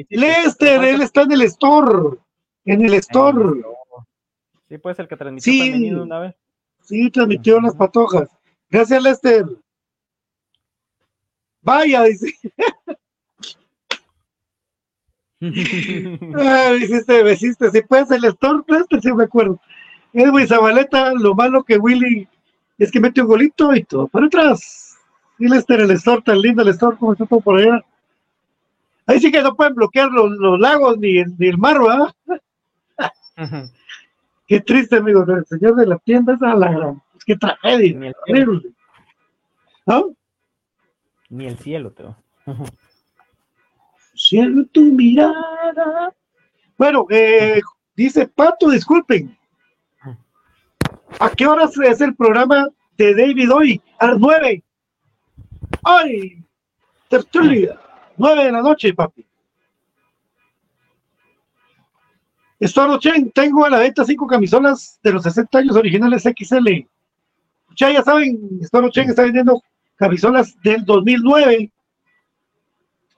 Lester, 0.09 0.83
él 0.83 1.01
está 1.01 1.23
en 1.23 1.31
el 1.31 1.41
store. 1.41 2.17
En 2.65 2.85
el 2.85 2.93
store. 2.95 3.61
Sí, 4.69 4.77
puede 4.77 4.95
ser 4.95 5.03
el 5.03 5.09
que 5.09 5.17
transmitió 5.17 5.51
Sí. 5.51 5.91
una 5.91 6.19
vez. 6.19 6.35
Sí, 6.83 7.09
transmitió 7.09 7.59
las 7.59 7.75
patojas. 7.75 8.29
Gracias, 8.69 9.01
Lester. 9.01 9.45
Vaya, 11.61 12.03
dice. 12.03 12.33
Me 15.39 16.75
hiciste, 16.77 17.23
me 17.23 17.31
hiciste. 17.33 17.71
Si 17.71 17.81
puedes 17.81 18.11
el 18.11 18.23
store, 18.25 18.63
este 18.79 19.01
sí 19.01 19.13
me 19.13 19.23
acuerdo. 19.23 19.59
Edwin 20.13 20.47
Zabaleta, 20.47 21.11
lo 21.13 21.33
malo 21.33 21.63
que 21.63 21.77
Willy 21.77 22.27
es 22.77 22.91
que 22.91 22.99
mete 22.99 23.21
un 23.21 23.27
golito 23.27 23.75
y 23.75 23.83
todo 23.83 24.07
para 24.07 24.27
atrás. 24.27 24.92
Y 25.43 25.49
Lester, 25.49 25.81
el 25.81 25.91
store, 25.91 26.21
tan 26.21 26.39
lindo 26.39 26.61
el 26.61 26.69
store, 26.69 26.95
como 26.97 27.11
está 27.11 27.25
todo 27.25 27.41
por 27.41 27.57
allá. 27.59 27.83
Ahí 29.05 29.19
sí 29.19 29.29
que 29.29 29.41
no 29.41 29.53
pueden 29.55 29.75
bloquear 29.75 30.09
los, 30.09 30.31
los 30.31 30.57
lagos 30.57 30.97
ni, 30.99 31.17
el- 31.17 31.35
ni 31.37 31.47
el 31.47 31.57
mar, 31.57 31.77
¿verdad? 31.81 32.15
Qué 34.47 34.61
triste, 34.61 34.95
amigo. 34.97 35.23
El 35.23 35.45
señor 35.45 35.75
de 35.75 35.85
la 35.87 35.97
tienda 35.97 36.33
es 36.33 36.41
a 36.41 36.55
la 36.55 36.71
gran. 36.71 37.01
Es 37.17 37.25
que 37.25 37.35
tragedia. 37.35 37.97
Ni 37.99 38.07
el 38.07 38.15
cielo. 38.25 38.61
¿No? 39.85 40.15
ni 41.29 41.47
el 41.47 41.57
cielo 41.57 41.91
te 41.91 42.03
va. 42.03 42.17
Cielo 44.13 44.65
tu 44.71 44.81
mirada. 44.81 46.13
Bueno, 46.77 47.05
eh, 47.09 47.59
dice 47.97 48.27
Pato, 48.27 48.69
disculpen. 48.69 49.35
¿A 51.19 51.29
qué 51.31 51.47
horas 51.47 51.77
es 51.79 51.99
el 52.01 52.15
programa 52.15 52.69
de 52.97 53.13
David 53.15 53.51
hoy? 53.51 53.81
A 53.99 54.07
las 54.07 54.19
nueve. 54.19 54.63
¡Ay! 55.83 56.43
Tertulia. 57.09 57.79
Nueve 58.17 58.45
de 58.45 58.51
la 58.51 58.61
noche, 58.61 58.93
papi. 58.93 59.25
Estuardo 62.59 62.97
Chen, 62.97 63.31
tengo 63.31 63.65
a 63.65 63.69
la 63.69 63.79
venta 63.79 64.05
cinco 64.05 64.25
camisolas 64.25 64.99
de 65.03 65.11
los 65.11 65.23
60 65.23 65.57
años 65.57 65.75
originales 65.75 66.23
XL. 66.23 66.87
Ya, 67.75 67.91
ya 67.91 68.03
saben, 68.03 68.39
Estuardo 68.61 68.89
Chen 68.89 69.09
está 69.09 69.23
vendiendo 69.23 69.61
camisolas 69.95 70.55
del 70.61 70.85
2009 70.85 71.71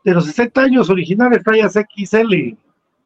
de 0.03 0.13
los 0.13 0.26
60 0.26 0.61
años 0.61 0.89
originales 0.89 1.43
tallas 1.43 1.74
XL 1.74 2.55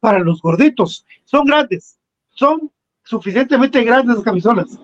para 0.00 0.20
los 0.20 0.40
gorditos. 0.40 1.04
Son 1.24 1.44
grandes, 1.44 1.98
son 2.30 2.70
suficientemente 3.04 3.82
grandes 3.84 4.16
las 4.16 4.24
camisolas. 4.24 4.78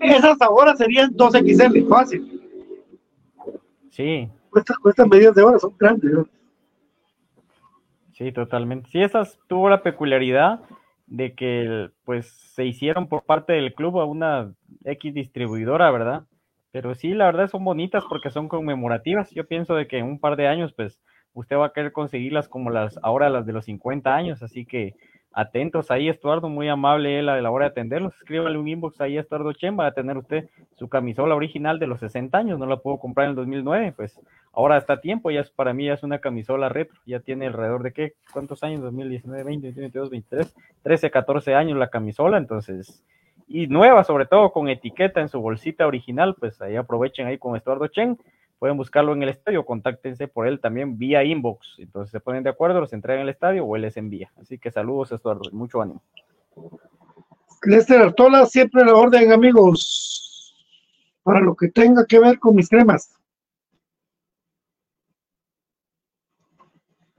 Esas 0.00 0.40
ahora 0.40 0.76
serían 0.76 1.12
2XL, 1.14 1.88
fácil. 1.88 2.33
Sí, 3.94 4.28
Cuestan, 4.50 4.76
cuestan 4.82 5.08
medidas 5.08 5.36
de 5.36 5.42
ahora, 5.42 5.56
son 5.60 5.76
grandes. 5.78 6.12
¿no? 6.12 6.26
Sí, 8.12 8.32
totalmente. 8.32 8.90
Sí, 8.90 9.00
esas 9.00 9.38
tuvo 9.46 9.68
la 9.68 9.84
peculiaridad 9.84 10.62
de 11.06 11.36
que 11.36 11.90
pues 12.04 12.26
se 12.54 12.64
hicieron 12.64 13.08
por 13.08 13.22
parte 13.22 13.52
del 13.52 13.72
club 13.72 14.00
a 14.00 14.04
una 14.04 14.52
X 14.84 15.14
distribuidora, 15.14 15.92
¿verdad? 15.92 16.24
Pero 16.72 16.96
sí, 16.96 17.14
la 17.14 17.26
verdad 17.26 17.46
son 17.46 17.64
bonitas 17.64 18.02
porque 18.08 18.30
son 18.30 18.48
conmemorativas. 18.48 19.30
Yo 19.30 19.46
pienso 19.46 19.76
de 19.76 19.86
que 19.86 19.98
en 19.98 20.06
un 20.06 20.18
par 20.18 20.34
de 20.34 20.48
años 20.48 20.72
pues 20.72 21.00
usted 21.32 21.56
va 21.56 21.66
a 21.66 21.72
querer 21.72 21.92
conseguirlas 21.92 22.48
como 22.48 22.70
las 22.70 22.98
ahora 23.00 23.30
las 23.30 23.46
de 23.46 23.52
los 23.52 23.66
50 23.66 24.12
años, 24.12 24.42
así 24.42 24.66
que 24.66 24.96
atentos 25.34 25.90
ahí, 25.90 26.08
Estuardo, 26.08 26.48
muy 26.48 26.68
amable 26.68 27.18
él 27.18 27.28
a 27.28 27.40
la 27.40 27.50
hora 27.50 27.66
de 27.66 27.72
atenderlos. 27.72 28.14
Escríbale 28.16 28.56
un 28.56 28.68
inbox 28.68 29.00
ahí 29.00 29.18
a 29.18 29.20
Estuardo 29.20 29.52
Chen, 29.52 29.78
va 29.78 29.86
a 29.86 29.92
tener 29.92 30.16
usted 30.16 30.48
su 30.76 30.88
camisola 30.88 31.34
original 31.34 31.78
de 31.78 31.88
los 31.88 32.00
60 32.00 32.38
años, 32.38 32.58
no 32.58 32.66
la 32.66 32.76
pudo 32.76 32.98
comprar 32.98 33.26
en 33.26 33.30
el 33.30 33.36
2009, 33.36 33.94
pues 33.96 34.20
ahora 34.52 34.78
está 34.78 34.94
a 34.94 35.00
tiempo, 35.00 35.30
ya 35.30 35.40
es, 35.40 35.50
para 35.50 35.74
mí 35.74 35.86
ya 35.86 35.94
es 35.94 36.02
una 36.04 36.20
camisola 36.20 36.68
retro, 36.68 36.96
ya 37.04 37.20
tiene 37.20 37.48
alrededor 37.48 37.82
de 37.82 37.92
qué, 37.92 38.12
¿cuántos 38.32 38.62
años? 38.62 38.80
2019, 38.82 39.42
20, 39.42 39.66
21, 39.66 39.82
22, 39.82 40.10
23, 40.10 40.56
13, 40.82 41.10
14 41.10 41.54
años 41.54 41.78
la 41.78 41.88
camisola, 41.88 42.38
entonces, 42.38 43.04
y 43.48 43.66
nueva 43.66 44.04
sobre 44.04 44.26
todo, 44.26 44.52
con 44.52 44.68
etiqueta 44.68 45.20
en 45.20 45.28
su 45.28 45.40
bolsita 45.40 45.86
original, 45.86 46.36
pues 46.38 46.62
ahí 46.62 46.76
aprovechen 46.76 47.26
ahí 47.26 47.38
con 47.38 47.56
Estuardo 47.56 47.88
Chen, 47.88 48.18
pueden 48.64 48.78
buscarlo 48.78 49.12
en 49.12 49.22
el 49.22 49.28
estadio, 49.28 49.66
contáctense 49.66 50.26
por 50.26 50.48
él 50.48 50.58
también 50.58 50.96
vía 50.96 51.22
inbox, 51.22 51.74
entonces 51.80 52.10
se 52.10 52.18
ponen 52.18 52.42
de 52.42 52.48
acuerdo, 52.48 52.80
los 52.80 52.94
entregan 52.94 53.20
en 53.20 53.28
el 53.28 53.34
estadio 53.34 53.62
o 53.62 53.76
él 53.76 53.82
les 53.82 53.98
envía, 53.98 54.32
así 54.40 54.56
que 54.56 54.70
saludos 54.70 55.12
Estuardo, 55.12 55.42
mucho 55.52 55.82
ánimo. 55.82 56.02
Lester 57.64 58.00
Artola, 58.00 58.46
siempre 58.46 58.82
la 58.82 58.94
orden, 58.94 59.32
amigos, 59.32 60.66
para 61.22 61.40
lo 61.40 61.54
que 61.54 61.68
tenga 61.68 62.06
que 62.06 62.18
ver 62.18 62.38
con 62.38 62.56
mis 62.56 62.70
cremas. 62.70 63.14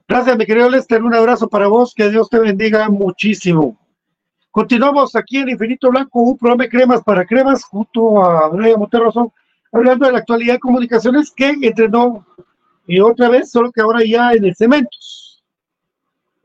Gracias, 0.07 0.35
mi 0.35 0.47
querido 0.47 0.67
Lester. 0.67 1.03
Un 1.03 1.13
abrazo 1.13 1.47
para 1.47 1.67
vos. 1.67 1.93
Que 1.93 2.09
Dios 2.09 2.27
te 2.27 2.39
bendiga 2.39 2.89
muchísimo. 2.89 3.77
Continuamos 4.49 5.15
aquí 5.15 5.37
en 5.37 5.49
Infinito 5.49 5.91
Blanco, 5.91 6.21
un 6.21 6.37
programa 6.39 6.63
de 6.63 6.69
cremas 6.71 7.03
para 7.03 7.23
cremas, 7.23 7.63
junto 7.63 8.23
a 8.23 8.47
Andrea 8.47 8.77
Montero 8.77 9.05
Razón, 9.05 9.31
hablando 9.75 10.05
de 10.05 10.13
la 10.13 10.19
actualidad 10.19 10.53
de 10.53 10.59
comunicaciones 10.59 11.31
que 11.31 11.49
entrenó 11.61 12.25
y 12.87 12.99
otra 12.99 13.29
vez, 13.29 13.51
solo 13.51 13.71
que 13.71 13.81
ahora 13.81 14.05
ya 14.05 14.31
en 14.31 14.45
el 14.45 14.55
Cementos, 14.55 15.43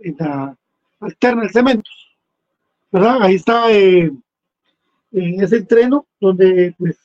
en 0.00 0.16
la 0.18 0.56
alterna 0.98 1.44
el 1.44 1.50
Cementos, 1.50 2.16
¿verdad? 2.90 3.22
Ahí 3.22 3.36
está 3.36 3.70
eh, 3.70 4.10
en 5.12 5.42
ese 5.42 5.58
entreno 5.58 6.06
donde, 6.20 6.74
pues, 6.76 6.98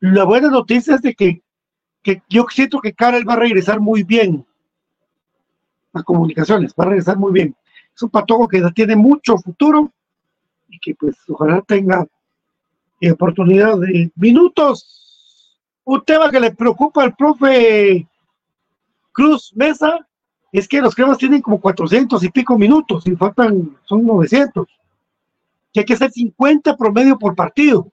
la 0.00 0.24
buena 0.24 0.48
noticia 0.48 0.96
es 0.96 1.02
de 1.02 1.14
que, 1.14 1.42
que 2.02 2.22
yo 2.28 2.44
siento 2.50 2.80
que 2.80 2.92
Karel 2.92 3.28
va 3.28 3.34
a 3.34 3.36
regresar 3.36 3.80
muy 3.80 4.02
bien 4.02 4.44
a 5.94 6.02
comunicaciones, 6.02 6.74
va 6.78 6.84
a 6.84 6.88
regresar 6.88 7.16
muy 7.16 7.32
bien. 7.32 7.56
Es 7.94 8.02
un 8.02 8.10
patojo 8.10 8.46
que 8.46 8.62
tiene 8.74 8.94
mucho 8.94 9.38
futuro 9.38 9.90
y 10.68 10.78
que 10.78 10.94
pues 10.94 11.16
ojalá 11.28 11.62
tenga 11.62 12.06
eh, 13.00 13.10
oportunidad 13.10 13.78
de 13.78 14.10
minutos. 14.16 14.99
Un 15.84 16.04
tema 16.04 16.30
que 16.30 16.40
le 16.40 16.52
preocupa 16.52 17.02
al 17.02 17.14
profe 17.14 18.06
Cruz 19.12 19.52
Mesa 19.54 20.06
es 20.52 20.68
que 20.68 20.80
los 20.80 20.94
cremas 20.94 21.18
tienen 21.18 21.42
como 21.42 21.60
400 21.60 22.22
y 22.22 22.30
pico 22.30 22.58
minutos 22.58 23.06
y 23.06 23.16
faltan, 23.16 23.76
son 23.84 24.04
900. 24.04 24.66
Que 25.72 25.80
hay 25.80 25.86
que 25.86 25.94
hacer 25.94 26.10
50 26.10 26.76
promedio 26.76 27.18
por 27.18 27.36
partido. 27.36 27.86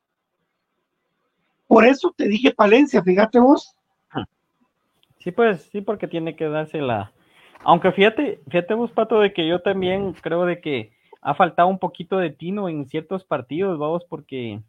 Por 1.67 1.85
eso 1.85 2.13
te 2.15 2.27
dije 2.27 2.53
Palencia, 2.53 3.03
fíjate 3.03 3.39
vos. 3.39 3.75
Sí, 5.19 5.31
pues 5.31 5.63
sí, 5.71 5.81
porque 5.81 6.07
tiene 6.07 6.35
que 6.35 6.47
darse 6.47 6.79
la. 6.79 7.11
Aunque 7.63 7.91
fíjate, 7.91 8.39
fíjate 8.49 8.73
vos, 8.73 8.91
Pato, 8.91 9.19
de 9.19 9.33
que 9.33 9.47
yo 9.47 9.61
también 9.61 10.13
creo 10.13 10.45
de 10.45 10.61
que 10.61 10.91
ha 11.21 11.33
faltado 11.33 11.67
un 11.67 11.79
poquito 11.79 12.17
de 12.17 12.29
tino 12.29 12.69
en 12.69 12.87
ciertos 12.87 13.25
partidos, 13.25 13.77
vamos, 13.77 14.05
porque, 14.05 14.61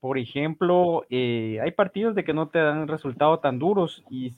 por 0.00 0.18
ejemplo, 0.18 1.04
eh, 1.10 1.58
hay 1.62 1.70
partidos 1.72 2.14
de 2.14 2.24
que 2.24 2.32
no 2.32 2.48
te 2.48 2.58
dan 2.58 2.88
resultado 2.88 3.38
tan 3.38 3.58
duros 3.58 4.02
y 4.10 4.34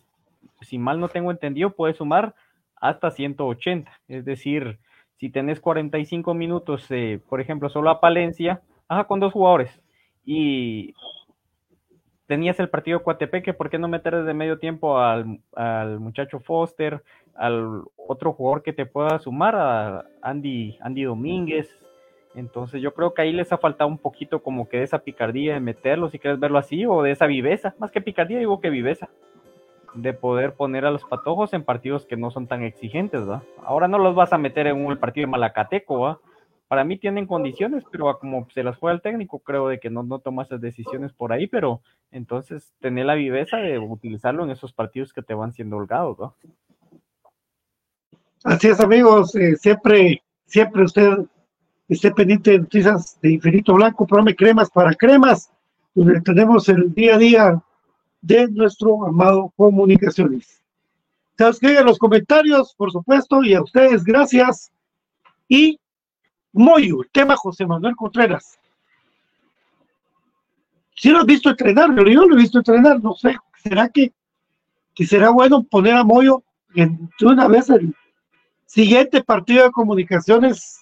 si 0.60 0.78
mal 0.78 1.00
no 1.00 1.08
tengo 1.08 1.30
entendido, 1.30 1.70
puedes 1.70 1.96
sumar 1.96 2.34
hasta 2.76 3.10
180. 3.10 3.90
Es 4.08 4.24
decir, 4.24 4.78
si 5.18 5.30
tenés 5.30 5.60
45 5.60 6.34
minutos, 6.34 6.86
eh, 6.90 7.20
por 7.28 7.40
ejemplo, 7.40 7.68
solo 7.68 7.90
a 7.90 8.00
Palencia, 8.00 8.60
ajá, 8.88 9.04
con 9.04 9.20
dos 9.20 9.32
jugadores 9.32 9.80
y 10.24 10.94
tenías 12.26 12.58
el 12.60 12.68
partido 12.68 13.02
Coatepeque, 13.02 13.52
¿por 13.52 13.70
qué 13.70 13.78
no 13.78 13.88
meter 13.88 14.16
desde 14.16 14.34
medio 14.34 14.58
tiempo 14.58 14.98
al, 14.98 15.40
al 15.54 16.00
muchacho 16.00 16.40
Foster, 16.40 17.02
al 17.34 17.82
otro 17.96 18.32
jugador 18.32 18.62
que 18.62 18.72
te 18.72 18.86
pueda 18.86 19.18
sumar, 19.18 19.54
a 19.56 20.04
Andy, 20.22 20.78
Andy 20.80 21.04
Domínguez? 21.04 21.70
Entonces 22.34 22.80
yo 22.80 22.94
creo 22.94 23.12
que 23.12 23.22
ahí 23.22 23.32
les 23.32 23.52
ha 23.52 23.58
faltado 23.58 23.88
un 23.88 23.98
poquito 23.98 24.42
como 24.42 24.68
que 24.68 24.78
de 24.78 24.84
esa 24.84 25.00
picardía 25.00 25.54
de 25.54 25.60
meterlo, 25.60 26.08
si 26.08 26.18
quieres 26.18 26.40
verlo 26.40 26.58
así, 26.58 26.86
o 26.86 27.02
de 27.02 27.10
esa 27.10 27.26
viveza, 27.26 27.74
más 27.78 27.90
que 27.90 28.00
picardía 28.00 28.38
digo 28.38 28.60
que 28.60 28.70
viveza, 28.70 29.10
de 29.94 30.14
poder 30.14 30.54
poner 30.54 30.86
a 30.86 30.90
los 30.90 31.04
patojos 31.04 31.52
en 31.52 31.64
partidos 31.64 32.06
que 32.06 32.16
no 32.16 32.30
son 32.30 32.46
tan 32.46 32.62
exigentes, 32.62 33.28
¿va? 33.28 33.42
Ahora 33.62 33.88
no 33.88 33.98
los 33.98 34.14
vas 34.14 34.32
a 34.32 34.38
meter 34.38 34.66
en 34.66 34.84
un 34.84 34.96
partido 34.96 35.26
de 35.26 35.30
Malacateco, 35.30 36.00
¿va? 36.00 36.18
Para 36.68 36.84
mí 36.84 36.96
tienen 36.96 37.26
condiciones, 37.26 37.84
pero 37.90 38.18
como 38.18 38.48
se 38.48 38.62
las 38.62 38.78
juega 38.78 38.94
el 38.94 39.02
técnico, 39.02 39.40
creo 39.40 39.68
de 39.68 39.78
que 39.78 39.90
no, 39.90 40.02
no 40.02 40.20
toma 40.20 40.44
esas 40.44 40.62
decisiones 40.62 41.12
por 41.12 41.34
ahí, 41.34 41.46
pero 41.46 41.82
entonces 42.10 42.72
tener 42.80 43.04
la 43.04 43.14
viveza 43.14 43.58
de 43.58 43.78
utilizarlo 43.78 44.44
en 44.44 44.50
esos 44.50 44.72
partidos 44.72 45.12
que 45.12 45.20
te 45.20 45.34
van 45.34 45.52
siendo 45.52 45.76
holgados, 45.76 46.18
¿no? 46.18 46.34
Así 48.44 48.68
es, 48.68 48.80
amigos. 48.80 49.34
eh, 49.36 49.56
siempre, 49.56 50.22
siempre 50.46 50.84
usted 50.84 51.18
esté 51.92 52.10
pendiente 52.10 52.52
de 52.52 52.58
noticias 52.60 53.18
de 53.20 53.32
Infinito 53.32 53.74
Blanco, 53.74 54.06
programa 54.06 54.34
cremas 54.34 54.70
para 54.70 54.94
cremas, 54.94 55.50
donde 55.94 56.20
tenemos 56.20 56.68
el 56.68 56.92
día 56.94 57.16
a 57.16 57.18
día 57.18 57.62
de 58.20 58.48
nuestro 58.48 59.06
amado 59.06 59.52
Comunicaciones. 59.56 60.62
Se 61.36 61.48
escriben 61.48 61.78
en 61.78 61.86
los 61.86 61.98
comentarios, 61.98 62.74
por 62.76 62.92
supuesto, 62.92 63.42
y 63.42 63.54
a 63.54 63.62
ustedes, 63.62 64.04
gracias. 64.04 64.70
Y 65.48 65.78
Moyo, 66.52 67.02
el 67.02 67.10
tema 67.10 67.36
José 67.36 67.66
Manuel 67.66 67.96
Contreras. 67.96 68.58
Si 70.94 71.10
lo 71.10 71.18
has 71.18 71.26
visto 71.26 71.50
entrenar, 71.50 71.94
pero 71.94 72.08
yo 72.08 72.26
lo 72.26 72.36
he 72.36 72.40
visto 72.40 72.58
entrenar, 72.58 73.02
no 73.02 73.14
sé, 73.14 73.36
¿será 73.62 73.88
que, 73.88 74.12
que 74.94 75.06
será 75.06 75.30
bueno 75.30 75.62
poner 75.64 75.94
a 75.94 76.04
Moyo 76.04 76.42
en, 76.74 77.10
una 77.22 77.48
vez 77.48 77.70
el 77.70 77.94
siguiente 78.66 79.24
partido 79.24 79.64
de 79.64 79.72
comunicaciones 79.72 80.81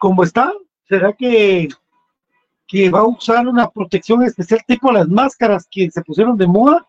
como 0.00 0.24
está? 0.24 0.50
¿Será 0.88 1.12
que, 1.12 1.68
que 2.66 2.88
va 2.88 3.00
a 3.00 3.06
usar 3.06 3.46
una 3.46 3.68
protección 3.68 4.24
especial 4.24 4.64
tipo 4.66 4.90
las 4.90 5.06
máscaras 5.06 5.68
que 5.70 5.90
se 5.90 6.00
pusieron 6.02 6.38
de 6.38 6.46
moda? 6.46 6.86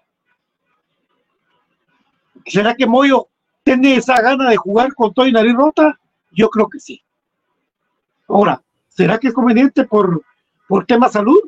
¿Será 2.46 2.74
que 2.74 2.88
Moyo 2.88 3.28
¿Tiene 3.64 3.96
esa 3.96 4.20
gana 4.22 4.50
de 4.50 4.58
jugar 4.58 4.94
con 4.96 5.14
todo 5.14 5.28
y 5.28 5.32
nariz 5.32 5.54
rota? 5.54 6.00
Yo 6.32 6.50
creo 6.50 6.68
que 6.68 6.80
sí. 6.80 7.04
Ahora, 8.28 8.62
¿será 8.88 9.20
que 9.20 9.28
es 9.28 9.34
conveniente 9.34 9.84
por, 9.84 10.24
por 10.68 10.86
tema 10.86 11.10
salud? 11.10 11.40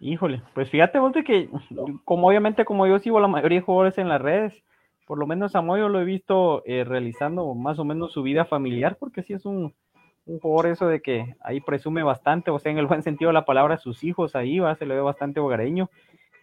Híjole, 0.00 0.42
pues 0.54 0.68
fíjate 0.70 0.98
vos 0.98 1.12
que, 1.24 1.48
como 2.04 2.26
obviamente 2.26 2.64
como 2.64 2.88
yo 2.88 2.98
sigo 2.98 3.20
la 3.20 3.28
mayoría 3.28 3.60
de 3.60 3.64
jugadores 3.64 3.98
en 3.98 4.08
las 4.08 4.20
redes, 4.20 4.64
por 5.06 5.18
lo 5.18 5.26
menos 5.26 5.54
a 5.54 5.62
Moyo 5.62 5.88
lo 5.88 6.00
he 6.00 6.04
visto 6.04 6.62
eh, 6.66 6.84
realizando 6.84 7.54
más 7.54 7.78
o 7.78 7.84
menos 7.84 8.12
su 8.12 8.22
vida 8.22 8.44
familiar, 8.44 8.96
porque 8.98 9.22
sí 9.22 9.32
es 9.32 9.44
un, 9.44 9.74
un 10.26 10.38
jugador 10.40 10.72
eso 10.72 10.86
de 10.86 11.02
que 11.02 11.34
ahí 11.42 11.60
presume 11.60 12.02
bastante, 12.02 12.50
o 12.50 12.58
sea, 12.58 12.72
en 12.72 12.78
el 12.78 12.86
buen 12.86 13.02
sentido 13.02 13.28
de 13.30 13.34
la 13.34 13.44
palabra, 13.44 13.78
sus 13.78 14.04
hijos 14.04 14.36
ahí 14.36 14.58
va, 14.60 14.74
se 14.76 14.86
le 14.86 14.94
ve 14.94 15.00
bastante 15.00 15.40
hogareño, 15.40 15.90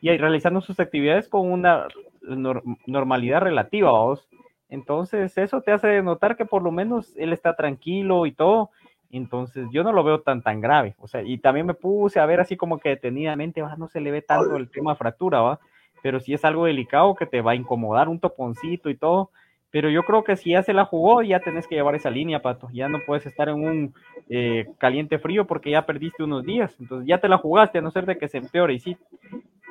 y 0.01 0.10
ahí 0.10 0.18
realizando 0.18 0.62
sus 0.62 0.80
actividades 0.80 1.28
con 1.28 1.51
una 1.51 1.88
nor- 2.22 2.64
normalidad 2.88 3.41
relativa, 3.41 3.91
vos. 3.91 4.28
Entonces, 4.70 5.38
eso 5.38 5.62
te 5.62 5.72
hace 5.72 6.01
notar 6.01 6.38
que 6.38 6.45
por 6.45 6.62
lo 6.62 6.72
menos 6.72 7.16
él 7.18 7.34
está 7.34 7.55
tranquilo 7.55 8.26
y 8.26 8.32
todo. 8.32 8.70
Entonces, 9.12 9.68
yo 9.72 9.84
no 9.84 9.91
lo 9.91 10.03
veo 10.03 10.22
tan 10.22 10.43
tan 10.43 10.62
grave. 10.62 10.95
O 10.99 11.07
sea, 11.07 11.24
y 11.24 11.39
también 11.39 11.66
me 11.66 11.74
puse 11.74 12.20
a 12.20 12.26
ver 12.26 12.39
así 12.39 12.55
como 12.55 12.78
que 12.80 12.89
detenidamente, 12.89 13.62
va, 13.62 13.76
no 13.78 13.88
se 13.88 13.99
le 14.01 14.12
ve 14.12 14.22
tanto 14.22 14.57
el 14.57 14.70
tema 14.70 14.95
fractura, 14.95 15.41
va. 15.41 15.60
Pero 16.02 16.20
si 16.20 16.34
es 16.34 16.45
algo 16.45 16.66
delicado 16.66 17.16
que 17.16 17.26
te 17.26 17.41
va 17.41 17.52
a 17.52 17.56
incomodar 17.56 18.10
un 18.10 18.20
toponcito 18.20 18.89
y 18.89 18.95
todo. 18.95 19.32
Pero 19.72 19.89
yo 19.89 20.04
creo 20.04 20.24
que 20.24 20.36
si 20.36 20.52
ya 20.52 20.64
se 20.64 20.74
la 20.74 20.86
jugó, 20.86 21.22
ya 21.22 21.39
tenés 21.39 21.68
que 21.68 21.76
llevar 21.76 21.93
esa 21.95 22.10
línea, 22.10 22.41
Pato. 22.41 22.70
Ya 22.74 22.89
no 22.89 23.00
puedes 23.06 23.26
estar 23.28 23.50
en 23.50 23.64
un 23.64 23.93
eh, 24.30 24.68
caliente 24.80 25.20
frío 25.20 25.45
porque 25.45 25.70
ya 25.72 25.86
perdiste 25.86 26.24
unos 26.24 26.43
días. 26.43 26.76
Entonces 26.80 27.08
ya 27.08 27.20
te 27.20 27.30
la 27.30 27.38
jugaste, 27.38 27.78
a 27.78 27.82
no 27.82 27.91
ser 27.91 28.06
de 28.06 28.18
que 28.18 28.28
se 28.28 28.39
empeore. 28.39 28.74
Y 28.74 28.80
si 28.80 28.97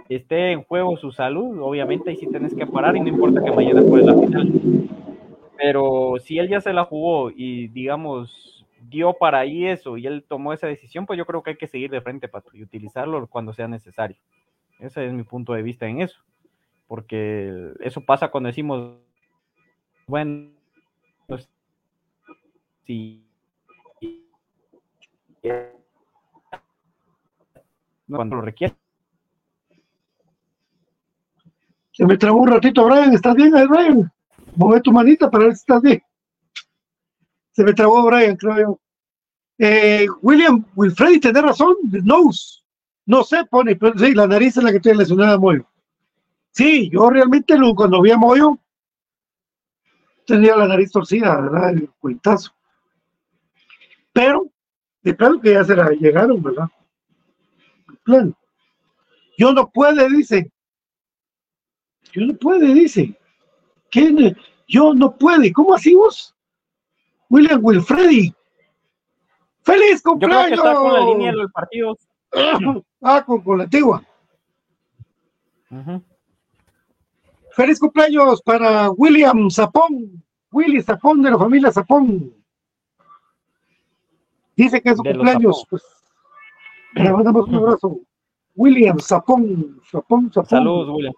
esté 0.09 0.53
en 0.53 0.63
juego 0.63 0.97
su 0.97 1.11
salud, 1.11 1.61
obviamente 1.61 2.11
ahí 2.11 2.17
sí 2.17 2.29
tenés 2.31 2.55
que 2.55 2.67
parar 2.67 2.97
y 2.97 3.01
no 3.01 3.09
importa 3.09 3.43
que 3.43 3.51
mañana 3.51 3.83
juegues 3.83 4.07
la 4.07 4.15
final. 4.15 4.53
Pero 5.57 6.15
si 6.21 6.39
él 6.39 6.49
ya 6.49 6.61
se 6.61 6.73
la 6.73 6.85
jugó 6.85 7.31
y 7.31 7.67
digamos 7.69 8.65
dio 8.89 9.13
para 9.15 9.41
ahí 9.41 9.67
eso 9.67 9.97
y 9.97 10.07
él 10.07 10.25
tomó 10.27 10.53
esa 10.53 10.67
decisión, 10.67 11.07
pues 11.07 11.19
yo 11.19 11.27
creo 11.27 11.43
que 11.43 11.51
hay 11.51 11.57
que 11.57 11.67
seguir 11.67 11.91
de 11.91 12.01
frente, 12.01 12.29
Pato, 12.29 12.51
y 12.55 12.63
utilizarlo 12.63 13.27
cuando 13.27 13.53
sea 13.53 13.69
necesario. 13.69 14.17
Ese 14.79 15.07
es 15.07 15.13
mi 15.13 15.25
punto 15.25 15.53
de 15.53 15.63
vista 15.63 15.87
en 15.87 16.03
eso. 16.03 16.19
Porque 16.87 17.73
eso 17.81 18.01
pasa 18.01 18.31
cuando 18.31 18.49
decimos, 18.49 18.97
bueno, 20.07 20.51
pues, 21.27 21.49
si 22.87 23.23
cuando 28.09 28.37
lo 28.37 28.43
requiere. 28.43 28.75
Se 31.93 32.07
me 32.07 32.17
trabó 32.17 32.43
un 32.43 32.49
ratito, 32.49 32.85
Brian. 32.87 33.13
¿Estás 33.13 33.35
bien 33.35 33.55
ahí, 33.55 33.67
Brian? 33.67 34.11
Mueve 34.55 34.81
tu 34.81 34.93
manita 34.93 35.31
para 35.31 35.45
ver 35.45 35.55
si 35.55 35.61
estás 35.61 35.83
bien. 35.83 36.03
Se 37.53 37.65
me 37.65 37.73
trabó 37.73 38.05
Brian, 38.05 38.37
creo 38.37 38.59
yo. 38.59 38.81
Eh, 39.59 40.07
William 40.23 40.65
Wilfredi, 40.77 41.19
tenés 41.19 41.43
razón, 41.43 41.75
nose. 42.05 42.63
No 43.09 43.25
sé, 43.25 43.43
pone, 43.47 43.75
pero 43.75 43.99
sí, 43.99 44.13
la 44.13 44.27
nariz 44.27 44.59
es 44.59 44.63
la 44.63 44.71
que 44.71 44.81
tiene 44.81 44.99
lesionada 44.99 45.33
a 45.33 45.39
Moyo. 45.39 45.65
Sí, 46.53 46.91
yo 46.91 47.09
realmente 47.09 47.57
lo- 47.57 47.75
cuando 47.75 48.03
vi 48.03 48.11
a 48.11 48.19
Moyo 48.19 48.59
tenía 50.27 50.55
la 50.57 50.69
nariz 50.69 50.93
torcida, 50.93 51.41
¿verdad? 51.41 51.71
El 51.71 51.89
cuentazo. 51.99 52.53
Pero, 54.13 54.51
de 55.03 55.15
plano 55.15 55.41
que 55.41 55.53
ya 55.55 55.65
se 55.65 55.75
la 55.75 55.89
llegaron, 55.91 56.43
¿verdad? 56.43 56.67
De 57.89 57.97
plano. 58.05 58.35
Yo 59.39 59.55
no 59.55 59.71
puede, 59.71 60.07
dice. 60.11 60.53
Yo 62.13 62.27
no 62.27 62.35
puede, 62.35 62.75
dice. 62.75 63.19
¿Quién? 63.91 64.37
Yo 64.67 64.93
no 64.93 65.17
puede. 65.17 65.51
¿Cómo 65.51 65.75
así 65.75 65.95
vos? 65.95 66.35
William 67.31 67.61
Wilfredi. 67.63 68.35
¡Feliz 69.63 70.03
Yo 70.05 70.19
creo 70.19 70.19
que 70.19 70.27
cumpleaños! 70.27 70.59
está 70.59 70.75
con 70.75 70.93
la 70.93 71.01
línea 71.01 71.31
de 71.31 71.37
los 71.39 71.53
partidos. 71.53 72.08
ah, 73.03 73.25
con, 73.25 73.41
con 73.43 73.59
la 73.59 73.65
antigua. 73.65 74.03
Feliz 77.53 77.79
cumpleaños 77.79 78.43
para 78.43 78.91
William 78.91 79.51
Zapón. 79.51 80.23
Willy 80.51 80.83
Zapón 80.83 81.23
de 81.23 81.31
la 81.31 81.39
familia 81.39 81.71
Zapón. 81.73 82.33
Dice 84.57 84.81
que 84.81 84.91
es 84.91 84.97
su 84.97 85.03
De 85.03 85.13
cumpleaños. 85.13 85.65
Pues, 85.69 85.83
le 86.95 87.13
mandamos 87.13 87.49
un 87.49 87.55
abrazo. 87.57 88.01
William 88.55 88.99
Zapón. 88.99 89.81
Zapón, 89.91 90.33
Zapón. 90.33 90.49
Saludos, 90.49 90.89
William. 90.91 91.15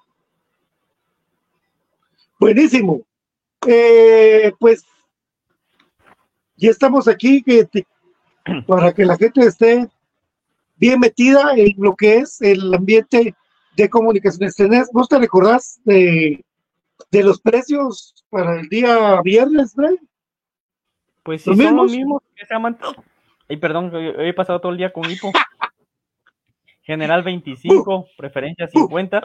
Buenísimo. 2.39 3.03
Eh, 3.67 4.53
pues 4.59 4.85
ya 6.57 6.71
estamos 6.71 7.07
aquí 7.07 7.43
que 7.43 7.65
te- 7.67 7.87
para 8.67 8.93
que 8.93 9.05
la 9.05 9.17
gente 9.17 9.43
esté 9.43 9.89
bien 10.81 10.99
metida 10.99 11.53
en 11.55 11.75
lo 11.77 11.95
que 11.95 12.17
es 12.17 12.41
el 12.41 12.75
ambiente 12.75 13.35
de 13.77 13.91
comunicaciones. 13.91 14.57
¿Tenés, 14.57 14.91
¿Vos 14.93 15.09
te 15.09 15.19
recordás 15.19 15.81
de, 15.85 16.43
de 17.11 17.23
los 17.23 17.41
precios 17.41 18.25
para 18.31 18.59
el 18.61 18.69
día 18.69 19.21
viernes, 19.23 19.75
Brian? 19.75 19.99
Pues 21.23 21.43
sí, 21.43 21.51
¿Los 21.51 21.59
son 21.59 21.77
los 21.77 21.93
mismos? 21.93 22.23
que 22.35 22.47
se 22.47 22.55
llaman. 22.55 22.79
Ay, 23.49 23.59
perdón, 23.59 23.95
hoy 23.95 24.09
hoy 24.09 24.29
he 24.31 24.35
pasado 24.35 24.61
todo 24.61 24.73
el 24.73 24.79
día 24.79 24.93
con 24.93 25.09
hipo. 25.11 25.31
General 26.83 27.23
25, 27.23 28.09
preferencia 28.17 28.67
50. 28.67 29.23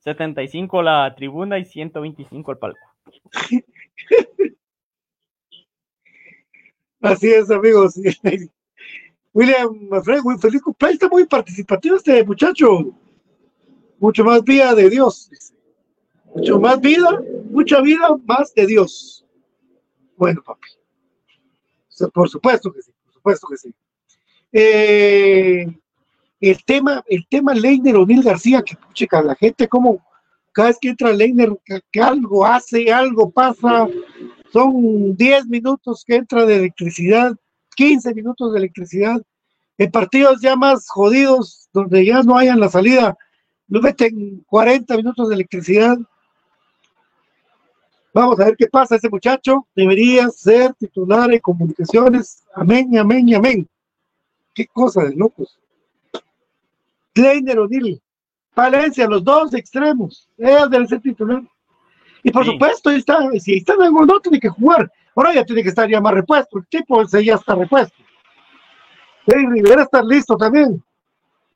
75 0.00 0.82
la 0.82 1.14
tribuna 1.14 1.58
y 1.58 1.64
125 1.64 2.52
el 2.52 2.58
palco. 2.58 2.78
Así 7.00 7.30
es, 7.32 7.50
amigos. 7.50 7.94
William 9.32 9.88
muy 10.24 10.38
feliz 10.38 10.62
cumpleaños. 10.62 10.94
Está 10.94 11.08
muy 11.08 11.26
participativo 11.26 11.96
este 11.96 12.24
muchacho. 12.24 12.92
Mucho 13.98 14.24
más 14.24 14.42
vida 14.42 14.74
de 14.74 14.90
Dios. 14.90 15.30
Mucho 16.34 16.60
más 16.60 16.80
vida, 16.80 17.20
mucha 17.50 17.80
vida 17.80 18.16
más 18.24 18.54
de 18.54 18.66
Dios. 18.66 19.24
Bueno, 20.16 20.42
papi. 20.42 20.68
Por 22.14 22.28
supuesto 22.28 22.72
que 22.72 22.82
sí, 22.82 22.92
por 23.04 23.12
supuesto 23.14 23.46
que 23.48 23.56
sí. 23.56 23.74
Eh, 24.52 25.66
el 26.40 26.64
tema, 26.64 27.04
el 27.06 27.26
tema 27.28 27.52
Leiner 27.54 27.96
O'Neill 27.96 28.22
García, 28.22 28.62
que 28.62 28.76
chica, 28.94 29.22
la 29.22 29.34
gente 29.34 29.68
como 29.68 30.02
cada 30.52 30.68
vez 30.68 30.78
que 30.80 30.88
entra 30.88 31.12
Leiner, 31.12 31.50
que, 31.64 31.80
que 31.92 32.00
algo 32.00 32.46
hace, 32.46 32.90
algo 32.92 33.30
pasa, 33.30 33.86
son 34.52 35.16
10 35.16 35.46
minutos 35.46 36.04
que 36.06 36.16
entra 36.16 36.46
de 36.46 36.56
electricidad, 36.56 37.36
15 37.80 38.14
minutos 38.14 38.52
de 38.52 38.58
electricidad, 38.58 39.22
en 39.78 39.90
partidos 39.90 40.42
ya 40.42 40.54
más 40.54 40.86
jodidos, 40.86 41.66
donde 41.72 42.04
ya 42.04 42.22
no 42.22 42.36
hayan 42.36 42.60
la 42.60 42.68
salida, 42.68 43.16
lo 43.68 43.80
meten 43.80 44.44
40 44.48 44.98
minutos 44.98 45.30
de 45.30 45.34
electricidad. 45.36 45.96
Vamos 48.12 48.38
a 48.38 48.44
ver 48.44 48.56
qué 48.58 48.66
pasa. 48.66 48.96
Ese 48.96 49.08
muchacho 49.08 49.66
debería 49.74 50.28
ser 50.28 50.74
titular 50.74 51.32
en 51.32 51.38
comunicaciones. 51.38 52.44
Amén, 52.54 52.98
amén, 52.98 53.34
amén. 53.34 53.66
Qué 54.54 54.66
cosa 54.66 55.04
de 55.04 55.14
locos. 55.16 55.58
Kleiner 57.14 57.60
O'Neill, 57.60 57.98
Valencia, 58.54 59.08
los 59.08 59.24
dos 59.24 59.54
extremos. 59.54 60.28
Él 60.36 60.68
debe 60.68 60.86
ser 60.86 61.00
titular. 61.00 61.42
Y 62.22 62.30
por 62.30 62.44
Sí. 62.44 62.50
supuesto, 62.50 62.90
ahí 62.90 62.98
está, 62.98 63.30
si 63.38 63.54
está 63.54 63.72
en 63.72 63.94
no 63.94 64.20
tiene 64.20 64.38
que 64.38 64.50
jugar. 64.50 64.92
Ahora 65.14 65.34
ya 65.34 65.44
tiene 65.44 65.62
que 65.62 65.70
estar 65.70 65.88
ya 65.88 66.00
más 66.00 66.14
repuesto. 66.14 66.58
El 66.58 66.66
tipo 66.66 67.02
ese 67.02 67.24
ya 67.24 67.34
está 67.34 67.54
repuesto. 67.54 67.96
Sí, 69.26 69.34
Rivera 69.34 69.82
está 69.82 70.02
listo 70.02 70.36
también. 70.36 70.82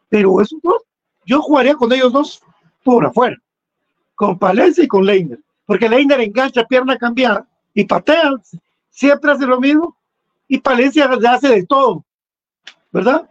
Pero 0.09 0.41
esos 0.41 0.61
dos, 0.63 0.83
yo 1.25 1.41
jugaría 1.41 1.75
con 1.75 1.93
ellos 1.93 2.13
dos 2.13 2.43
por 2.83 3.05
afuera. 3.05 3.37
Con 4.15 4.39
Palencia 4.39 4.85
y 4.85 4.89
con 4.89 5.05
Leiner. 5.05 5.39
Porque 5.67 5.89
Leiner 5.89 6.21
engancha 6.21 6.65
pierna 6.65 6.97
cambiada 6.97 7.47
y 7.73 7.85
patea. 7.85 8.33
Siempre 8.91 9.33
hace 9.33 9.47
lo 9.47 9.61
mismo. 9.61 9.97
Y 10.47 10.59
Palencia 10.59 11.09
le 11.09 11.29
hace 11.29 11.49
de 11.49 11.67
todo. 11.67 12.05
¿Verdad? 12.93 13.29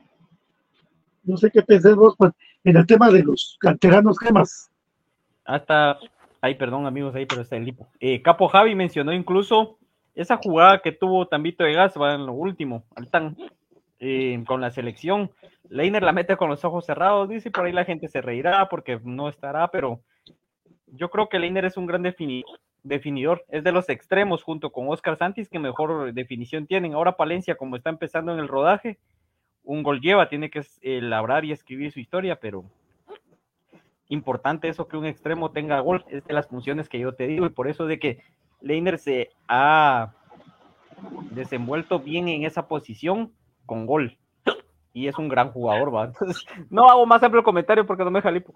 No 1.24 1.38
sé 1.38 1.50
qué 1.52 1.62
pensás 1.62 1.96
vos 1.96 2.16
pues, 2.18 2.34
en 2.64 2.76
el 2.76 2.86
tema 2.86 3.10
de 3.10 3.24
los 3.24 3.58
canteranos 3.60 4.20
gemas. 4.20 4.70
Hasta, 5.46 6.00
ay, 6.42 6.56
perdón 6.56 6.86
amigos, 6.86 7.16
ahí, 7.16 7.26
pero 7.26 7.42
está 7.42 7.56
el 7.56 7.66
lipo. 7.66 7.88
Eh, 8.00 8.22
Capo 8.22 8.48
Javi 8.48 8.76
mencionó 8.76 9.14
incluso 9.14 9.78
esa 10.16 10.38
jugada 10.38 10.80
que 10.80 10.92
tuvo 10.92 11.28
Tambito 11.28 11.64
de 11.64 11.74
Gas, 11.74 11.96
va 12.00 12.16
en 12.16 12.26
lo 12.26 12.34
último, 12.34 12.84
al 12.96 13.10
tan, 13.10 13.36
eh, 14.00 14.44
con 14.46 14.62
la 14.62 14.72
selección. 14.72 15.32
Leiner 15.70 16.04
la 16.04 16.12
mete 16.12 16.38
con 16.38 16.50
los 16.50 16.64
ojos 16.66 16.86
cerrados, 16.86 17.30
dice, 17.30 17.50
por 17.50 17.66
ahí 17.66 17.72
la 17.72 17.86
gente 17.86 18.08
se 18.08 18.22
reirá 18.22 18.68
porque 18.70 19.00
no 19.04 19.30
estará, 19.30 19.70
pero 19.70 20.02
yo 20.88 21.10
creo 21.10 21.30
que 21.30 21.40
Leiner 21.40 21.66
es 21.66 21.78
un 21.78 21.88
gran 21.88 22.04
defini- 22.04 22.44
definidor, 22.84 23.46
es 23.50 23.64
de 23.64 23.72
los 23.72 23.90
extremos 23.90 24.44
junto 24.44 24.72
con 24.72 24.90
Oscar 24.90 25.18
Santis 25.18 25.50
que 25.50 25.58
mejor 25.58 26.14
definición 26.14 26.68
tienen. 26.68 26.94
Ahora 26.94 27.18
Palencia, 27.18 27.56
como 27.56 27.76
está 27.76 27.90
empezando 27.90 28.34
en 28.34 28.40
el 28.40 28.48
rodaje, 28.48 29.00
un 29.64 29.82
gol 29.82 30.02
lleva, 30.02 30.30
tiene 30.30 30.50
que 30.50 30.62
eh, 30.82 31.02
labrar 31.02 31.46
y 31.46 31.54
escribir 31.54 31.92
su 31.92 32.00
historia, 32.02 32.36
pero 32.36 32.66
importante 34.10 34.68
eso 34.68 34.88
que 34.88 34.98
un 34.98 35.06
extremo 35.06 35.52
tenga 35.52 35.80
gol, 35.80 36.04
es 36.10 36.24
de 36.26 36.34
las 36.34 36.48
funciones 36.48 36.90
que 36.90 37.00
yo 37.00 37.14
te 37.14 37.26
digo, 37.26 37.46
y 37.46 37.50
por 37.50 37.70
eso 37.70 37.88
de 37.88 37.98
que 37.98 38.20
Leiner 38.64 38.98
se 38.98 39.30
ha 39.48 40.14
desenvuelto 41.32 42.00
bien 42.00 42.30
en 42.30 42.46
esa 42.46 42.68
posición 42.68 43.32
con 43.66 43.86
gol. 43.86 44.18
Y 44.94 45.08
es 45.08 45.18
un 45.18 45.28
gran 45.28 45.52
jugador, 45.52 45.94
va. 45.94 46.06
Entonces, 46.06 46.46
no 46.70 46.90
hago 46.90 47.06
más 47.06 47.22
amplio 47.22 47.44
comentario 47.44 47.86
porque 47.86 48.04
no 48.04 48.12
me 48.12 48.22
jalipo. 48.22 48.54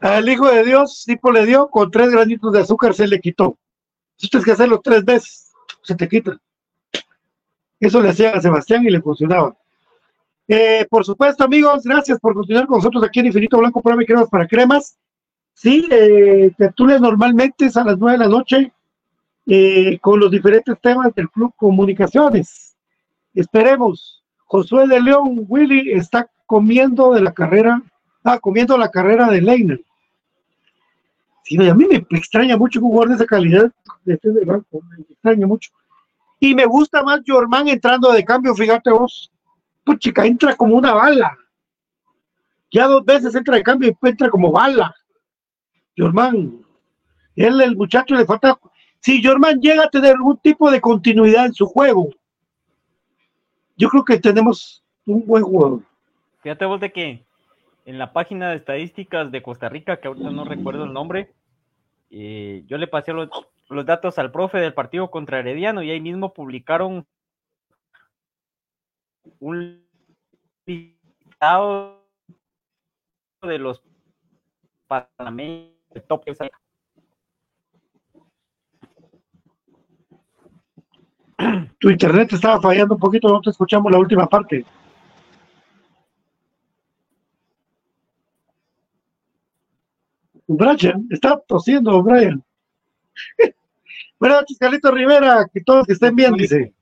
Al 0.00 0.28
Hijo 0.28 0.50
de 0.50 0.64
Dios, 0.64 1.04
tipo 1.06 1.30
le 1.30 1.46
dio, 1.46 1.68
con 1.68 1.90
tres 1.90 2.10
granitos 2.10 2.52
de 2.52 2.60
azúcar 2.60 2.94
se 2.94 3.06
le 3.06 3.20
quitó. 3.20 3.56
Si 4.16 4.28
tienes 4.28 4.44
que 4.44 4.52
hacerlo 4.52 4.80
tres 4.82 5.04
veces, 5.04 5.52
se 5.82 5.94
te 5.94 6.08
quita. 6.08 6.36
Eso 7.78 8.02
le 8.02 8.10
hacía 8.10 8.30
a 8.30 8.40
Sebastián 8.40 8.84
y 8.84 8.90
le 8.90 9.00
funcionaba. 9.00 9.56
Eh, 10.48 10.86
por 10.90 11.04
supuesto, 11.04 11.44
amigos, 11.44 11.84
gracias 11.84 12.18
por 12.18 12.34
continuar 12.34 12.66
con 12.66 12.78
nosotros 12.78 13.04
aquí 13.04 13.20
en 13.20 13.26
Infinito 13.26 13.58
Blanco, 13.58 13.80
prueba 13.80 14.02
y 14.02 14.06
cremas 14.06 14.28
para 14.28 14.46
cremas. 14.46 14.98
Sí, 15.54 15.88
eh, 15.90 16.52
tertulias 16.58 17.00
normalmente 17.00 17.66
es 17.66 17.76
a 17.76 17.84
las 17.84 17.96
nueve 17.96 18.18
de 18.18 18.24
la 18.24 18.30
noche 18.30 18.72
eh, 19.46 19.98
con 20.00 20.20
los 20.20 20.30
diferentes 20.30 20.78
temas 20.80 21.14
del 21.14 21.30
Club 21.30 21.54
Comunicaciones. 21.56 22.76
Esperemos. 23.32 24.22
Josué 24.46 24.86
de 24.86 25.00
León, 25.00 25.46
Willy, 25.48 25.92
está 25.92 26.28
comiendo 26.46 27.12
de 27.12 27.22
la 27.22 27.32
carrera, 27.32 27.82
ah, 28.22 28.38
comiendo 28.38 28.76
la 28.76 28.90
carrera 28.90 29.28
de 29.28 29.40
Leiner. 29.40 29.80
Sí, 31.44 31.56
a 31.68 31.74
mí 31.74 31.86
me 31.86 32.06
extraña 32.18 32.56
mucho 32.56 32.80
un 32.80 32.86
jugador 32.86 33.08
de 33.10 33.14
esa 33.16 33.26
calidad 33.26 33.72
de 34.04 34.14
este 34.14 34.30
de 34.30 34.44
banco, 34.44 34.80
me 34.82 35.02
extraña 35.02 35.46
mucho. 35.46 35.70
Y 36.40 36.54
me 36.54 36.66
gusta 36.66 37.02
más 37.02 37.20
Jormán 37.26 37.68
entrando 37.68 38.12
de 38.12 38.24
cambio, 38.24 38.54
fíjate 38.54 38.90
vos. 38.90 39.30
Pues 39.84 39.98
chica, 39.98 40.24
entra 40.24 40.54
como 40.56 40.76
una 40.76 40.94
bala. 40.94 41.36
Ya 42.70 42.86
dos 42.86 43.04
veces 43.04 43.34
entra 43.34 43.56
de 43.56 43.62
cambio 43.62 43.90
y 43.90 44.08
entra 44.08 44.28
como 44.28 44.52
bala. 44.52 44.94
Jormán, 45.96 46.64
él, 47.36 47.60
el 47.60 47.76
muchacho, 47.76 48.14
le 48.14 48.24
falta. 48.24 48.58
Si 49.00 49.22
Jormán 49.22 49.60
llega 49.60 49.84
a 49.84 49.90
tener 49.90 50.12
algún 50.12 50.38
tipo 50.38 50.70
de 50.70 50.80
continuidad 50.80 51.46
en 51.46 51.54
su 51.54 51.66
juego, 51.66 52.10
yo 53.76 53.88
creo 53.88 54.04
que 54.04 54.18
tenemos 54.18 54.82
un 55.06 55.26
buen 55.26 55.42
jugador. 55.42 55.82
Fíjate 56.42 56.64
vos 56.64 56.80
de 56.80 56.92
que 56.92 57.24
en 57.84 57.98
la 57.98 58.12
página 58.12 58.50
de 58.50 58.56
estadísticas 58.56 59.30
de 59.30 59.42
Costa 59.42 59.68
Rica, 59.68 60.00
que 60.00 60.08
ahorita 60.08 60.30
no 60.30 60.44
recuerdo 60.44 60.84
el 60.84 60.92
nombre, 60.92 61.34
eh, 62.10 62.64
yo 62.66 62.78
le 62.78 62.86
pasé 62.86 63.12
los, 63.12 63.28
datos 63.84 64.18
al 64.18 64.30
profe 64.30 64.58
del 64.58 64.74
partido 64.74 65.10
contra 65.10 65.40
Herediano 65.40 65.82
y 65.82 65.90
ahí 65.90 66.00
mismo 66.00 66.32
publicaron 66.32 67.06
un 69.40 69.84
listado 70.66 72.06
de 73.42 73.58
los 73.58 73.82
panameños 74.86 75.73
top. 76.00 76.24
Tu 81.78 81.90
internet 81.90 82.32
estaba 82.32 82.60
fallando 82.60 82.94
un 82.94 83.00
poquito, 83.00 83.28
no 83.28 83.40
te 83.40 83.50
escuchamos 83.50 83.90
la 83.90 83.98
última 83.98 84.26
parte. 84.26 84.64
Brian, 90.46 91.06
está 91.10 91.40
tosiendo, 91.46 92.02
Brian. 92.02 92.42
Buenas 94.20 94.40
noches, 94.40 94.58
Carlito 94.58 94.90
Rivera, 94.90 95.46
que 95.52 95.62
todos 95.62 95.86
que 95.86 95.94
estén 95.94 96.14
bien, 96.14 96.34
dice. 96.34 96.72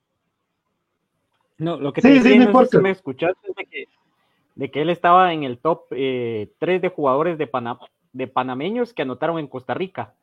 No, 1.57 1.77
lo 1.77 1.93
que 1.93 2.01
Sí, 2.01 2.07
te 2.09 2.13
sí, 2.15 2.29
decía, 2.29 2.31
no 2.31 2.37
no 2.37 2.43
sé 2.43 2.47
importa. 2.47 2.77
si 2.77 2.83
me 2.83 2.89
escuchaste 2.91 3.47
de 3.55 3.65
que, 3.65 3.85
de 4.55 4.71
que 4.71 4.81
él 4.81 4.89
estaba 4.89 5.33
en 5.33 5.43
el 5.43 5.59
top 5.59 5.85
3 5.89 6.81
de 6.81 6.89
jugadores 6.89 7.37
de, 7.37 7.47
Pana- 7.47 7.79
de 8.13 8.27
panameños 8.27 8.93
que 8.93 9.01
anotaron 9.01 9.39
en 9.39 9.47
Costa 9.47 9.73
Rica. 9.73 10.13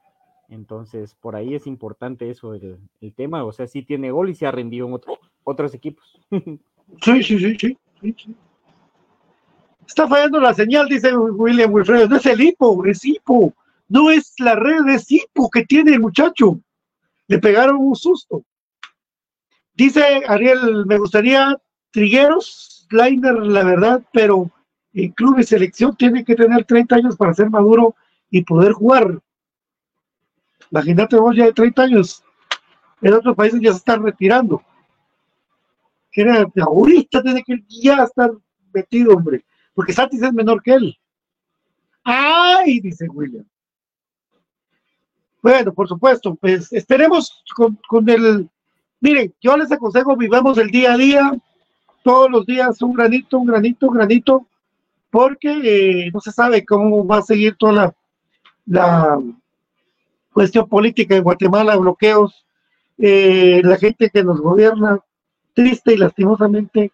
Entonces, 0.48 1.14
por 1.14 1.36
ahí 1.36 1.54
es 1.54 1.66
importante 1.66 2.28
eso, 2.30 2.54
el, 2.54 2.78
el 3.00 3.12
tema. 3.14 3.44
O 3.44 3.52
sea, 3.52 3.66
sí 3.66 3.82
tiene 3.82 4.10
gol 4.10 4.30
y 4.30 4.34
se 4.34 4.46
ha 4.46 4.50
rendido 4.50 4.86
en 4.86 4.94
otro- 4.94 5.18
otros 5.44 5.74
equipos. 5.74 6.18
Sí, 7.04 7.22
sí, 7.22 7.38
sí, 7.38 7.56
sí, 7.56 7.78
sí, 8.00 8.14
sí. 8.18 8.34
Está 9.86 10.08
fallando 10.08 10.40
la 10.40 10.52
señal, 10.52 10.88
dice 10.88 11.16
William 11.16 11.72
Wilfredo. 11.72 12.08
No 12.08 12.16
es 12.16 12.26
el 12.26 12.40
hipo, 12.40 12.84
es 12.84 13.04
hipo. 13.04 13.54
No 13.88 14.10
es 14.10 14.34
la 14.40 14.56
red, 14.56 14.88
es 14.88 15.08
hipo 15.08 15.48
que 15.50 15.64
tiene 15.64 15.92
el 15.92 16.00
muchacho. 16.00 16.58
Le 17.28 17.38
pegaron 17.38 17.76
un 17.76 17.94
susto. 17.94 18.42
Dice 19.74 20.02
Ariel, 20.26 20.84
me 20.86 20.98
gustaría 20.98 21.56
Trigueros, 21.92 22.88
Liner, 22.90 23.34
la 23.34 23.62
verdad, 23.62 24.02
pero 24.12 24.50
en 24.92 25.12
club 25.12 25.38
y 25.38 25.44
selección 25.44 25.96
tiene 25.96 26.24
que 26.24 26.34
tener 26.34 26.64
30 26.64 26.96
años 26.96 27.16
para 27.16 27.34
ser 27.34 27.50
maduro 27.50 27.94
y 28.30 28.42
poder 28.42 28.72
jugar. 28.72 29.20
Imagínate 30.70 31.16
vos 31.16 31.36
ya 31.36 31.46
de 31.46 31.52
30 31.52 31.82
años. 31.82 32.22
En 33.00 33.14
otros 33.14 33.34
países 33.34 33.60
ya 33.60 33.72
se 33.72 33.78
están 33.78 34.02
retirando 34.02 34.62
era 36.12 36.46
ahorita 36.62 37.22
tiene 37.22 37.42
que 37.42 37.62
ya 37.68 38.04
estar 38.04 38.30
metido, 38.72 39.14
hombre, 39.14 39.44
porque 39.74 39.92
Satis 39.92 40.22
es 40.22 40.32
menor 40.32 40.62
que 40.62 40.72
él. 40.72 40.96
¡Ay! 42.02 42.80
dice 42.80 43.08
William. 43.08 43.44
Bueno, 45.42 45.72
por 45.72 45.88
supuesto, 45.88 46.34
pues 46.34 46.72
esperemos 46.72 47.42
con, 47.54 47.78
con 47.88 48.08
el. 48.08 48.48
Miren, 49.00 49.34
yo 49.40 49.56
les 49.56 49.72
aconsejo, 49.72 50.16
vivamos 50.16 50.58
el 50.58 50.70
día 50.70 50.92
a 50.92 50.96
día, 50.96 51.32
todos 52.02 52.30
los 52.30 52.44
días 52.44 52.82
un 52.82 52.92
granito, 52.92 53.38
un 53.38 53.46
granito, 53.46 53.86
un 53.86 53.94
granito, 53.94 54.46
porque 55.10 55.60
eh, 55.64 56.10
no 56.12 56.20
se 56.20 56.32
sabe 56.32 56.64
cómo 56.64 57.06
va 57.06 57.18
a 57.18 57.22
seguir 57.22 57.56
toda 57.56 57.94
la, 58.66 59.18
cuestión 60.32 60.68
política 60.68 61.16
en 61.16 61.24
Guatemala, 61.24 61.76
bloqueos, 61.76 62.46
eh, 62.98 63.60
la 63.64 63.76
gente 63.76 64.10
que 64.10 64.22
nos 64.22 64.40
gobierna, 64.40 65.00
triste 65.54 65.94
y 65.94 65.96
lastimosamente, 65.96 66.92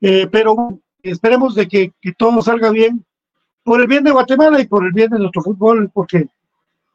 eh, 0.00 0.26
pero 0.32 0.78
esperemos 1.02 1.54
de 1.54 1.68
que, 1.68 1.92
que 2.00 2.12
todo 2.12 2.40
salga 2.40 2.70
bien 2.70 3.04
por 3.62 3.80
el 3.80 3.86
bien 3.86 4.02
de 4.02 4.12
Guatemala 4.12 4.60
y 4.60 4.66
por 4.66 4.84
el 4.84 4.92
bien 4.92 5.10
de 5.10 5.18
nuestro 5.18 5.42
fútbol, 5.42 5.90
porque 5.92 6.26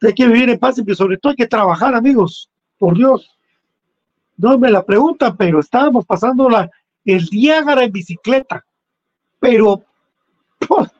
hay 0.02 0.14
que 0.14 0.28
vivir 0.28 0.50
en 0.50 0.60
paz 0.60 0.78
y 0.78 0.96
sobre 0.96 1.18
todo 1.18 1.32
hay 1.32 1.38
que 1.38 1.48
trabajar, 1.48 1.94
amigos, 1.94 2.50
por 2.78 2.96
Dios. 2.98 3.30
No 4.38 4.58
me 4.58 4.72
la 4.72 4.84
preguntan, 4.84 5.38
pero 5.38 5.60
estábamos 5.60 6.06
pasando 6.06 6.50
la, 6.50 6.70
el 7.06 7.28
Niágara 7.32 7.84
en 7.84 7.92
bicicleta, 7.92 8.66
pero. 9.40 9.84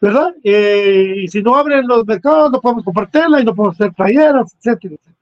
¿verdad? 0.00 0.34
Eh, 0.44 1.14
y 1.22 1.28
si 1.28 1.42
no 1.42 1.56
abren 1.56 1.86
los 1.86 2.04
mercados, 2.06 2.50
no 2.52 2.60
podemos 2.60 2.84
comprar 2.84 3.10
tela 3.10 3.40
y 3.40 3.44
no 3.44 3.54
podemos 3.54 3.80
hacer 3.80 3.92
playeras, 3.94 4.54
etcétera, 4.54 4.94
etcétera. 4.94 5.16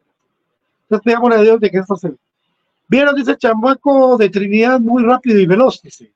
Entonces, 0.82 1.04
pedimos 1.04 1.32
a 1.32 1.42
Dios 1.42 1.60
de 1.60 1.70
que 1.70 1.78
esto 1.78 1.96
se 1.96 2.12
Vieron, 2.88 3.14
dice 3.14 3.36
Chambaco 3.38 4.18
de 4.18 4.28
Trinidad, 4.28 4.78
muy 4.80 5.02
rápido 5.02 5.38
y 5.38 5.46
veloz, 5.46 5.80
dice. 5.80 6.12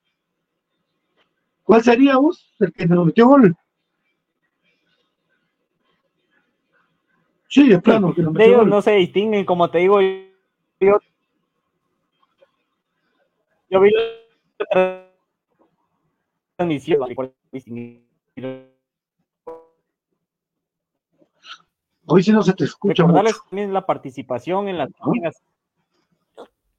¿Cuál 1.62 1.82
sería 1.82 2.16
vos? 2.18 2.52
El 2.58 2.72
que 2.72 2.86
nos 2.86 3.06
metió 3.06 3.26
gol. 3.28 3.56
Sí, 7.48 7.68
de 7.68 7.80
plano. 7.80 8.12
que 8.14 8.22
nos 8.22 8.32
De 8.34 8.38
metió 8.40 8.46
ellos 8.52 8.60
gol. 8.62 8.70
no 8.70 8.82
se 8.82 8.90
distinguen, 8.92 9.44
como 9.46 9.70
te 9.70 9.78
digo, 9.78 10.00
yo, 10.00 10.98
yo 13.70 13.80
vi 13.80 13.90
Hoy 16.58 16.80
sí 22.22 22.32
no 22.32 22.42
se 22.42 22.54
te 22.54 22.64
escucha 22.64 23.02
Recordarles 23.02 23.34
mucho. 23.34 23.44
también 23.50 23.74
la 23.74 23.84
participación 23.84 24.68
en 24.68 24.78
las 24.78 24.90
páginas, 24.92 25.42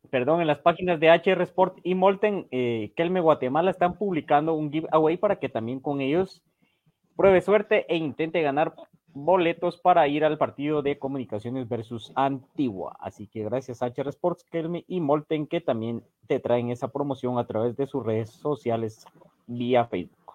perdón, 0.09 0.41
en 0.41 0.47
las 0.47 0.59
páginas 0.59 0.99
de 0.99 1.09
HR 1.09 1.43
Sport 1.43 1.80
y 1.84 1.93
Molten, 1.93 2.47
eh, 2.49 2.91
Kelme 2.95 3.19
Guatemala 3.19 3.69
están 3.69 3.97
publicando 3.97 4.53
un 4.53 4.71
giveaway 4.71 5.17
para 5.17 5.38
que 5.38 5.49
también 5.49 5.80
con 5.80 6.01
ellos 6.01 6.41
pruebe 7.15 7.41
suerte 7.41 7.86
e 7.88 7.97
intente 7.97 8.41
ganar 8.41 8.73
boletos 9.26 9.78
para 9.78 10.07
ir 10.07 10.24
al 10.24 10.38
partido 10.38 10.82
de 10.82 10.97
comunicaciones 10.99 11.68
versus 11.68 12.11
Antigua. 12.15 12.95
Así 12.99 13.28
que 13.28 13.43
gracias 13.43 13.82
a 13.82 13.88
HR 13.88 14.09
Sports, 14.09 14.43
Kelme 14.49 14.86
y 14.88 15.01
Molten 15.01 15.47
que 15.47 15.61
también 15.61 16.03
te 16.28 16.39
traen 16.39 16.70
esa 16.70 16.88
promoción 16.89 17.38
a 17.38 17.45
través 17.47 17.76
de 17.78 17.88
sus 17.88 18.05
redes 18.05 18.30
sociales 18.32 19.05
vía 19.47 19.86
Facebook. 19.86 20.34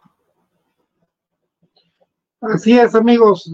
Así 2.41 2.79
es, 2.79 2.95
amigos. 2.95 3.51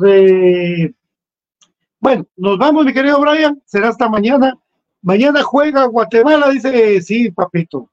Bueno, 2.01 2.27
nos 2.37 2.59
vamos, 2.59 2.87
mi 2.87 2.93
querido 2.95 3.21
Brian. 3.21 3.61
Será 3.67 3.89
hasta 3.89 4.09
mañana. 4.09 4.57
Mañana 5.03 5.43
juega 5.43 5.87
Guatemala, 5.87 6.49
dice, 6.51 7.01
sí, 7.03 7.31
papito. 7.31 7.91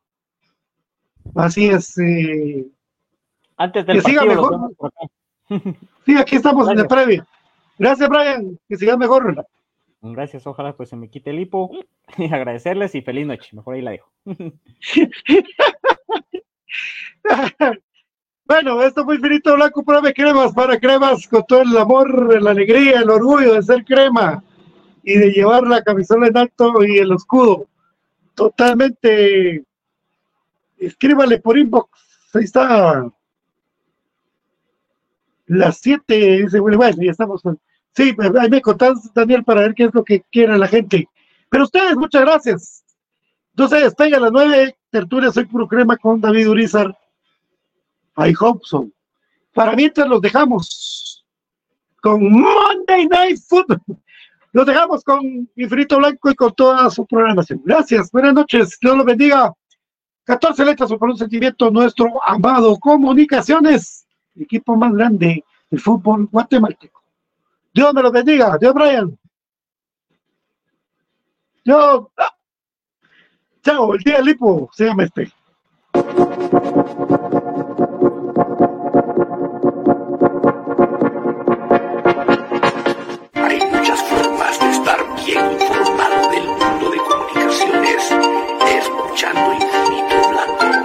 Así 1.35 1.67
es. 1.67 1.97
eh, 1.97 2.65
Antes 3.57 3.85
del 3.85 3.97
Que 3.97 4.01
siga 4.03 4.21
partido, 4.25 4.69
mejor. 4.69 4.93
Sí, 6.05 6.15
aquí 6.17 6.35
estamos 6.35 6.67
en 6.69 6.77
Gracias. 6.77 6.93
previa. 6.93 7.27
Gracias, 7.77 8.09
Brian. 8.09 8.59
Que 8.67 8.77
sigas 8.77 8.97
mejor. 8.97 9.45
Gracias, 10.01 10.45
ojalá 10.45 10.75
pues 10.77 10.89
se 10.89 10.95
me 10.95 11.09
quite 11.09 11.31
el 11.31 11.39
hipo. 11.39 11.71
Y 12.17 12.25
agradecerles 12.31 12.93
y 12.95 13.01
feliz 13.01 13.25
noche. 13.25 13.49
Mejor 13.55 13.75
ahí 13.75 13.81
la 13.81 13.91
dejo. 13.91 14.11
Bueno, 18.47 18.83
esto 18.83 19.03
fue 19.03 19.15
Infinito 19.15 19.55
Blanco, 19.55 19.83
pruebe 19.83 20.13
cremas 20.13 20.53
para 20.53 20.79
cremas 20.79 21.27
con 21.27 21.43
todo 21.47 21.61
el 21.63 21.75
amor, 21.75 22.39
la 22.39 22.51
alegría, 22.51 22.99
el 22.99 23.09
orgullo 23.09 23.53
de 23.55 23.63
ser 23.63 23.83
crema 23.83 24.43
y 25.03 25.17
de 25.17 25.31
llevar 25.31 25.63
la 25.65 25.81
camisola 25.81 26.27
en 26.27 26.37
alto 26.37 26.85
y 26.85 26.99
el 26.99 27.11
escudo. 27.13 27.65
Totalmente. 28.35 29.63
Escríbale 30.77 31.39
por 31.39 31.57
inbox. 31.57 31.89
Ahí 32.35 32.43
está. 32.43 33.09
Las 35.45 35.77
siete, 35.77 36.43
dice 36.43 36.59
Willy. 36.59 36.77
Bueno, 36.77 36.97
ya 37.01 37.11
estamos. 37.11 37.41
Sí, 37.93 38.15
ahí 38.39 38.49
me 38.49 38.61
contás, 38.61 39.13
Daniel, 39.13 39.43
para 39.43 39.61
ver 39.61 39.73
qué 39.73 39.85
es 39.85 39.93
lo 39.93 40.03
que 40.03 40.21
quiere 40.31 40.57
la 40.57 40.67
gente. 40.67 41.07
Pero 41.49 41.63
ustedes, 41.63 41.95
muchas 41.95 42.21
gracias. 42.21 42.83
Entonces, 43.51 43.83
despega 43.83 44.17
a 44.17 44.21
las 44.21 44.31
nueve. 44.31 44.75
Tertulia 44.89 45.31
Soy 45.31 45.45
Puro 45.45 45.67
Crema 45.67 45.97
con 45.97 46.19
David 46.19 46.49
Urizar. 46.49 46.97
I 48.17 48.33
hope. 48.39 48.61
Para 49.53 49.75
mientras 49.75 50.07
los 50.07 50.21
dejamos 50.21 51.25
con 52.01 52.21
Monday 52.31 53.07
Night 53.07 53.39
Football. 53.47 53.81
Los 54.51 54.65
dejamos 54.65 55.03
con 55.03 55.49
Infinito 55.55 55.97
Blanco 55.97 56.29
y 56.29 56.35
con 56.35 56.53
toda 56.53 56.89
su 56.89 57.05
programación. 57.05 57.61
Gracias, 57.65 58.09
buenas 58.11 58.33
noches, 58.33 58.77
Dios 58.79 58.95
los 58.95 59.05
bendiga. 59.05 59.51
14 60.23 60.63
letras 60.63 60.93
por 60.93 61.09
un 61.09 61.17
sentimiento, 61.17 61.69
nuestro 61.69 62.05
amado 62.25 62.77
Comunicaciones, 62.79 64.04
equipo 64.37 64.75
más 64.75 64.93
grande 64.93 65.43
del 65.69 65.79
fútbol 65.79 66.27
guatemalteco. 66.31 67.01
Dios 67.73 67.93
me 67.93 68.01
los 68.01 68.11
bendiga. 68.11 68.57
Dios, 68.57 68.73
Brian. 68.73 69.17
Dios. 71.63 72.07
ah. 72.17 72.35
Chao, 73.65 73.95
el 73.95 74.03
día 74.03 74.17
del 74.17 74.25
Lipo 74.25 74.69
se 74.73 74.87
este. 74.87 75.31
Hay 83.33 83.59
muchas 83.71 84.03
formas 84.03 84.59
de 84.59 84.69
estar 84.69 84.99
bien 85.25 85.51
informado 85.53 86.29
del 86.29 86.47
mundo 86.47 86.91
de 86.91 86.97
comunicaciones, 86.99 88.11
escuchando 88.67 89.53
Infinito 89.53 90.29
Blanco. 90.29 90.84